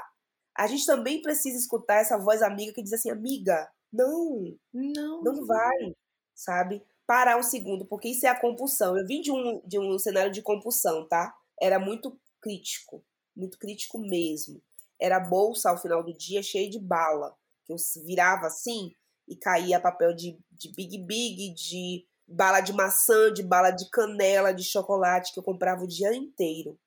A 0.55 0.67
gente 0.67 0.85
também 0.85 1.21
precisa 1.21 1.57
escutar 1.57 1.95
essa 1.95 2.17
voz 2.17 2.41
amiga 2.43 2.73
que 2.73 2.83
diz 2.83 2.93
assim: 2.93 3.09
amiga, 3.09 3.67
não, 3.91 4.55
não, 4.71 5.21
não 5.23 5.45
vai, 5.45 5.95
sabe? 6.35 6.83
Parar 7.13 7.37
um 7.37 7.43
segundo, 7.43 7.85
porque 7.85 8.07
isso 8.07 8.25
é 8.25 8.29
a 8.29 8.39
compulsão. 8.39 8.97
Eu 8.97 9.05
vim 9.05 9.21
de 9.21 9.31
um, 9.31 9.61
de 9.67 9.77
um 9.77 9.99
cenário 9.99 10.31
de 10.31 10.41
compulsão, 10.41 11.07
tá? 11.07 11.31
Era 11.61 11.77
muito 11.77 12.19
crítico, 12.41 13.05
muito 13.37 13.59
crítico 13.59 13.99
mesmo. 13.99 14.59
Era 14.99 15.19
bolsa 15.19 15.69
ao 15.69 15.77
final 15.77 16.03
do 16.03 16.11
dia 16.11 16.41
cheia 16.41 16.67
de 16.67 16.79
bala, 16.79 17.37
que 17.65 17.71
eu 17.71 17.75
virava 18.03 18.47
assim 18.47 18.95
e 19.27 19.35
caía 19.35 19.79
papel 19.79 20.15
de, 20.15 20.39
de 20.51 20.73
Big 20.73 20.97
Big, 21.05 21.53
de 21.53 22.03
bala 22.27 22.61
de 22.61 22.73
maçã, 22.73 23.31
de 23.31 23.43
bala 23.43 23.69
de 23.69 23.87
canela, 23.91 24.51
de 24.51 24.63
chocolate 24.63 25.33
que 25.33 25.39
eu 25.39 25.43
comprava 25.43 25.83
o 25.83 25.87
dia 25.87 26.15
inteiro. 26.15 26.79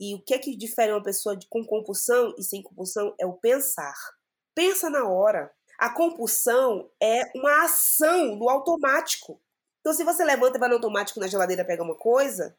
E 0.00 0.14
o 0.14 0.22
que 0.22 0.32
é 0.32 0.38
que 0.38 0.56
difere 0.56 0.90
uma 0.90 1.02
pessoa 1.02 1.36
de, 1.36 1.46
com 1.50 1.62
compulsão 1.62 2.34
e 2.38 2.42
sem 2.42 2.62
compulsão 2.62 3.14
é 3.20 3.26
o 3.26 3.34
pensar. 3.34 3.94
Pensa 4.54 4.88
na 4.88 5.06
hora. 5.06 5.52
A 5.78 5.92
compulsão 5.92 6.90
é 6.98 7.30
uma 7.34 7.66
ação 7.66 8.36
no 8.36 8.48
automático. 8.48 9.38
Então, 9.86 9.94
se 9.94 10.02
você 10.02 10.24
levanta 10.24 10.56
e 10.56 10.58
vai 10.58 10.68
no 10.68 10.74
automático 10.74 11.20
na 11.20 11.28
geladeira 11.28 11.64
pegar 11.64 11.84
uma 11.84 11.94
coisa, 11.94 12.58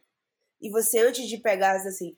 e 0.61 0.69
você 0.69 0.99
antes 0.99 1.27
de 1.27 1.37
pegar, 1.37 1.75
assim, 1.75 2.15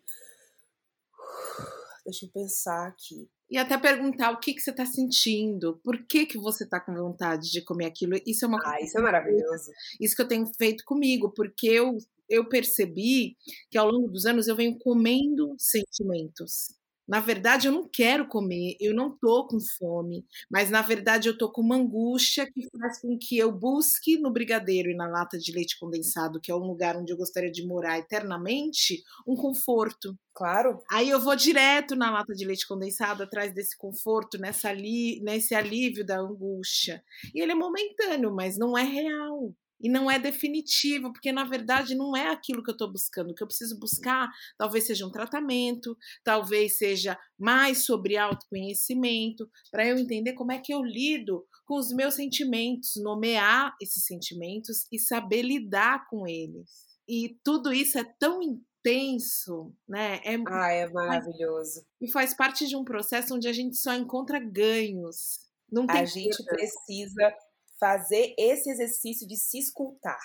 deixa 2.05 2.27
eu 2.27 2.29
pensar 2.29 2.89
aqui. 2.89 3.27
E 3.49 3.57
até 3.57 3.75
perguntar 3.75 4.29
o 4.29 4.39
que, 4.39 4.53
que 4.53 4.61
você 4.61 4.69
está 4.69 4.85
sentindo, 4.85 5.81
por 5.83 5.97
que, 6.05 6.27
que 6.27 6.37
você 6.37 6.63
está 6.63 6.79
com 6.79 6.93
vontade 6.93 7.51
de 7.51 7.63
comer 7.63 7.87
aquilo. 7.87 8.21
Isso 8.23 8.45
é 8.45 8.47
uma 8.47 8.59
Ah, 8.63 8.79
isso 8.83 8.99
é 8.99 9.01
maravilhoso. 9.01 9.71
Isso 9.99 10.15
que 10.15 10.21
eu 10.21 10.27
tenho 10.27 10.45
feito 10.55 10.85
comigo, 10.85 11.33
porque 11.35 11.65
eu, 11.65 11.97
eu 12.29 12.47
percebi 12.47 13.35
que 13.71 13.79
ao 13.79 13.89
longo 13.89 14.09
dos 14.09 14.27
anos 14.27 14.47
eu 14.47 14.55
venho 14.55 14.77
comendo 14.77 15.55
sentimentos. 15.57 16.75
Na 17.09 17.19
verdade, 17.19 17.67
eu 17.67 17.71
não 17.71 17.89
quero 17.89 18.27
comer, 18.27 18.77
eu 18.79 18.93
não 18.93 19.09
tô 19.17 19.47
com 19.47 19.57
fome, 19.59 20.23
mas 20.47 20.69
na 20.69 20.83
verdade 20.83 21.27
eu 21.27 21.35
tô 21.35 21.51
com 21.51 21.59
uma 21.59 21.75
angústia 21.75 22.45
que 22.45 22.69
faz 22.69 23.01
com 23.01 23.17
que 23.17 23.35
eu 23.35 23.51
busque 23.51 24.19
no 24.19 24.29
brigadeiro 24.29 24.91
e 24.91 24.95
na 24.95 25.07
lata 25.07 25.35
de 25.35 25.51
leite 25.51 25.79
condensado, 25.79 26.39
que 26.39 26.51
é 26.51 26.55
um 26.55 26.67
lugar 26.67 26.95
onde 26.95 27.11
eu 27.11 27.17
gostaria 27.17 27.51
de 27.51 27.65
morar 27.65 27.97
eternamente, 27.97 29.01
um 29.27 29.35
conforto. 29.35 30.15
Claro. 30.35 30.83
Aí 30.91 31.09
eu 31.09 31.19
vou 31.19 31.35
direto 31.35 31.95
na 31.95 32.11
lata 32.11 32.35
de 32.35 32.45
leite 32.45 32.67
condensado 32.67 33.23
atrás 33.23 33.51
desse 33.55 33.75
conforto, 33.75 34.37
nessa 34.37 34.69
ali, 34.69 35.19
nesse 35.23 35.55
alívio 35.55 36.05
da 36.05 36.19
angústia. 36.19 37.03
E 37.33 37.41
ele 37.41 37.53
é 37.53 37.55
momentâneo, 37.55 38.31
mas 38.31 38.55
não 38.55 38.77
é 38.77 38.83
real 38.83 39.51
e 39.81 39.89
não 39.89 40.09
é 40.09 40.19
definitivo, 40.19 41.11
porque 41.11 41.31
na 41.31 41.43
verdade 41.43 41.95
não 41.95 42.15
é 42.15 42.29
aquilo 42.29 42.63
que 42.63 42.69
eu 42.69 42.73
estou 42.73 42.91
buscando. 42.91 43.31
O 43.31 43.35
que 43.35 43.41
eu 43.41 43.47
preciso 43.47 43.79
buscar 43.79 44.29
talvez 44.57 44.85
seja 44.85 45.05
um 45.05 45.11
tratamento, 45.11 45.97
talvez 46.23 46.77
seja 46.77 47.17
mais 47.37 47.85
sobre 47.85 48.17
autoconhecimento, 48.17 49.49
para 49.71 49.87
eu 49.87 49.97
entender 49.97 50.33
como 50.33 50.51
é 50.51 50.59
que 50.59 50.73
eu 50.73 50.83
lido 50.83 51.45
com 51.65 51.77
os 51.77 51.91
meus 51.93 52.15
sentimentos, 52.15 52.93
nomear 52.97 53.75
esses 53.81 54.05
sentimentos 54.05 54.85
e 54.91 54.99
saber 54.99 55.43
lidar 55.43 56.07
com 56.09 56.27
eles. 56.27 56.89
E 57.07 57.37
tudo 57.43 57.71
isso 57.71 57.97
é 57.97 58.03
tão 58.19 58.39
intenso, 58.41 59.73
né? 59.87 60.19
É, 60.23 60.35
ah, 60.47 60.71
é 60.71 60.89
maravilhoso. 60.89 61.85
E 62.01 62.11
faz 62.11 62.35
parte 62.35 62.67
de 62.67 62.75
um 62.75 62.83
processo 62.83 63.35
onde 63.35 63.47
a 63.47 63.53
gente 63.53 63.77
só 63.77 63.93
encontra 63.93 64.39
ganhos. 64.39 65.39
Não 65.71 65.85
tem 65.85 66.01
a 66.01 66.05
gente 66.05 66.43
precisa 66.43 67.33
fazer 67.79 68.35
esse 68.37 68.69
exercício 68.69 69.27
de 69.27 69.37
se 69.37 69.57
escutar. 69.57 70.19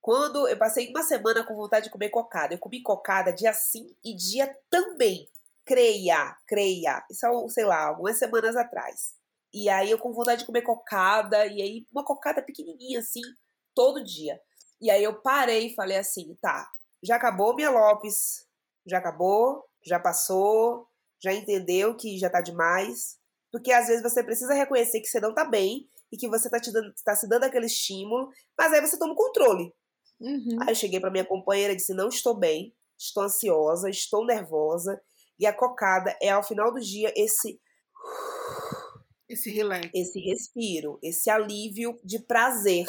Quando 0.00 0.48
eu 0.48 0.56
passei 0.58 0.88
uma 0.88 1.02
semana 1.02 1.44
com 1.44 1.54
vontade 1.54 1.86
de 1.86 1.90
comer 1.90 2.10
cocada, 2.10 2.54
eu 2.54 2.58
comi 2.58 2.82
cocada 2.82 3.32
dia 3.32 3.52
sim 3.52 3.94
e 4.04 4.14
dia 4.14 4.54
também. 4.70 5.28
Creia, 5.64 6.36
creia. 6.46 7.04
Isso 7.10 7.26
é, 7.26 7.48
sei 7.48 7.64
lá, 7.64 7.88
algumas 7.88 8.18
semanas 8.18 8.56
atrás. 8.56 9.14
E 9.52 9.68
aí 9.68 9.90
eu 9.90 9.98
com 9.98 10.12
vontade 10.12 10.40
de 10.40 10.46
comer 10.46 10.62
cocada, 10.62 11.44
e 11.46 11.60
aí 11.60 11.86
uma 11.92 12.04
cocada 12.04 12.40
pequenininha 12.40 13.00
assim, 13.00 13.20
todo 13.74 14.02
dia. 14.02 14.40
E 14.80 14.90
aí 14.90 15.02
eu 15.02 15.20
parei 15.20 15.66
e 15.66 15.74
falei 15.74 15.98
assim, 15.98 16.36
tá, 16.40 16.70
já 17.02 17.16
acabou 17.16 17.54
minha 17.54 17.70
Lopes, 17.70 18.46
já 18.86 18.98
acabou, 18.98 19.64
já 19.84 19.98
passou, 19.98 20.88
já 21.22 21.32
entendeu 21.32 21.96
que 21.96 22.18
já 22.18 22.30
tá 22.30 22.40
demais. 22.40 23.18
Porque 23.52 23.72
às 23.72 23.88
vezes 23.88 24.02
você 24.02 24.22
precisa 24.22 24.54
reconhecer 24.54 25.00
que 25.00 25.08
você 25.08 25.20
não 25.20 25.34
tá 25.34 25.44
bem 25.44 25.88
e 26.12 26.16
que 26.16 26.28
você 26.28 26.48
está 26.48 26.58
tá 27.04 27.14
se 27.14 27.28
dando 27.28 27.44
aquele 27.44 27.66
estímulo, 27.66 28.30
mas 28.58 28.72
aí 28.72 28.80
você 28.80 28.98
toma 28.98 29.12
o 29.12 29.16
controle. 29.16 29.72
Uhum. 30.20 30.58
Aí 30.62 30.70
eu 30.70 30.74
cheguei 30.74 31.00
para 31.00 31.10
minha 31.10 31.24
companheira 31.24 31.72
e 31.72 31.76
disse: 31.76 31.94
Não 31.94 32.08
estou 32.08 32.36
bem, 32.36 32.74
estou 32.98 33.22
ansiosa, 33.22 33.88
estou 33.88 34.26
nervosa. 34.26 35.00
E 35.38 35.46
a 35.46 35.52
cocada 35.52 36.14
é, 36.20 36.30
ao 36.30 36.42
final 36.42 36.72
do 36.72 36.80
dia, 36.80 37.12
esse. 37.16 37.60
Esse 39.28 39.50
relax. 39.50 39.88
Esse 39.94 40.20
respiro, 40.20 40.98
esse 41.02 41.30
alívio 41.30 41.98
de 42.04 42.18
prazer. 42.18 42.86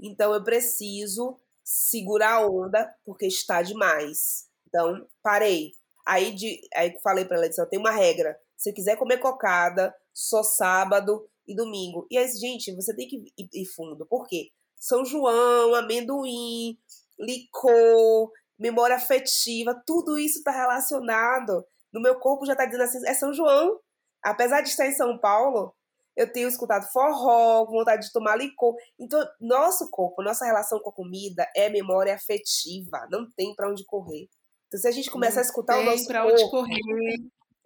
Então 0.00 0.32
eu 0.32 0.42
preciso 0.42 1.38
segurar 1.62 2.36
a 2.36 2.46
onda 2.46 2.94
porque 3.04 3.26
está 3.26 3.60
demais. 3.60 4.48
Então, 4.66 5.06
parei. 5.22 5.72
Aí, 6.06 6.32
de, 6.32 6.60
aí 6.74 6.98
falei 7.02 7.24
para 7.24 7.36
ela: 7.36 7.48
disse, 7.48 7.60
Eu 7.60 7.68
tenho 7.68 7.82
uma 7.82 7.90
regra. 7.90 8.38
Se 8.56 8.72
quiser 8.72 8.96
comer 8.96 9.18
cocada, 9.18 9.94
só 10.12 10.42
sábado 10.42 11.28
e 11.46 11.54
domingo. 11.54 12.06
E 12.10 12.18
aí, 12.18 12.28
gente, 12.28 12.74
você 12.74 12.94
tem 12.94 13.08
que 13.08 13.32
ir, 13.36 13.66
fundo. 13.66 14.06
Por 14.06 14.26
quê? 14.26 14.50
São 14.76 15.04
João, 15.04 15.74
amendoim, 15.74 16.78
licor, 17.18 18.30
memória 18.58 18.96
afetiva, 18.96 19.80
tudo 19.86 20.18
isso 20.18 20.38
está 20.38 20.50
relacionado. 20.50 21.64
No 21.92 22.00
meu 22.00 22.18
corpo 22.18 22.46
já 22.46 22.52
está 22.52 22.64
dizendo 22.64 22.82
assim, 22.82 23.06
é 23.06 23.14
São 23.14 23.32
João. 23.32 23.78
Apesar 24.22 24.62
de 24.62 24.68
estar 24.70 24.86
em 24.86 24.92
São 24.92 25.18
Paulo, 25.18 25.74
eu 26.16 26.30
tenho 26.32 26.48
escutado 26.48 26.90
forró, 26.92 27.64
vontade 27.66 28.06
de 28.06 28.12
tomar 28.12 28.36
licor. 28.36 28.74
Então, 28.98 29.22
nosso 29.40 29.90
corpo, 29.90 30.22
nossa 30.22 30.44
relação 30.44 30.80
com 30.80 30.90
a 30.90 30.94
comida 30.94 31.46
é 31.54 31.68
memória 31.68 32.14
afetiva. 32.14 33.06
Não 33.10 33.30
tem 33.36 33.54
para 33.54 33.70
onde 33.70 33.84
correr. 33.84 34.28
Então, 34.68 34.80
se 34.80 34.88
a 34.88 34.92
gente 34.92 35.10
começa 35.10 35.36
não 35.36 35.42
a 35.42 35.46
escutar 35.46 35.78
o 35.78 35.84
nosso 35.84 36.06
pra 36.06 36.22
corpo, 36.22 36.34
onde 36.34 36.50
correr. 36.50 36.80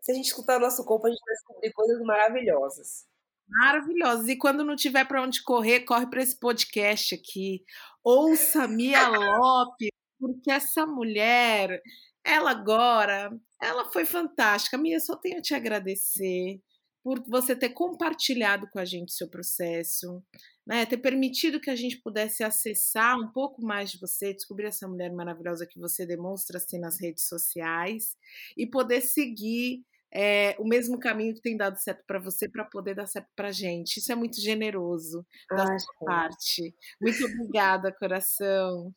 se 0.03 0.13
a 0.13 0.15
gente 0.15 0.27
escutar 0.27 0.57
o 0.57 0.61
nosso 0.61 0.85
corpo, 0.85 1.07
a 1.07 1.11
gente 1.11 1.23
vai 1.25 1.35
descobrir 1.35 1.73
coisas 1.73 2.01
maravilhosas 2.03 3.07
maravilhosos. 3.49 4.29
E 4.29 4.37
quando 4.37 4.65
não 4.65 4.77
tiver 4.77 5.05
para 5.07 5.23
onde 5.23 5.43
correr, 5.43 5.81
corre 5.81 6.07
para 6.07 6.23
esse 6.23 6.39
podcast 6.39 7.15
aqui. 7.15 7.65
Ouça 8.05 8.67
Mia 8.69 9.09
Lopes, 9.09 9.91
porque 10.19 10.51
essa 10.51 10.87
mulher, 10.87 11.81
ela 12.25 12.51
agora, 12.51 13.31
ela 13.61 13.85
foi 13.93 14.05
fantástica. 14.05 14.79
Mia, 14.79 15.01
só 15.01 15.17
tenho 15.17 15.39
a 15.39 15.43
te 15.43 15.55
agradecer 15.55 16.61
por 17.03 17.23
você 17.27 17.57
ter 17.57 17.71
compartilhado 17.71 18.69
com 18.71 18.79
a 18.79 18.85
gente 18.85 19.13
seu 19.13 19.29
processo, 19.29 20.23
né? 20.67 20.85
ter 20.85 20.99
permitido 20.99 21.61
que 21.61 21.71
a 21.71 21.77
gente 21.77 21.97
pudesse 22.03 22.45
acessar 22.45 23.19
um 23.19 23.33
pouco 23.33 23.65
mais 23.65 23.91
de 23.91 23.99
você, 23.99 24.35
descobrir 24.35 24.67
essa 24.67 24.87
mulher 24.87 25.11
maravilhosa 25.13 25.67
que 25.67 25.79
você 25.79 26.05
demonstra 26.05 26.59
assim 26.59 26.79
nas 26.79 27.01
redes 27.01 27.27
sociais 27.27 28.15
e 28.57 28.67
poder 28.67 29.01
seguir 29.01 29.85
é, 30.13 30.57
o 30.59 30.65
mesmo 30.67 30.99
caminho 30.99 31.35
que 31.35 31.41
tem 31.41 31.57
dado 31.57 31.79
certo 31.79 32.03
para 32.07 32.19
você 32.19 32.49
para 32.49 32.65
poder 32.65 32.95
dar 32.95 33.07
certo 33.07 33.29
para 33.37 33.53
gente. 33.53 33.99
Isso 33.99 34.11
é 34.11 34.15
muito 34.15 34.41
generoso 34.41 35.25
da 35.51 35.65
Ai, 35.69 35.79
sua 35.79 35.95
parte. 36.05 36.75
Muito 37.01 37.25
obrigada, 37.25 37.93
coração. 37.93 38.93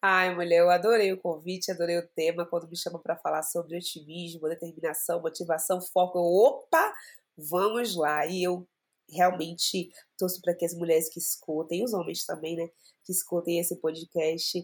Ai, 0.00 0.34
mulher, 0.34 0.58
eu 0.60 0.70
adorei 0.70 1.12
o 1.12 1.20
convite, 1.20 1.70
adorei 1.70 1.98
o 1.98 2.08
tema. 2.08 2.46
Quando 2.46 2.68
me 2.68 2.76
chamam 2.76 3.00
para 3.00 3.16
falar 3.16 3.42
sobre 3.42 3.76
otimismo, 3.76 4.48
determinação, 4.48 5.20
motivação, 5.20 5.80
foco, 5.80 6.18
eu, 6.18 6.22
opa, 6.22 6.92
vamos 7.36 7.94
lá. 7.96 8.26
E 8.26 8.42
eu 8.42 8.66
realmente 9.08 9.90
torço 10.18 10.40
para 10.42 10.54
que 10.54 10.64
as 10.64 10.74
mulheres 10.74 11.08
que 11.08 11.18
escutem, 11.18 11.80
e 11.80 11.84
os 11.84 11.92
homens 11.92 12.24
também, 12.24 12.56
né, 12.56 12.68
que 13.04 13.12
escutem 13.12 13.60
esse 13.60 13.76
podcast, 13.80 14.60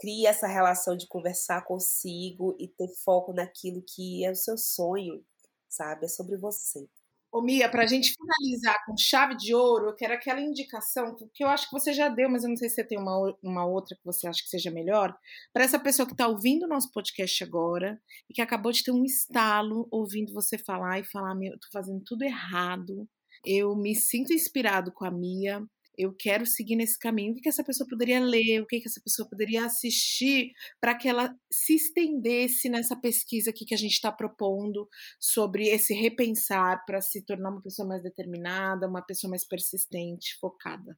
crie 0.00 0.26
essa 0.26 0.46
relação 0.46 0.96
de 0.96 1.06
conversar 1.08 1.64
consigo 1.64 2.56
e 2.58 2.68
ter 2.68 2.88
foco 3.04 3.32
naquilo 3.32 3.82
que 3.86 4.24
é 4.24 4.30
o 4.30 4.36
seu 4.36 4.56
sonho, 4.56 5.22
sabe? 5.68 6.06
É 6.06 6.08
sobre 6.08 6.36
você. 6.36 6.88
Ô 7.30 7.42
Mia, 7.42 7.68
para 7.68 7.82
a 7.82 7.86
gente 7.86 8.14
finalizar 8.14 8.86
com 8.86 8.96
chave 8.96 9.36
de 9.36 9.54
ouro, 9.54 9.88
eu 9.90 9.94
quero 9.94 10.14
aquela 10.14 10.40
indicação 10.40 11.14
que 11.34 11.44
eu 11.44 11.48
acho 11.48 11.66
que 11.66 11.78
você 11.78 11.92
já 11.92 12.08
deu, 12.08 12.28
mas 12.28 12.42
eu 12.42 12.48
não 12.48 12.56
sei 12.56 12.70
se 12.70 12.76
você 12.76 12.84
tem 12.84 12.98
uma, 12.98 13.36
uma 13.42 13.66
outra 13.66 13.94
que 13.94 14.04
você 14.04 14.26
acha 14.26 14.42
que 14.42 14.48
seja 14.48 14.70
melhor, 14.70 15.14
para 15.52 15.62
essa 15.62 15.78
pessoa 15.78 16.06
que 16.06 16.14
está 16.14 16.26
ouvindo 16.26 16.64
o 16.64 16.68
nosso 16.68 16.90
podcast 16.90 17.44
agora 17.44 18.00
e 18.30 18.32
que 18.32 18.40
acabou 18.40 18.72
de 18.72 18.82
ter 18.82 18.92
um 18.92 19.04
estalo 19.04 19.86
ouvindo 19.90 20.32
você 20.32 20.56
falar 20.56 21.00
e 21.00 21.04
falar: 21.04 21.34
Meu, 21.34 21.52
eu 21.52 21.60
tô 21.60 21.68
fazendo 21.70 22.02
tudo 22.02 22.22
errado, 22.22 23.06
eu 23.44 23.76
me 23.76 23.94
sinto 23.94 24.32
inspirado 24.32 24.90
com 24.90 25.04
a 25.04 25.10
Mia, 25.10 25.62
eu 25.98 26.14
quero 26.14 26.46
seguir 26.46 26.76
nesse 26.76 26.96
caminho. 26.96 27.32
O 27.32 27.34
que, 27.34 27.42
que 27.42 27.48
essa 27.48 27.64
pessoa 27.64 27.88
poderia 27.88 28.20
ler? 28.20 28.62
O 28.62 28.66
que, 28.66 28.80
que 28.80 28.88
essa 28.88 29.00
pessoa 29.00 29.28
poderia 29.28 29.66
assistir 29.66 30.52
para 30.80 30.94
que 30.94 31.08
ela 31.08 31.34
se 31.52 31.74
estendesse 31.74 32.68
nessa 32.68 32.94
pesquisa 32.94 33.50
aqui 33.50 33.64
que 33.64 33.74
a 33.74 33.78
gente 33.78 33.94
está 33.94 34.12
propondo 34.12 34.88
sobre 35.18 35.68
esse 35.68 35.92
repensar 35.92 36.84
para 36.86 37.00
se 37.00 37.22
tornar 37.22 37.50
uma 37.50 37.62
pessoa 37.62 37.86
mais 37.88 38.00
determinada, 38.00 38.86
uma 38.86 39.02
pessoa 39.02 39.28
mais 39.28 39.44
persistente, 39.44 40.38
focada? 40.40 40.96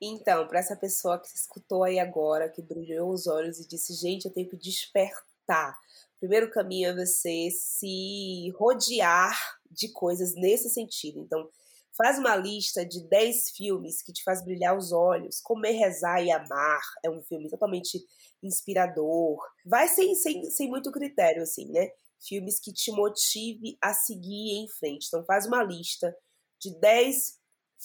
Então, 0.00 0.48
para 0.48 0.58
essa 0.58 0.74
pessoa 0.74 1.20
que 1.20 1.28
escutou 1.28 1.84
aí 1.84 2.00
agora, 2.00 2.50
que 2.50 2.60
brilhou 2.60 3.12
os 3.12 3.28
olhos 3.28 3.60
e 3.60 3.68
disse: 3.68 3.94
gente, 3.94 4.24
eu 4.24 4.32
tenho 4.32 4.48
que 4.48 4.56
despertar. 4.56 5.78
Primeiro 6.18 6.50
caminho 6.50 6.88
é 6.88 7.06
você 7.06 7.48
se 7.52 8.50
rodear 8.56 9.38
de 9.70 9.88
coisas 9.92 10.34
nesse 10.34 10.68
sentido. 10.68 11.20
Então, 11.20 11.48
Faz 11.96 12.18
uma 12.18 12.34
lista 12.34 12.86
de 12.86 13.06
10 13.06 13.50
filmes 13.50 14.02
que 14.02 14.12
te 14.12 14.24
faz 14.24 14.42
brilhar 14.42 14.76
os 14.76 14.92
olhos. 14.92 15.40
Comer, 15.42 15.72
Rezar 15.72 16.22
e 16.24 16.30
Amar 16.30 16.80
é 17.04 17.10
um 17.10 17.22
filme 17.22 17.50
totalmente 17.50 18.02
inspirador. 18.42 19.38
Vai 19.64 19.88
sem, 19.88 20.14
sem, 20.14 20.50
sem 20.50 20.68
muito 20.68 20.90
critério, 20.90 21.42
assim, 21.42 21.70
né? 21.70 21.90
Filmes 22.18 22.58
que 22.58 22.72
te 22.72 22.90
motive 22.92 23.76
a 23.80 23.92
seguir 23.92 24.52
em 24.52 24.68
frente. 24.68 25.06
Então, 25.08 25.24
faz 25.26 25.46
uma 25.46 25.62
lista 25.62 26.14
de 26.58 26.78
10 26.80 27.38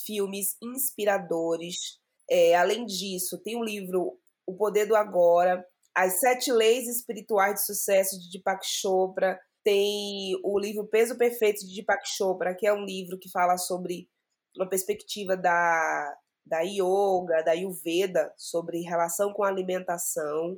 filmes 0.05 0.55
inspiradores. 0.61 1.99
É, 2.29 2.55
além 2.55 2.85
disso, 2.85 3.37
tem 3.39 3.55
o 3.55 3.59
um 3.59 3.63
livro 3.63 4.17
O 4.45 4.55
Poder 4.55 4.85
do 4.85 4.95
Agora, 4.95 5.65
As 5.93 6.19
Sete 6.19 6.51
Leis 6.51 6.87
Espirituais 6.87 7.55
de 7.55 7.65
Sucesso 7.65 8.17
de 8.19 8.31
Deepak 8.31 8.65
Chopra, 8.65 9.37
tem 9.67 10.39
o 10.45 10.57
livro 10.57 10.87
Peso 10.87 11.17
Perfeito 11.17 11.59
de 11.67 11.75
Deepak 11.75 12.07
Chopra, 12.07 12.55
que 12.55 12.65
é 12.65 12.71
um 12.71 12.85
livro 12.85 13.19
que 13.19 13.29
fala 13.29 13.57
sobre 13.57 14.07
uma 14.55 14.65
perspectiva 14.69 15.35
da, 15.35 16.17
da 16.45 16.61
yoga, 16.61 17.43
da 17.43 17.51
ayurveda, 17.51 18.33
sobre 18.37 18.79
relação 18.79 19.33
com 19.33 19.43
a 19.43 19.49
alimentação. 19.49 20.57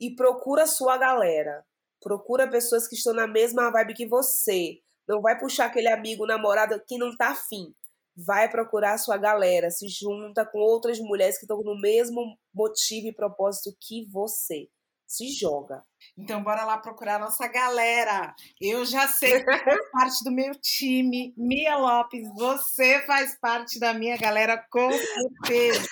E 0.00 0.12
procura 0.16 0.66
sua 0.66 0.98
galera. 0.98 1.64
Procura 2.02 2.50
pessoas 2.50 2.88
que 2.88 2.96
estão 2.96 3.14
na 3.14 3.28
mesma 3.28 3.70
vibe 3.70 3.94
que 3.94 4.08
você. 4.08 4.80
Não 5.06 5.22
vai 5.22 5.38
puxar 5.38 5.66
aquele 5.66 5.88
amigo, 5.88 6.26
namorado 6.26 6.82
que 6.84 6.98
não 6.98 7.16
tá 7.16 7.28
afim. 7.28 7.72
Vai 8.16 8.50
procurar 8.50 8.98
sua 8.98 9.16
galera, 9.16 9.70
se 9.70 9.86
junta 9.88 10.44
com 10.44 10.58
outras 10.58 10.98
mulheres 10.98 11.38
que 11.38 11.44
estão 11.44 11.62
no 11.62 11.80
mesmo 11.80 12.36
motivo 12.52 13.06
e 13.06 13.14
propósito 13.14 13.70
que 13.80 14.04
você. 14.10 14.68
Se 15.08 15.26
joga. 15.32 15.82
Então, 16.18 16.42
bora 16.42 16.64
lá 16.64 16.76
procurar 16.76 17.16
a 17.16 17.18
nossa 17.18 17.48
galera. 17.48 18.34
Eu 18.60 18.84
já 18.84 19.08
sei 19.08 19.42
que 19.42 19.58
faz 19.58 19.64
parte 19.90 20.22
do 20.22 20.30
meu 20.30 20.54
time. 20.60 21.32
Mia 21.34 21.78
Lopes, 21.78 22.28
você 22.34 23.00
faz 23.06 23.34
parte 23.40 23.80
da 23.80 23.94
minha 23.94 24.18
galera, 24.18 24.58
com 24.70 24.92
certeza. 24.92 25.88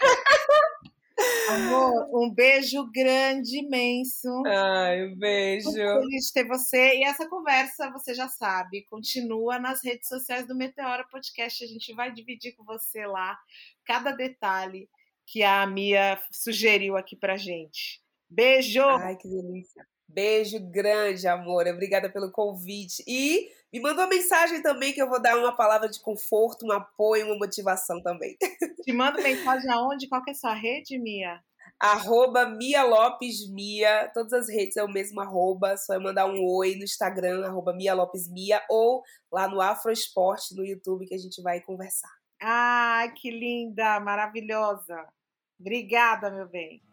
Amor, 1.49 2.11
um 2.13 2.31
beijo 2.31 2.85
grande, 2.93 3.61
imenso. 3.61 4.29
Ai, 4.47 5.07
um 5.07 5.17
beijo. 5.17 5.71
Muito 5.71 6.01
feliz 6.03 6.27
de 6.27 6.33
ter 6.35 6.47
você. 6.47 6.99
E 6.99 7.05
essa 7.05 7.27
conversa, 7.27 7.91
você 7.91 8.13
já 8.13 8.29
sabe, 8.29 8.85
continua 8.85 9.59
nas 9.59 9.83
redes 9.83 10.09
sociais 10.09 10.47
do 10.47 10.55
Meteora 10.55 11.07
Podcast. 11.11 11.65
A 11.65 11.67
gente 11.67 11.95
vai 11.95 12.13
dividir 12.13 12.55
com 12.55 12.65
você 12.65 13.07
lá 13.07 13.39
cada 13.87 14.13
detalhe 14.13 14.91
que 15.25 15.43
a 15.43 15.67
Mia 15.67 16.21
sugeriu 16.31 16.99
aqui 16.99 17.17
pra 17.17 17.39
gente. 17.39 18.05
Beijo! 18.29 18.83
Ai, 18.83 19.17
que 19.17 19.29
delícia. 19.29 19.87
Beijo 20.09 20.59
grande, 20.71 21.27
amor. 21.27 21.67
Obrigada 21.67 22.11
pelo 22.11 22.31
convite. 22.31 23.03
E 23.07 23.49
me 23.73 23.81
manda 23.81 24.03
uma 24.03 24.09
mensagem 24.09 24.63
também 24.63 24.93
que 24.93 25.03
eu 25.03 25.09
vou 25.09 25.21
dar 25.21 25.37
uma 25.37 25.55
palavra 25.55 25.89
de 25.89 26.01
conforto, 26.01 26.65
um 26.65 26.73
apoio, 26.73 27.27
uma 27.27 27.37
motivação 27.37 28.01
também. 28.03 28.37
Te 28.83 28.93
manda 28.93 29.21
mensagem 29.21 29.71
aonde? 29.71 30.09
Qual 30.09 30.23
que 30.23 30.31
é 30.31 30.33
a 30.33 30.37
sua 30.37 30.55
rede, 30.55 30.99
Mia? 30.99 31.41
Arroba 31.79 32.47
Mia 32.47 32.85
Lopes 32.85 33.51
Mia. 33.51 34.11
Todas 34.15 34.33
as 34.33 34.49
redes 34.49 34.77
é 34.77 34.85
o 34.85 34.89
mesmo 34.89 35.21
arroba. 35.21 35.77
Só 35.77 35.95
é 35.95 35.99
mandar 35.99 36.27
um 36.27 36.43
oi 36.43 36.77
no 36.77 36.85
Instagram, 36.85 37.45
arroba 37.45 37.75
Mia 37.75 37.93
Lopes 37.93 38.31
Mia, 38.31 38.63
ou 38.71 39.03
lá 39.31 39.49
no 39.49 39.61
Afro 39.61 39.91
Esporte 39.91 40.55
no 40.55 40.65
YouTube 40.65 41.07
que 41.07 41.15
a 41.15 41.19
gente 41.19 41.43
vai 41.43 41.61
conversar. 41.61 42.11
Ai, 42.41 43.13
que 43.13 43.31
linda, 43.31 43.99
maravilhosa. 44.01 45.07
Obrigada, 45.59 46.31
meu 46.31 46.49
bem. 46.49 46.86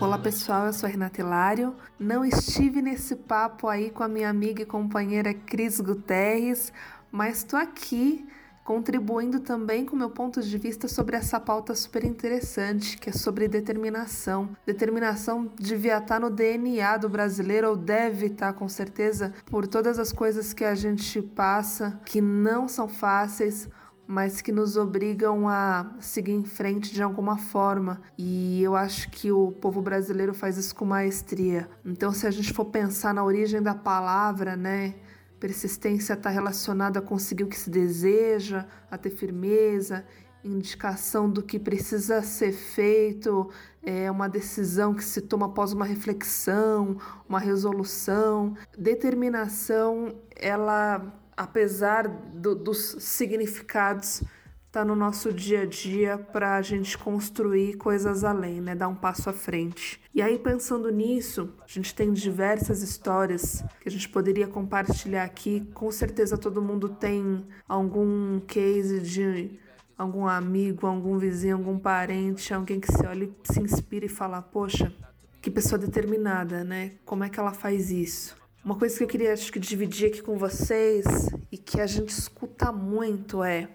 Olá 0.00 0.16
pessoal, 0.18 0.64
eu 0.64 0.72
sou 0.72 0.86
a 0.86 0.90
Renata 0.90 1.20
Hilário. 1.20 1.76
Não 1.98 2.24
estive 2.24 2.80
nesse 2.80 3.14
papo 3.14 3.68
aí 3.68 3.90
com 3.90 4.02
a 4.02 4.08
minha 4.08 4.30
amiga 4.30 4.62
e 4.62 4.66
companheira 4.66 5.34
Cris 5.34 5.78
Guterres, 5.78 6.72
mas 7.12 7.38
estou 7.38 7.58
aqui 7.58 8.26
contribuindo 8.64 9.40
também 9.40 9.84
com 9.84 9.94
meu 9.94 10.08
ponto 10.08 10.40
de 10.40 10.56
vista 10.56 10.88
sobre 10.88 11.16
essa 11.16 11.38
pauta 11.38 11.74
super 11.74 12.02
interessante, 12.02 12.96
que 12.96 13.10
é 13.10 13.12
sobre 13.12 13.46
determinação. 13.46 14.48
Determinação 14.64 15.52
devia 15.54 15.98
estar 15.98 16.18
no 16.18 16.30
DNA 16.30 16.96
do 16.96 17.08
brasileiro, 17.08 17.68
ou 17.68 17.76
deve 17.76 18.26
estar 18.26 18.54
com 18.54 18.70
certeza, 18.70 19.34
por 19.46 19.66
todas 19.66 19.98
as 19.98 20.12
coisas 20.12 20.54
que 20.54 20.64
a 20.64 20.74
gente 20.74 21.20
passa, 21.20 22.00
que 22.06 22.22
não 22.22 22.68
são 22.68 22.88
fáceis, 22.88 23.68
mas 24.10 24.42
que 24.42 24.50
nos 24.50 24.76
obrigam 24.76 25.48
a 25.48 25.94
seguir 26.00 26.32
em 26.32 26.42
frente 26.42 26.92
de 26.92 27.00
alguma 27.00 27.38
forma. 27.38 28.02
E 28.18 28.60
eu 28.60 28.74
acho 28.74 29.08
que 29.08 29.30
o 29.30 29.52
povo 29.52 29.80
brasileiro 29.80 30.34
faz 30.34 30.58
isso 30.58 30.74
com 30.74 30.84
maestria. 30.84 31.70
Então, 31.84 32.10
se 32.10 32.26
a 32.26 32.30
gente 32.32 32.52
for 32.52 32.64
pensar 32.64 33.14
na 33.14 33.22
origem 33.22 33.62
da 33.62 33.72
palavra, 33.72 34.56
né? 34.56 34.96
Persistência 35.38 36.14
está 36.14 36.28
relacionada 36.28 36.98
a 36.98 37.02
conseguir 37.02 37.44
o 37.44 37.46
que 37.46 37.56
se 37.56 37.70
deseja, 37.70 38.66
a 38.90 38.98
ter 38.98 39.10
firmeza, 39.10 40.04
indicação 40.42 41.30
do 41.30 41.40
que 41.40 41.56
precisa 41.56 42.20
ser 42.20 42.50
feito, 42.50 43.48
é 43.80 44.10
uma 44.10 44.28
decisão 44.28 44.92
que 44.92 45.04
se 45.04 45.20
toma 45.20 45.46
após 45.46 45.72
uma 45.72 45.84
reflexão, 45.84 46.96
uma 47.28 47.38
resolução. 47.38 48.56
Determinação, 48.76 50.16
ela 50.34 51.19
apesar 51.40 52.06
do, 52.06 52.54
dos 52.54 52.96
significados, 52.98 54.22
tá 54.70 54.84
no 54.84 54.94
nosso 54.94 55.32
dia 55.32 55.62
a 55.62 55.64
dia 55.64 56.18
para 56.18 56.56
a 56.56 56.60
gente 56.60 56.98
construir 56.98 57.78
coisas 57.78 58.24
além, 58.24 58.60
né? 58.60 58.74
Dar 58.74 58.88
um 58.88 58.94
passo 58.94 59.30
à 59.30 59.32
frente. 59.32 59.98
E 60.14 60.20
aí, 60.20 60.38
pensando 60.38 60.90
nisso, 60.90 61.48
a 61.58 61.66
gente 61.66 61.94
tem 61.94 62.12
diversas 62.12 62.82
histórias 62.82 63.64
que 63.80 63.88
a 63.88 63.90
gente 63.90 64.06
poderia 64.10 64.46
compartilhar 64.46 65.24
aqui. 65.24 65.66
Com 65.72 65.90
certeza 65.90 66.36
todo 66.36 66.60
mundo 66.60 66.90
tem 66.90 67.46
algum 67.66 68.38
case 68.40 69.00
de 69.00 69.58
algum 69.96 70.26
amigo, 70.26 70.86
algum 70.86 71.16
vizinho, 71.16 71.56
algum 71.56 71.78
parente, 71.78 72.52
alguém 72.52 72.78
que 72.78 72.92
se 72.92 73.06
olha 73.06 73.24
e 73.24 73.32
se 73.50 73.62
inspira 73.62 74.04
e 74.04 74.10
fala: 74.10 74.42
Poxa, 74.42 74.92
que 75.40 75.50
pessoa 75.50 75.78
determinada, 75.78 76.62
né? 76.62 76.92
Como 77.06 77.24
é 77.24 77.30
que 77.30 77.40
ela 77.40 77.54
faz 77.54 77.90
isso? 77.90 78.39
Uma 78.62 78.74
coisa 78.74 78.96
que 78.98 79.04
eu 79.04 79.08
queria 79.08 79.32
acho 79.32 79.50
que 79.50 79.58
dividir 79.58 80.08
aqui 80.08 80.20
com 80.20 80.36
vocês 80.36 81.06
e 81.50 81.56
que 81.56 81.80
a 81.80 81.86
gente 81.86 82.10
escuta 82.10 82.70
muito 82.70 83.42
é 83.42 83.68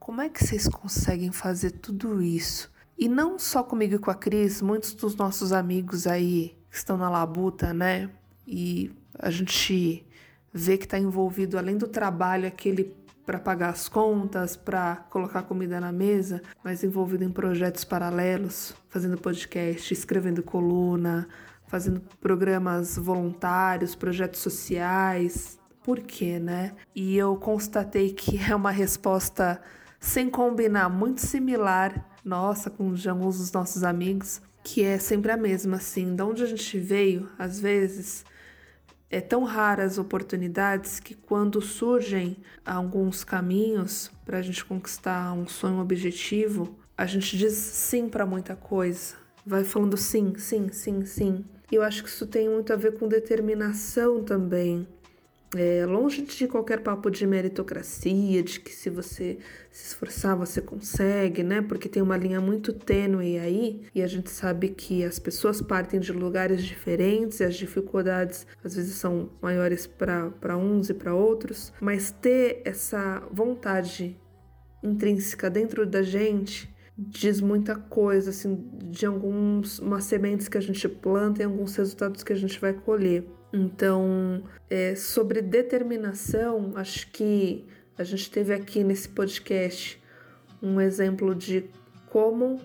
como 0.00 0.20
é 0.20 0.28
que 0.28 0.44
vocês 0.44 0.66
conseguem 0.66 1.30
fazer 1.30 1.70
tudo 1.70 2.20
isso? 2.20 2.68
E 2.98 3.08
não 3.08 3.38
só 3.38 3.62
comigo 3.62 3.94
e 3.94 3.98
com 4.00 4.10
a 4.10 4.14
Cris, 4.16 4.60
muitos 4.60 4.94
dos 4.94 5.14
nossos 5.14 5.52
amigos 5.52 6.08
aí 6.08 6.58
que 6.68 6.76
estão 6.76 6.96
na 6.96 7.08
labuta, 7.08 7.72
né? 7.72 8.10
E 8.44 8.90
a 9.16 9.30
gente 9.30 10.04
vê 10.52 10.76
que 10.76 10.84
está 10.84 10.98
envolvido 10.98 11.56
além 11.56 11.78
do 11.78 11.86
trabalho 11.86 12.48
aquele 12.48 12.96
para 13.24 13.38
pagar 13.38 13.70
as 13.70 13.88
contas, 13.88 14.56
para 14.56 14.96
colocar 15.08 15.42
comida 15.42 15.80
na 15.80 15.92
mesa, 15.92 16.42
mas 16.64 16.82
envolvido 16.82 17.22
em 17.22 17.30
projetos 17.30 17.84
paralelos, 17.84 18.74
fazendo 18.88 19.16
podcast, 19.16 19.94
escrevendo 19.94 20.42
coluna, 20.42 21.28
fazendo 21.72 22.02
programas 22.20 22.98
voluntários, 22.98 23.94
projetos 23.94 24.40
sociais. 24.40 25.58
Por 25.82 26.00
quê, 26.00 26.38
né? 26.38 26.74
E 26.94 27.16
eu 27.16 27.34
constatei 27.36 28.12
que 28.12 28.38
é 28.46 28.54
uma 28.54 28.70
resposta 28.70 29.58
sem 29.98 30.28
combinar, 30.28 30.90
muito 30.90 31.22
similar, 31.22 32.10
nossa, 32.22 32.68
com 32.68 32.92
de 32.92 33.08
alguns 33.08 33.38
dos 33.38 33.50
nossos 33.52 33.82
amigos, 33.84 34.42
que 34.62 34.84
é 34.84 34.98
sempre 34.98 35.32
a 35.32 35.36
mesma, 35.36 35.78
assim, 35.78 36.14
de 36.14 36.22
onde 36.22 36.42
a 36.42 36.46
gente 36.46 36.78
veio, 36.78 37.30
às 37.38 37.58
vezes, 37.58 38.22
é 39.08 39.22
tão 39.22 39.42
raras 39.42 39.96
oportunidades 39.96 41.00
que 41.00 41.14
quando 41.14 41.62
surgem 41.62 42.36
alguns 42.66 43.24
caminhos 43.24 44.10
para 44.26 44.36
a 44.36 44.42
gente 44.42 44.62
conquistar 44.62 45.32
um 45.32 45.48
sonho, 45.48 45.76
um 45.76 45.80
objetivo, 45.80 46.76
a 46.98 47.06
gente 47.06 47.34
diz 47.38 47.54
sim 47.54 48.10
para 48.10 48.26
muita 48.26 48.54
coisa. 48.54 49.14
Vai 49.46 49.64
falando 49.64 49.96
sim, 49.96 50.34
sim, 50.36 50.68
sim, 50.70 51.06
sim. 51.06 51.44
E 51.72 51.74
eu 51.74 51.82
acho 51.82 52.02
que 52.02 52.10
isso 52.10 52.26
tem 52.26 52.50
muito 52.50 52.70
a 52.70 52.76
ver 52.76 52.98
com 52.98 53.08
determinação 53.08 54.22
também. 54.22 54.86
É, 55.56 55.86
longe 55.86 56.20
de 56.20 56.46
qualquer 56.46 56.80
papo 56.80 57.10
de 57.10 57.26
meritocracia, 57.26 58.42
de 58.42 58.60
que 58.60 58.70
se 58.70 58.90
você 58.90 59.38
se 59.70 59.86
esforçar 59.86 60.36
você 60.36 60.60
consegue, 60.60 61.42
né? 61.42 61.62
Porque 61.62 61.88
tem 61.88 62.02
uma 62.02 62.16
linha 62.16 62.40
muito 62.42 62.74
tênue 62.74 63.38
aí 63.38 63.82
e 63.94 64.02
a 64.02 64.06
gente 64.06 64.30
sabe 64.30 64.68
que 64.68 65.02
as 65.02 65.18
pessoas 65.18 65.62
partem 65.62 65.98
de 65.98 66.12
lugares 66.12 66.62
diferentes 66.62 67.40
e 67.40 67.44
as 67.44 67.54
dificuldades 67.54 68.46
às 68.62 68.74
vezes 68.76 68.94
são 68.94 69.30
maiores 69.40 69.86
para 69.86 70.56
uns 70.56 70.90
e 70.90 70.94
para 70.94 71.14
outros, 71.14 71.72
mas 71.80 72.10
ter 72.10 72.62
essa 72.66 73.22
vontade 73.30 74.18
intrínseca 74.82 75.48
dentro 75.48 75.86
da 75.86 76.02
gente 76.02 76.71
diz 77.08 77.40
muita 77.40 77.76
coisa, 77.76 78.30
assim, 78.30 78.68
de 78.84 79.06
algumas 79.06 79.80
sementes 80.04 80.48
que 80.48 80.58
a 80.58 80.60
gente 80.60 80.88
planta 80.88 81.42
e 81.42 81.44
alguns 81.44 81.74
resultados 81.76 82.22
que 82.22 82.32
a 82.32 82.36
gente 82.36 82.60
vai 82.60 82.72
colher. 82.72 83.24
Então, 83.52 84.42
é, 84.70 84.94
sobre 84.94 85.42
determinação, 85.42 86.72
acho 86.74 87.10
que 87.10 87.66
a 87.98 88.04
gente 88.04 88.30
teve 88.30 88.54
aqui 88.54 88.82
nesse 88.82 89.08
podcast 89.08 90.02
um 90.62 90.80
exemplo 90.80 91.34
de 91.34 91.64
como 92.08 92.60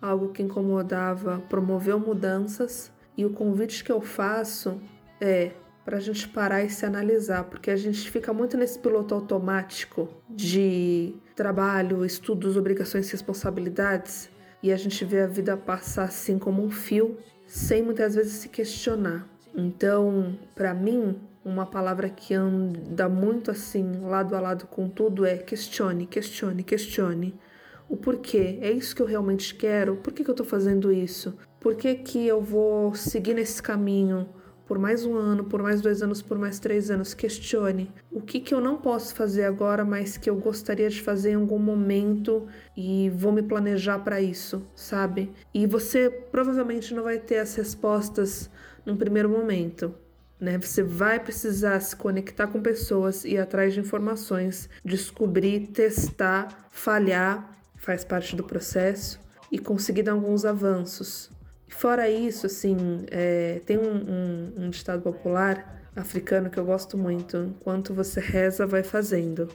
algo 0.00 0.28
que 0.32 0.42
incomodava 0.42 1.42
promoveu 1.48 1.98
mudanças 1.98 2.92
e 3.16 3.24
o 3.24 3.30
convite 3.30 3.84
que 3.84 3.92
eu 3.92 4.00
faço 4.00 4.80
é 5.20 5.52
para 5.84 5.98
a 5.98 6.00
gente 6.00 6.28
parar 6.28 6.62
e 6.64 6.70
se 6.70 6.86
analisar, 6.86 7.44
porque 7.44 7.70
a 7.70 7.76
gente 7.76 8.10
fica 8.10 8.32
muito 8.32 8.56
nesse 8.56 8.78
piloto 8.78 9.14
automático 9.14 10.08
de 10.28 11.14
trabalho, 11.36 12.04
estudos, 12.04 12.56
obrigações 12.56 13.10
responsabilidades 13.10 14.30
e 14.62 14.72
a 14.72 14.76
gente 14.76 15.04
vê 15.04 15.20
a 15.20 15.26
vida 15.26 15.56
passar 15.56 16.04
assim 16.04 16.38
como 16.38 16.64
um 16.64 16.70
fio, 16.70 17.18
sem 17.46 17.82
muitas 17.82 18.14
vezes 18.14 18.32
se 18.32 18.48
questionar. 18.48 19.28
Então, 19.54 20.38
para 20.54 20.72
mim, 20.72 21.20
uma 21.44 21.66
palavra 21.66 22.08
que 22.08 22.32
anda 22.32 23.08
muito 23.08 23.50
assim, 23.50 24.00
lado 24.00 24.34
a 24.34 24.40
lado 24.40 24.66
com 24.66 24.88
tudo, 24.88 25.26
é 25.26 25.36
questione, 25.36 26.06
questione, 26.06 26.62
questione. 26.62 27.38
O 27.86 27.96
porquê? 27.96 28.58
É 28.62 28.70
isso 28.70 28.96
que 28.96 29.02
eu 29.02 29.06
realmente 29.06 29.54
quero? 29.54 29.96
Por 29.96 30.12
que, 30.12 30.24
que 30.24 30.30
eu 30.30 30.32
estou 30.32 30.46
fazendo 30.46 30.90
isso? 30.90 31.36
Por 31.60 31.74
que, 31.74 31.94
que 31.96 32.26
eu 32.26 32.40
vou 32.40 32.94
seguir 32.94 33.34
nesse 33.34 33.62
caminho? 33.62 34.26
Por 34.66 34.78
mais 34.78 35.04
um 35.04 35.16
ano, 35.16 35.44
por 35.44 35.62
mais 35.62 35.80
dois 35.80 36.02
anos, 36.02 36.22
por 36.22 36.38
mais 36.38 36.58
três 36.58 36.90
anos. 36.90 37.14
Questione 37.14 37.90
o 38.10 38.20
que, 38.20 38.40
que 38.40 38.54
eu 38.54 38.60
não 38.60 38.76
posso 38.76 39.14
fazer 39.14 39.44
agora, 39.44 39.84
mas 39.84 40.16
que 40.16 40.30
eu 40.30 40.36
gostaria 40.36 40.88
de 40.88 41.02
fazer 41.02 41.32
em 41.32 41.34
algum 41.34 41.58
momento 41.58 42.46
e 42.76 43.10
vou 43.10 43.32
me 43.32 43.42
planejar 43.42 43.98
para 43.98 44.20
isso, 44.20 44.66
sabe? 44.74 45.32
E 45.52 45.66
você 45.66 46.08
provavelmente 46.08 46.94
não 46.94 47.02
vai 47.02 47.18
ter 47.18 47.38
as 47.38 47.54
respostas 47.54 48.50
num 48.86 48.96
primeiro 48.96 49.28
momento. 49.28 49.94
Né? 50.40 50.58
Você 50.58 50.82
vai 50.82 51.20
precisar 51.20 51.80
se 51.80 51.94
conectar 51.96 52.46
com 52.46 52.60
pessoas, 52.60 53.24
ir 53.24 53.38
atrás 53.38 53.74
de 53.74 53.80
informações, 53.80 54.68
descobrir, 54.84 55.68
testar, 55.68 56.68
falhar, 56.70 57.58
faz 57.76 58.04
parte 58.04 58.34
do 58.34 58.44
processo 58.44 59.20
e 59.50 59.58
conseguir 59.58 60.02
dar 60.02 60.12
alguns 60.12 60.44
avanços. 60.44 61.30
Fora 61.68 62.08
isso, 62.08 62.46
assim, 62.46 62.76
é, 63.10 63.60
tem 63.66 63.78
um, 63.78 63.94
um, 63.94 64.52
um 64.64 64.70
ditado 64.70 65.02
popular 65.02 65.90
africano 65.96 66.50
que 66.50 66.58
eu 66.58 66.64
gosto 66.64 66.96
muito: 66.96 67.36
enquanto 67.36 67.94
você 67.94 68.20
reza, 68.20 68.66
vai 68.66 68.82
fazendo. 68.82 69.48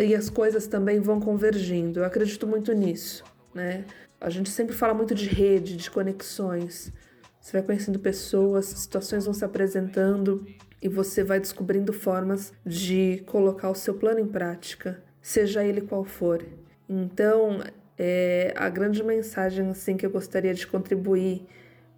E 0.00 0.14
as 0.14 0.30
coisas 0.30 0.66
também 0.66 1.00
vão 1.00 1.20
convergindo. 1.20 2.00
Eu 2.00 2.04
acredito 2.04 2.46
muito 2.46 2.72
nisso, 2.72 3.24
né? 3.54 3.84
A 4.20 4.30
gente 4.30 4.50
sempre 4.50 4.74
fala 4.74 4.94
muito 4.94 5.14
de 5.14 5.26
rede, 5.26 5.76
de 5.76 5.90
conexões. 5.90 6.92
Você 7.40 7.52
vai 7.52 7.62
conhecendo 7.62 7.98
pessoas, 7.98 8.66
situações 8.66 9.24
vão 9.24 9.34
se 9.34 9.44
apresentando 9.44 10.46
e 10.80 10.88
você 10.88 11.24
vai 11.24 11.40
descobrindo 11.40 11.92
formas 11.92 12.52
de 12.64 13.22
colocar 13.26 13.68
o 13.68 13.74
seu 13.74 13.94
plano 13.94 14.20
em 14.20 14.26
prática, 14.26 15.02
seja 15.20 15.64
ele 15.64 15.80
qual 15.80 16.04
for. 16.04 16.44
Então, 16.88 17.60
é, 17.98 18.52
a 18.56 18.68
grande 18.68 19.02
mensagem 19.02 19.68
assim 19.68 19.96
que 19.96 20.06
eu 20.06 20.10
gostaria 20.10 20.54
de 20.54 20.66
contribuir 20.66 21.46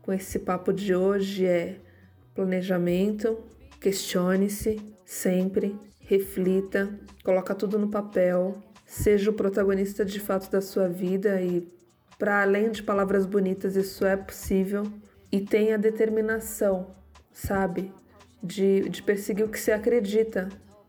com 0.02 0.12
esse 0.12 0.38
papo 0.38 0.72
de 0.72 0.94
hoje 0.94 1.46
é 1.46 1.76
planejamento, 2.34 3.38
questione-se 3.80 4.80
sempre, 5.04 5.78
reflita, 6.00 6.90
coloca 7.22 7.54
tudo 7.54 7.78
no 7.78 7.88
papel, 7.88 8.62
seja 8.86 9.30
o 9.30 9.34
protagonista 9.34 10.04
de 10.04 10.20
fato 10.20 10.50
da 10.50 10.60
sua 10.60 10.88
vida 10.88 11.40
e 11.40 11.66
para 12.18 12.42
além 12.42 12.70
de 12.70 12.82
palavras 12.82 13.26
bonitas, 13.26 13.76
isso 13.76 14.04
é 14.04 14.16
possível 14.16 14.84
e 15.30 15.40
tenha 15.40 15.78
determinação, 15.78 16.94
sabe? 17.32 17.92
De, 18.42 18.88
de 18.88 19.02
perseguir 19.02 19.44
o 19.44 19.48
que 19.48 19.58
você 19.58 19.72
acredita, 19.72 20.48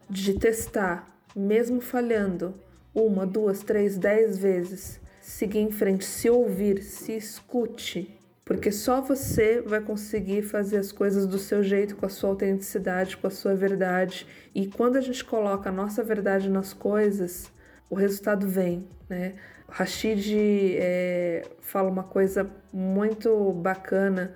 de 0.09 0.37
testar, 0.37 1.19
mesmo 1.35 1.81
falhando, 1.81 2.53
uma, 2.95 3.27
duas, 3.27 3.61
três, 3.61 3.97
dez 3.97 4.37
vezes, 4.37 5.01
seguir 5.21 5.59
em 5.59 5.71
frente, 5.71 6.05
se 6.05 6.29
ouvir, 6.29 6.81
se 6.81 7.11
escute, 7.11 8.17
porque 8.45 8.71
só 8.71 9.01
você 9.01 9.61
vai 9.61 9.81
conseguir 9.81 10.43
fazer 10.43 10.77
as 10.77 10.91
coisas 10.91 11.27
do 11.27 11.37
seu 11.37 11.61
jeito, 11.61 11.95
com 11.95 12.05
a 12.05 12.09
sua 12.09 12.29
autenticidade, 12.29 13.17
com 13.17 13.27
a 13.27 13.31
sua 13.31 13.55
verdade. 13.55 14.25
E 14.53 14.67
quando 14.67 14.97
a 14.97 15.01
gente 15.01 15.25
coloca 15.25 15.69
a 15.69 15.73
nossa 15.73 16.03
verdade 16.03 16.47
nas 16.49 16.71
coisas, 16.71 17.51
o 17.89 17.95
resultado 17.95 18.47
vem, 18.47 18.87
né? 19.09 19.33
Rashid 19.67 20.77
é, 20.77 21.43
fala 21.59 21.89
uma 21.89 22.03
coisa 22.03 22.49
muito 22.71 23.51
bacana 23.53 24.35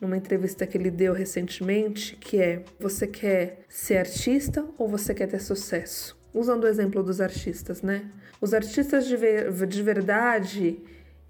numa 0.00 0.16
entrevista 0.16 0.66
que 0.66 0.78
ele 0.78 0.90
deu 0.90 1.12
recentemente, 1.12 2.16
que 2.16 2.40
é: 2.40 2.64
você 2.78 3.06
quer 3.06 3.60
ser 3.68 3.98
artista 3.98 4.66
ou 4.78 4.88
você 4.88 5.14
quer 5.14 5.28
ter 5.28 5.40
sucesso? 5.40 6.19
Usando 6.32 6.64
o 6.64 6.66
exemplo 6.68 7.02
dos 7.02 7.20
artistas, 7.20 7.82
né? 7.82 8.10
Os 8.40 8.54
artistas 8.54 9.06
de, 9.06 9.16
ver, 9.16 9.52
de 9.66 9.82
verdade, 9.82 10.78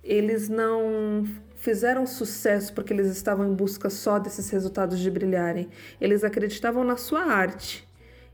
eles 0.02 0.48
não 0.48 1.24
fizeram 1.56 2.06
sucesso 2.06 2.72
porque 2.72 2.92
eles 2.92 3.06
estavam 3.08 3.46
em 3.46 3.54
busca 3.54 3.90
só 3.90 4.18
desses 4.18 4.48
resultados 4.50 4.98
de 4.98 5.10
brilharem. 5.10 5.68
Eles 6.00 6.24
acreditavam 6.24 6.84
na 6.84 6.96
sua 6.96 7.22
arte. 7.22 7.88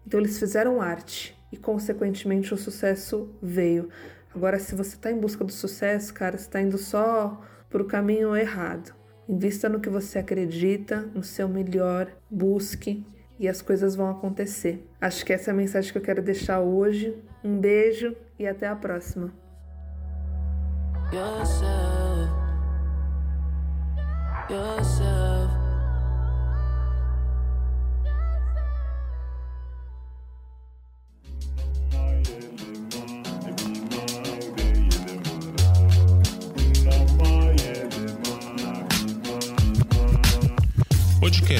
Então 0.06 0.20
eles 0.20 0.38
fizeram 0.38 0.80
arte 0.80 1.36
e 1.50 1.56
consequentemente 1.56 2.52
o 2.54 2.56
sucesso 2.56 3.28
veio. 3.42 3.88
Agora, 4.34 4.58
se 4.58 4.74
você 4.74 4.94
está 4.96 5.10
em 5.10 5.18
busca 5.18 5.44
do 5.44 5.52
sucesso, 5.52 6.12
cara, 6.12 6.36
está 6.36 6.60
indo 6.60 6.78
só 6.78 7.42
para 7.70 7.82
o 7.82 7.86
caminho 7.86 8.36
errado. 8.36 8.94
Invista 9.28 9.68
no 9.68 9.80
que 9.80 9.88
você 9.88 10.18
acredita, 10.18 11.00
no 11.14 11.24
seu 11.24 11.48
melhor, 11.48 12.08
busque 12.30 13.04
e 13.38 13.48
as 13.48 13.60
coisas 13.60 13.94
vão 13.94 14.10
acontecer. 14.10 14.86
Acho 15.00 15.24
que 15.24 15.32
essa 15.32 15.50
é 15.50 15.52
a 15.52 15.56
mensagem 15.56 15.92
que 15.92 15.98
eu 15.98 16.02
quero 16.02 16.22
deixar 16.22 16.60
hoje. 16.60 17.16
Um 17.44 17.58
beijo 17.58 18.16
e 18.38 18.46
até 18.46 18.66
a 18.66 18.76
próxima. 18.76 19.32
Yourself. 21.12 22.30
Yourself. 24.50 25.65